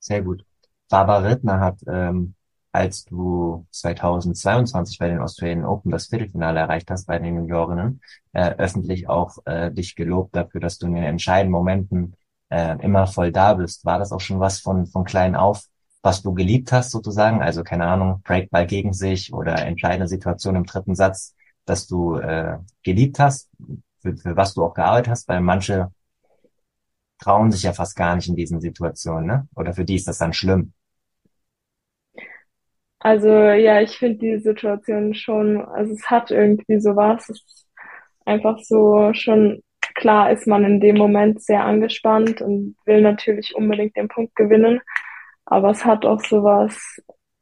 Sehr 0.00 0.22
gut. 0.22 0.44
Barbara 0.88 1.28
Rittner 1.28 1.60
hat, 1.60 1.80
ähm, 1.86 2.34
als 2.72 3.04
du 3.04 3.66
2022 3.70 4.98
bei 4.98 5.08
den 5.08 5.20
Australian 5.20 5.64
Open 5.64 5.90
das 5.90 6.06
Viertelfinale 6.06 6.60
erreicht 6.60 6.90
hast 6.90 7.06
bei 7.06 7.18
den 7.18 7.36
Juniorinnen, 7.36 8.00
äh, 8.32 8.54
öffentlich 8.56 9.08
auch 9.08 9.38
äh, 9.44 9.70
dich 9.70 9.96
gelobt 9.96 10.34
dafür, 10.34 10.60
dass 10.60 10.78
du 10.78 10.86
in 10.86 10.94
den 10.94 11.04
entscheidenden 11.04 11.52
Momenten 11.52 12.16
äh, 12.48 12.76
immer 12.82 13.06
voll 13.06 13.32
da 13.32 13.54
bist. 13.54 13.84
War 13.84 13.98
das 13.98 14.12
auch 14.12 14.20
schon 14.20 14.40
was 14.40 14.60
von, 14.60 14.86
von 14.86 15.04
klein 15.04 15.34
auf, 15.34 15.64
was 16.06 16.22
du 16.22 16.32
geliebt 16.32 16.70
hast 16.70 16.92
sozusagen? 16.92 17.42
Also 17.42 17.64
keine 17.64 17.84
Ahnung, 17.84 18.22
Breakball 18.22 18.66
gegen 18.66 18.92
sich 18.92 19.32
oder 19.32 19.66
entscheidende 19.66 20.06
Situation 20.06 20.54
im 20.54 20.64
dritten 20.64 20.94
Satz, 20.94 21.34
dass 21.64 21.88
du 21.88 22.16
äh, 22.16 22.58
geliebt 22.84 23.18
hast, 23.18 23.50
für, 24.00 24.16
für 24.16 24.36
was 24.36 24.54
du 24.54 24.64
auch 24.64 24.72
gearbeitet 24.72 25.10
hast, 25.10 25.28
weil 25.28 25.40
manche 25.40 25.90
trauen 27.18 27.50
sich 27.50 27.64
ja 27.64 27.72
fast 27.72 27.96
gar 27.96 28.14
nicht 28.14 28.28
in 28.28 28.36
diesen 28.36 28.60
Situationen, 28.60 29.26
ne? 29.26 29.48
Oder 29.56 29.72
für 29.74 29.84
die 29.84 29.96
ist 29.96 30.06
das 30.06 30.18
dann 30.18 30.32
schlimm. 30.32 30.72
Also 33.00 33.28
ja, 33.28 33.80
ich 33.80 33.98
finde 33.98 34.18
die 34.18 34.38
Situation 34.38 35.12
schon, 35.14 35.60
also 35.64 35.92
es 35.92 36.08
hat 36.08 36.30
irgendwie 36.30 36.78
sowas. 36.78 37.28
Es 37.28 37.42
ist 37.42 37.66
einfach 38.24 38.58
so 38.60 39.12
schon 39.12 39.60
klar 39.96 40.30
ist 40.30 40.46
man 40.46 40.64
in 40.64 40.80
dem 40.80 40.96
Moment 40.96 41.42
sehr 41.42 41.64
angespannt 41.64 42.40
und 42.42 42.76
will 42.84 43.00
natürlich 43.00 43.54
unbedingt 43.56 43.96
den 43.96 44.08
Punkt 44.08 44.36
gewinnen. 44.36 44.80
Aber 45.46 45.70
es 45.70 45.84
hat 45.84 46.04
auch 46.06 46.20
sowas, 46.24 47.00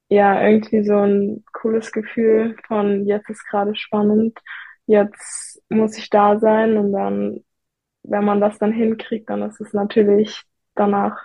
ja, 0.09 0.43
irgendwie 0.47 0.85
so 0.85 0.99
ein 0.99 1.45
cooles 1.53 1.93
Gefühl 1.93 2.57
von 2.67 3.07
jetzt 3.07 3.31
ist 3.31 3.47
gerade 3.49 3.75
spannend, 3.77 4.39
jetzt 4.87 5.63
muss 5.71 5.97
ich 5.99 6.11
da 6.11 6.39
sein 6.39 6.77
und 6.77 6.93
dann, 6.93 7.45
wenn 8.03 8.25
man 8.25 8.41
das 8.41 8.59
dann 8.59 8.73
hinkriegt, 8.73 9.31
dann 9.31 9.43
ist 9.43 9.61
es 9.61 9.73
natürlich 9.73 10.43
danach 10.75 11.19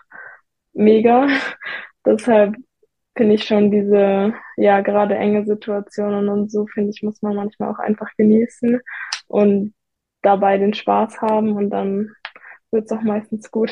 mega. 0.73 1.27
Deshalb 2.05 2.55
finde 3.17 3.35
ich 3.35 3.45
schon 3.45 3.71
diese, 3.71 4.33
ja, 4.57 4.81
gerade 4.81 5.15
enge 5.15 5.45
Situationen 5.45 6.29
und 6.29 6.51
so, 6.51 6.65
finde 6.67 6.91
ich, 6.91 7.03
muss 7.03 7.21
man 7.21 7.35
manchmal 7.35 7.69
auch 7.71 7.79
einfach 7.79 8.09
genießen 8.17 8.81
und 9.27 9.73
dabei 10.21 10.57
den 10.57 10.73
Spaß 10.73 11.21
haben 11.21 11.53
und 11.53 11.69
dann 11.69 12.11
wird 12.71 12.85
es 12.85 12.91
auch 12.91 13.01
meistens 13.01 13.51
gut. 13.51 13.71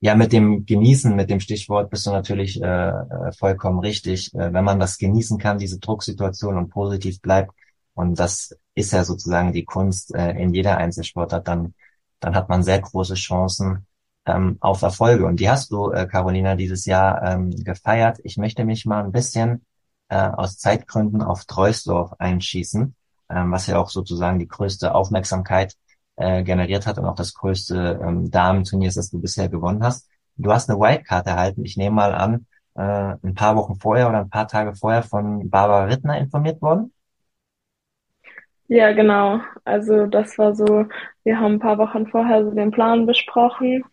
Ja, 0.00 0.14
mit 0.14 0.32
dem 0.32 0.66
Genießen, 0.66 1.16
mit 1.16 1.30
dem 1.30 1.40
Stichwort 1.40 1.90
bist 1.90 2.06
du 2.06 2.10
natürlich 2.10 2.60
äh, 2.62 2.66
äh, 2.66 3.32
vollkommen 3.32 3.78
richtig. 3.80 4.32
Äh, 4.34 4.52
wenn 4.52 4.64
man 4.64 4.78
das 4.78 4.98
genießen 4.98 5.38
kann, 5.38 5.58
diese 5.58 5.78
Drucksituation 5.78 6.56
und 6.58 6.68
positiv 6.70 7.20
bleibt, 7.22 7.52
und 7.94 8.18
das 8.18 8.54
ist 8.74 8.92
ja 8.92 9.04
sozusagen 9.04 9.52
die 9.52 9.64
Kunst 9.64 10.14
äh, 10.14 10.32
in 10.32 10.52
jeder 10.52 10.76
Einzelsportart, 10.76 11.48
dann, 11.48 11.74
dann 12.20 12.34
hat 12.34 12.48
man 12.50 12.62
sehr 12.62 12.80
große 12.80 13.14
Chancen 13.14 13.86
ähm, 14.26 14.58
auf 14.60 14.82
Erfolge. 14.82 15.24
Und 15.26 15.40
die 15.40 15.48
hast 15.48 15.70
du, 15.72 15.90
äh, 15.92 16.06
Carolina, 16.06 16.56
dieses 16.56 16.84
Jahr 16.84 17.22
ähm, 17.22 17.50
gefeiert. 17.50 18.18
Ich 18.22 18.36
möchte 18.36 18.64
mich 18.66 18.84
mal 18.84 19.02
ein 19.02 19.12
bisschen 19.12 19.64
äh, 20.08 20.16
aus 20.18 20.58
Zeitgründen 20.58 21.22
auf 21.22 21.46
Treusdorf 21.46 22.12
einschießen, 22.18 22.94
ähm, 23.30 23.52
was 23.52 23.66
ja 23.66 23.78
auch 23.78 23.88
sozusagen 23.88 24.38
die 24.38 24.48
größte 24.48 24.94
Aufmerksamkeit 24.94 25.74
äh, 26.16 26.42
generiert 26.42 26.86
hat 26.86 26.98
und 26.98 27.04
auch 27.06 27.14
das 27.14 27.34
größte 27.34 28.00
ähm, 28.02 28.30
Damenturnier 28.30 28.88
ist, 28.88 28.96
das 28.96 29.10
du 29.10 29.20
bisher 29.20 29.48
gewonnen 29.48 29.82
hast. 29.82 30.08
Du 30.36 30.52
hast 30.52 30.68
eine 30.70 30.78
Wildcard 30.78 31.26
erhalten. 31.26 31.64
Ich 31.64 31.76
nehme 31.76 31.96
mal 31.96 32.14
an, 32.14 32.46
äh, 32.74 33.16
ein 33.26 33.34
paar 33.34 33.56
Wochen 33.56 33.76
vorher 33.76 34.08
oder 34.08 34.20
ein 34.20 34.30
paar 34.30 34.48
Tage 34.48 34.74
vorher 34.74 35.02
von 35.02 35.48
Barbara 35.50 35.84
Rittner 35.84 36.18
informiert 36.18 36.60
worden. 36.62 36.92
Ja, 38.68 38.92
genau. 38.92 39.40
Also 39.64 40.06
das 40.06 40.38
war 40.38 40.54
so, 40.54 40.86
wir 41.24 41.38
haben 41.38 41.54
ein 41.54 41.58
paar 41.60 41.78
Wochen 41.78 42.06
vorher 42.08 42.44
so 42.44 42.50
den 42.50 42.72
Plan 42.72 43.06
besprochen, 43.06 43.84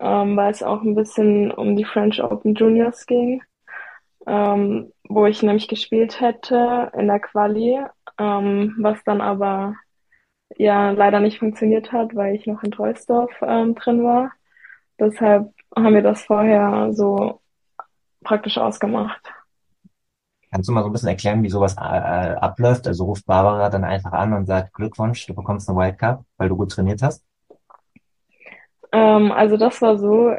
ähm, 0.00 0.36
weil 0.36 0.50
es 0.52 0.62
auch 0.62 0.82
ein 0.82 0.94
bisschen 0.94 1.50
um 1.50 1.76
die 1.76 1.84
French 1.84 2.22
Open 2.22 2.54
Juniors 2.54 3.06
ging, 3.06 3.42
ähm, 4.26 4.92
wo 5.08 5.26
ich 5.26 5.42
nämlich 5.42 5.68
gespielt 5.68 6.20
hätte 6.20 6.92
in 6.96 7.06
der 7.08 7.20
Quali, 7.20 7.80
ähm, 8.18 8.76
was 8.78 9.02
dann 9.04 9.20
aber 9.22 9.74
ja 10.56 10.90
leider 10.90 11.20
nicht 11.20 11.38
funktioniert 11.38 11.92
hat, 11.92 12.14
weil 12.14 12.34
ich 12.36 12.46
noch 12.46 12.62
in 12.62 12.70
Treusdorf 12.72 13.30
ähm, 13.42 13.74
drin 13.74 14.04
war. 14.04 14.32
Deshalb 14.98 15.52
haben 15.76 15.94
wir 15.94 16.02
das 16.02 16.22
vorher 16.24 16.92
so 16.92 17.40
praktisch 18.24 18.58
ausgemacht. 18.58 19.22
Kannst 20.52 20.68
du 20.68 20.72
mal 20.72 20.82
so 20.82 20.88
ein 20.88 20.92
bisschen 20.92 21.08
erklären, 21.08 21.42
wie 21.42 21.48
sowas 21.48 21.76
äh, 21.76 21.80
äh, 21.80 22.34
abläuft? 22.36 22.86
Also 22.86 23.04
ruft 23.04 23.26
Barbara 23.26 23.68
dann 23.70 23.84
einfach 23.84 24.12
an 24.12 24.32
und 24.32 24.46
sagt 24.46 24.74
Glückwunsch, 24.74 25.26
du 25.26 25.34
bekommst 25.34 25.68
eine 25.68 25.78
Wildcard, 25.78 26.24
weil 26.36 26.48
du 26.48 26.56
gut 26.56 26.72
trainiert 26.72 27.02
hast? 27.02 27.24
Ähm, 28.92 29.32
also 29.32 29.56
das 29.56 29.80
war 29.82 29.98
so, 29.98 30.34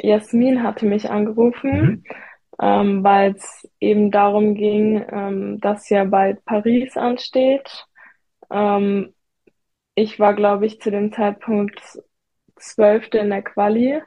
Jasmin 0.00 0.62
hatte 0.64 0.86
mich 0.86 1.10
angerufen, 1.10 1.80
Mhm. 1.82 2.04
ähm, 2.60 3.04
weil 3.04 3.32
es 3.36 3.68
eben 3.80 4.10
darum 4.12 4.54
ging, 4.54 5.04
ähm, 5.10 5.60
dass 5.60 5.88
ja 5.90 6.04
bald 6.04 6.44
Paris 6.46 6.96
ansteht. 6.96 7.86
Ähm, 8.50 9.13
ich 9.94 10.18
war, 10.18 10.34
glaube 10.34 10.66
ich, 10.66 10.80
zu 10.80 10.90
dem 10.90 11.12
Zeitpunkt 11.12 11.80
Zwölfte 12.56 13.18
in 13.18 13.30
der 13.30 13.42
Quali. 13.42 14.00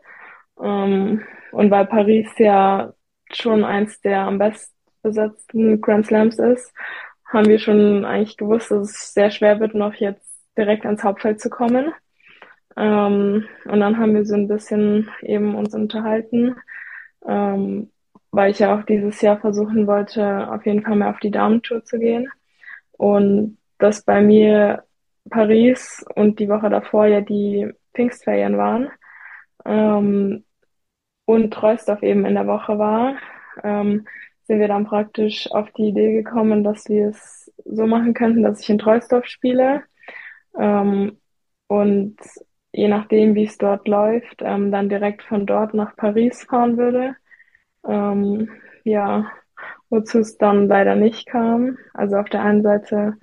Ähm, 0.62 1.24
und 1.52 1.72
weil 1.72 1.86
Paris 1.86 2.28
ja 2.38 2.94
schon 3.32 3.64
eins 3.64 4.02
der 4.02 4.22
am 4.22 4.38
besten 4.38 4.76
besetzten 5.04 5.82
Grand 5.82 6.06
Slams 6.06 6.40
ist, 6.40 6.74
haben 7.26 7.48
wir 7.48 7.60
schon 7.60 8.06
eigentlich 8.06 8.38
gewusst, 8.38 8.72
dass 8.72 8.90
es 8.90 9.14
sehr 9.14 9.32
schwer 9.32 9.60
wird, 9.60 9.74
noch 9.74 9.94
jetzt 9.96 10.42
direkt 10.58 10.86
ans 10.86 11.04
Hauptfeld 11.04 11.40
zu 11.42 11.50
kommen. 11.50 11.94
Ähm, 12.76 13.46
und 13.66 13.80
dann 13.80 13.98
haben 13.98 14.14
wir 14.16 14.26
so 14.26 14.36
ein 14.36 14.48
bisschen 14.48 15.10
eben 15.22 15.56
uns 15.56 15.74
unterhalten, 15.74 16.56
ähm, 17.28 17.92
weil 18.32 18.52
ich 18.52 18.60
ja 18.60 18.78
auch 18.78 18.84
dieses 18.84 19.22
Jahr 19.22 19.40
versuchen 19.40 19.88
wollte, 19.88 20.50
auf 20.52 20.66
jeden 20.66 20.84
Fall 20.84 20.96
mehr 20.96 21.10
auf 21.10 21.20
die 21.20 21.32
Damentour 21.32 21.84
zu 21.84 22.00
gehen. 22.00 22.30
Und 22.94 23.58
dass 23.78 24.04
bei 24.04 24.22
mir 24.22 24.84
Paris 25.30 26.06
und 26.16 26.40
die 26.40 26.50
Woche 26.50 26.70
davor 26.70 27.06
ja 27.08 27.22
die 27.22 27.72
Pfingstferien 27.94 28.58
waren 28.58 28.90
ähm, 29.66 30.46
und 31.26 31.54
Treusdorf 31.54 32.04
eben 32.04 32.26
in 32.26 32.36
der 32.36 32.48
Woche 32.48 32.78
war, 32.80 33.16
ähm, 33.64 34.08
sind 34.44 34.60
wir 34.60 34.68
dann 34.68 34.86
praktisch 34.86 35.52
auf 35.52 35.72
die 35.72 35.90
Idee 35.90 36.14
gekommen, 36.14 36.64
dass 36.64 36.88
wir 36.90 37.10
es 37.10 37.52
so 37.66 37.86
machen 37.86 38.14
könnten, 38.14 38.44
dass 38.44 38.62
ich 38.62 38.70
in 38.70 38.78
Treusdorf 38.78 39.26
spiele 39.26 39.84
ähm, 40.58 41.18
und 41.68 42.18
je 42.72 42.88
nachdem, 42.88 43.36
wie 43.36 43.46
es 43.46 43.58
dort 43.58 43.88
läuft, 43.88 44.42
ähm, 44.42 44.72
dann 44.72 44.90
direkt 44.90 45.24
von 45.24 45.46
dort 45.46 45.74
nach 45.74 45.96
Paris 45.96 46.44
fahren 46.44 46.78
würde. 46.78 47.16
Ähm, 47.88 48.50
ja, 48.84 49.32
wozu 49.90 50.20
es 50.20 50.38
dann 50.38 50.68
leider 50.68 50.96
nicht 50.96 51.28
kam. 51.28 51.78
Also 51.94 52.18
auf 52.18 52.30
der 52.30 52.44
einen 52.44 52.62
Seite 52.64 53.18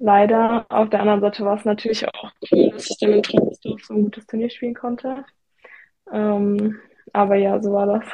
leider, 0.00 0.66
auf 0.68 0.90
der 0.90 1.00
anderen 1.00 1.20
Seite 1.20 1.44
war 1.44 1.56
es 1.56 1.64
natürlich 1.64 2.08
auch 2.08 2.32
cool, 2.50 2.70
dass 2.70 2.90
ich 2.90 2.98
dann 2.98 3.12
in 3.12 3.22
Troisdorf 3.22 3.84
so 3.84 3.94
ein 3.94 4.04
gutes 4.04 4.26
Turnier 4.26 4.50
spielen 4.50 4.74
konnte. 4.74 5.24
Ähm, 6.12 6.80
aber 7.12 7.36
ja, 7.36 7.60
so 7.62 7.72
war 7.72 7.86
das. 7.86 8.04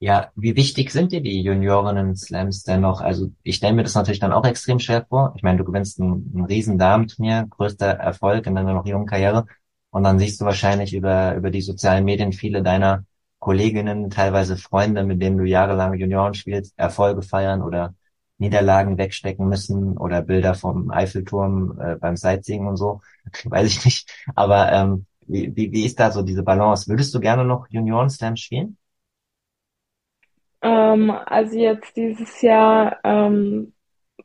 Ja, 0.00 0.32
wie 0.34 0.56
wichtig 0.56 0.90
sind 0.90 1.12
dir 1.12 1.20
die 1.20 1.42
Juniorinnen-Slams 1.42 2.64
denn 2.64 2.80
noch? 2.80 3.00
Also 3.00 3.30
ich 3.44 3.56
stelle 3.56 3.74
mir 3.74 3.84
das 3.84 3.94
natürlich 3.94 4.18
dann 4.18 4.32
auch 4.32 4.44
extrem 4.44 4.80
schwer 4.80 5.06
vor. 5.08 5.32
Ich 5.36 5.44
meine, 5.44 5.58
du 5.58 5.64
gewinnst 5.64 6.00
ein, 6.00 6.32
ein 6.34 6.44
riesen 6.46 6.76
Damenturnier, 6.76 7.46
größter 7.48 7.86
Erfolg 7.86 8.46
in 8.46 8.56
deiner 8.56 8.74
noch 8.74 8.86
jungen 8.86 9.06
Karriere. 9.06 9.46
Und 9.90 10.02
dann 10.02 10.18
siehst 10.18 10.40
du 10.40 10.44
wahrscheinlich 10.44 10.92
über, 10.94 11.36
über 11.36 11.50
die 11.50 11.60
sozialen 11.60 12.04
Medien 12.04 12.32
viele 12.32 12.62
deiner 12.64 13.04
Kolleginnen, 13.38 14.10
teilweise 14.10 14.56
Freunde, 14.56 15.04
mit 15.04 15.22
denen 15.22 15.38
du 15.38 15.44
jahrelang 15.44 15.94
Junioren 15.94 16.34
spielst, 16.34 16.74
Erfolge 16.76 17.22
feiern 17.22 17.62
oder 17.62 17.94
Niederlagen 18.42 18.98
wegstecken 18.98 19.48
müssen 19.48 19.96
oder 19.98 20.22
Bilder 20.22 20.54
vom 20.54 20.90
Eiffelturm 20.90 21.78
äh, 21.80 21.96
beim 21.96 22.16
Sightseeing 22.16 22.66
und 22.66 22.76
so. 22.76 23.00
Weiß 23.44 23.68
ich 23.68 23.84
nicht. 23.86 24.10
Aber 24.36 24.72
ähm, 24.72 25.06
wie, 25.26 25.54
wie, 25.56 25.72
wie 25.72 25.86
ist 25.86 26.00
da 26.00 26.10
so 26.12 26.22
diese 26.22 26.42
Balance? 26.44 26.88
Würdest 26.90 27.14
du 27.14 27.20
gerne 27.20 27.44
noch 27.44 27.68
Junioren-Slams 27.70 28.40
spielen? 28.40 28.78
Ähm, 30.62 31.10
also 31.10 31.58
jetzt 31.58 31.96
dieses 31.96 32.40
Jahr 32.42 32.98
ähm, 33.04 33.72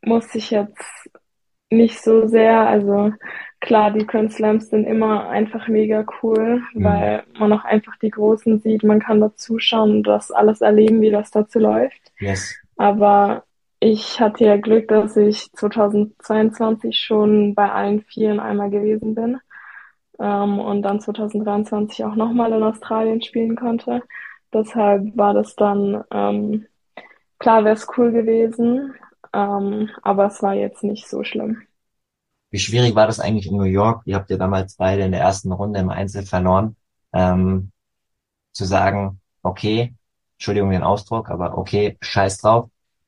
musste 0.03 0.37
ich 0.39 0.51
jetzt 0.51 1.09
nicht 1.71 2.01
so 2.03 2.27
sehr. 2.27 2.67
Also 2.67 3.13
klar, 3.61 3.91
die 3.91 4.07
Grand 4.07 4.33
Slams 4.33 4.69
sind 4.69 4.85
immer 4.85 5.29
einfach 5.29 5.67
mega 5.67 6.05
cool, 6.23 6.63
Mhm. 6.75 6.83
weil 6.83 7.25
man 7.39 7.53
auch 7.53 7.65
einfach 7.65 7.97
die 7.97 8.11
Großen 8.11 8.59
sieht. 8.59 8.83
Man 8.83 9.01
kann 9.01 9.21
da 9.21 9.35
zuschauen 9.35 9.91
und 9.97 10.03
das 10.05 10.31
alles 10.31 10.61
erleben, 10.61 11.01
wie 11.01 11.11
das 11.11 11.31
dazu 11.31 11.59
läuft. 11.59 12.13
Yes. 12.19 12.53
Aber 12.77 13.45
ich 13.79 14.19
hatte 14.19 14.45
ja 14.45 14.57
Glück, 14.57 14.87
dass 14.87 15.15
ich 15.17 15.51
2022 15.53 16.97
schon 16.97 17.55
bei 17.55 17.71
allen 17.71 18.01
Vieren 18.01 18.39
einmal 18.39 18.69
gewesen 18.69 19.15
bin. 19.15 19.39
Ähm, 20.19 20.59
und 20.59 20.81
dann 20.81 20.99
2023 20.99 22.03
auch 22.05 22.15
nochmal 22.15 22.51
in 22.53 22.63
Australien 22.63 23.21
spielen 23.21 23.55
konnte. 23.55 24.01
Deshalb 24.51 25.15
war 25.15 25.33
das 25.33 25.55
dann, 25.55 26.03
ähm, 26.11 26.65
klar 27.37 27.63
wäre 27.65 27.75
es 27.75 27.87
cool 27.97 28.11
gewesen, 28.11 28.95
ähm, 29.33 29.89
aber 30.01 30.25
es 30.27 30.41
war 30.41 30.55
jetzt 30.55 30.83
nicht 30.83 31.07
so 31.07 31.23
schlimm. 31.23 31.61
Wie 32.49 32.59
schwierig 32.59 32.95
war 32.95 33.05
das 33.07 33.19
eigentlich 33.19 33.47
in 33.47 33.57
New 33.57 33.63
York? 33.63 34.01
Ihr 34.05 34.15
habt 34.15 34.29
ja 34.29 34.37
damals 34.37 34.77
beide 34.77 35.03
in 35.03 35.11
der 35.11 35.21
ersten 35.21 35.51
Runde 35.51 35.79
im 35.79 35.89
Einzel 35.89 36.23
verloren. 36.23 36.75
Ähm, 37.13 37.71
zu 38.53 38.65
sagen, 38.65 39.21
okay, 39.43 39.93
Entschuldigung 40.37 40.71
den 40.71 40.83
Ausdruck, 40.83 41.29
aber 41.29 41.57
okay, 41.57 41.97
scheiß 42.01 42.39
drauf, 42.39 42.69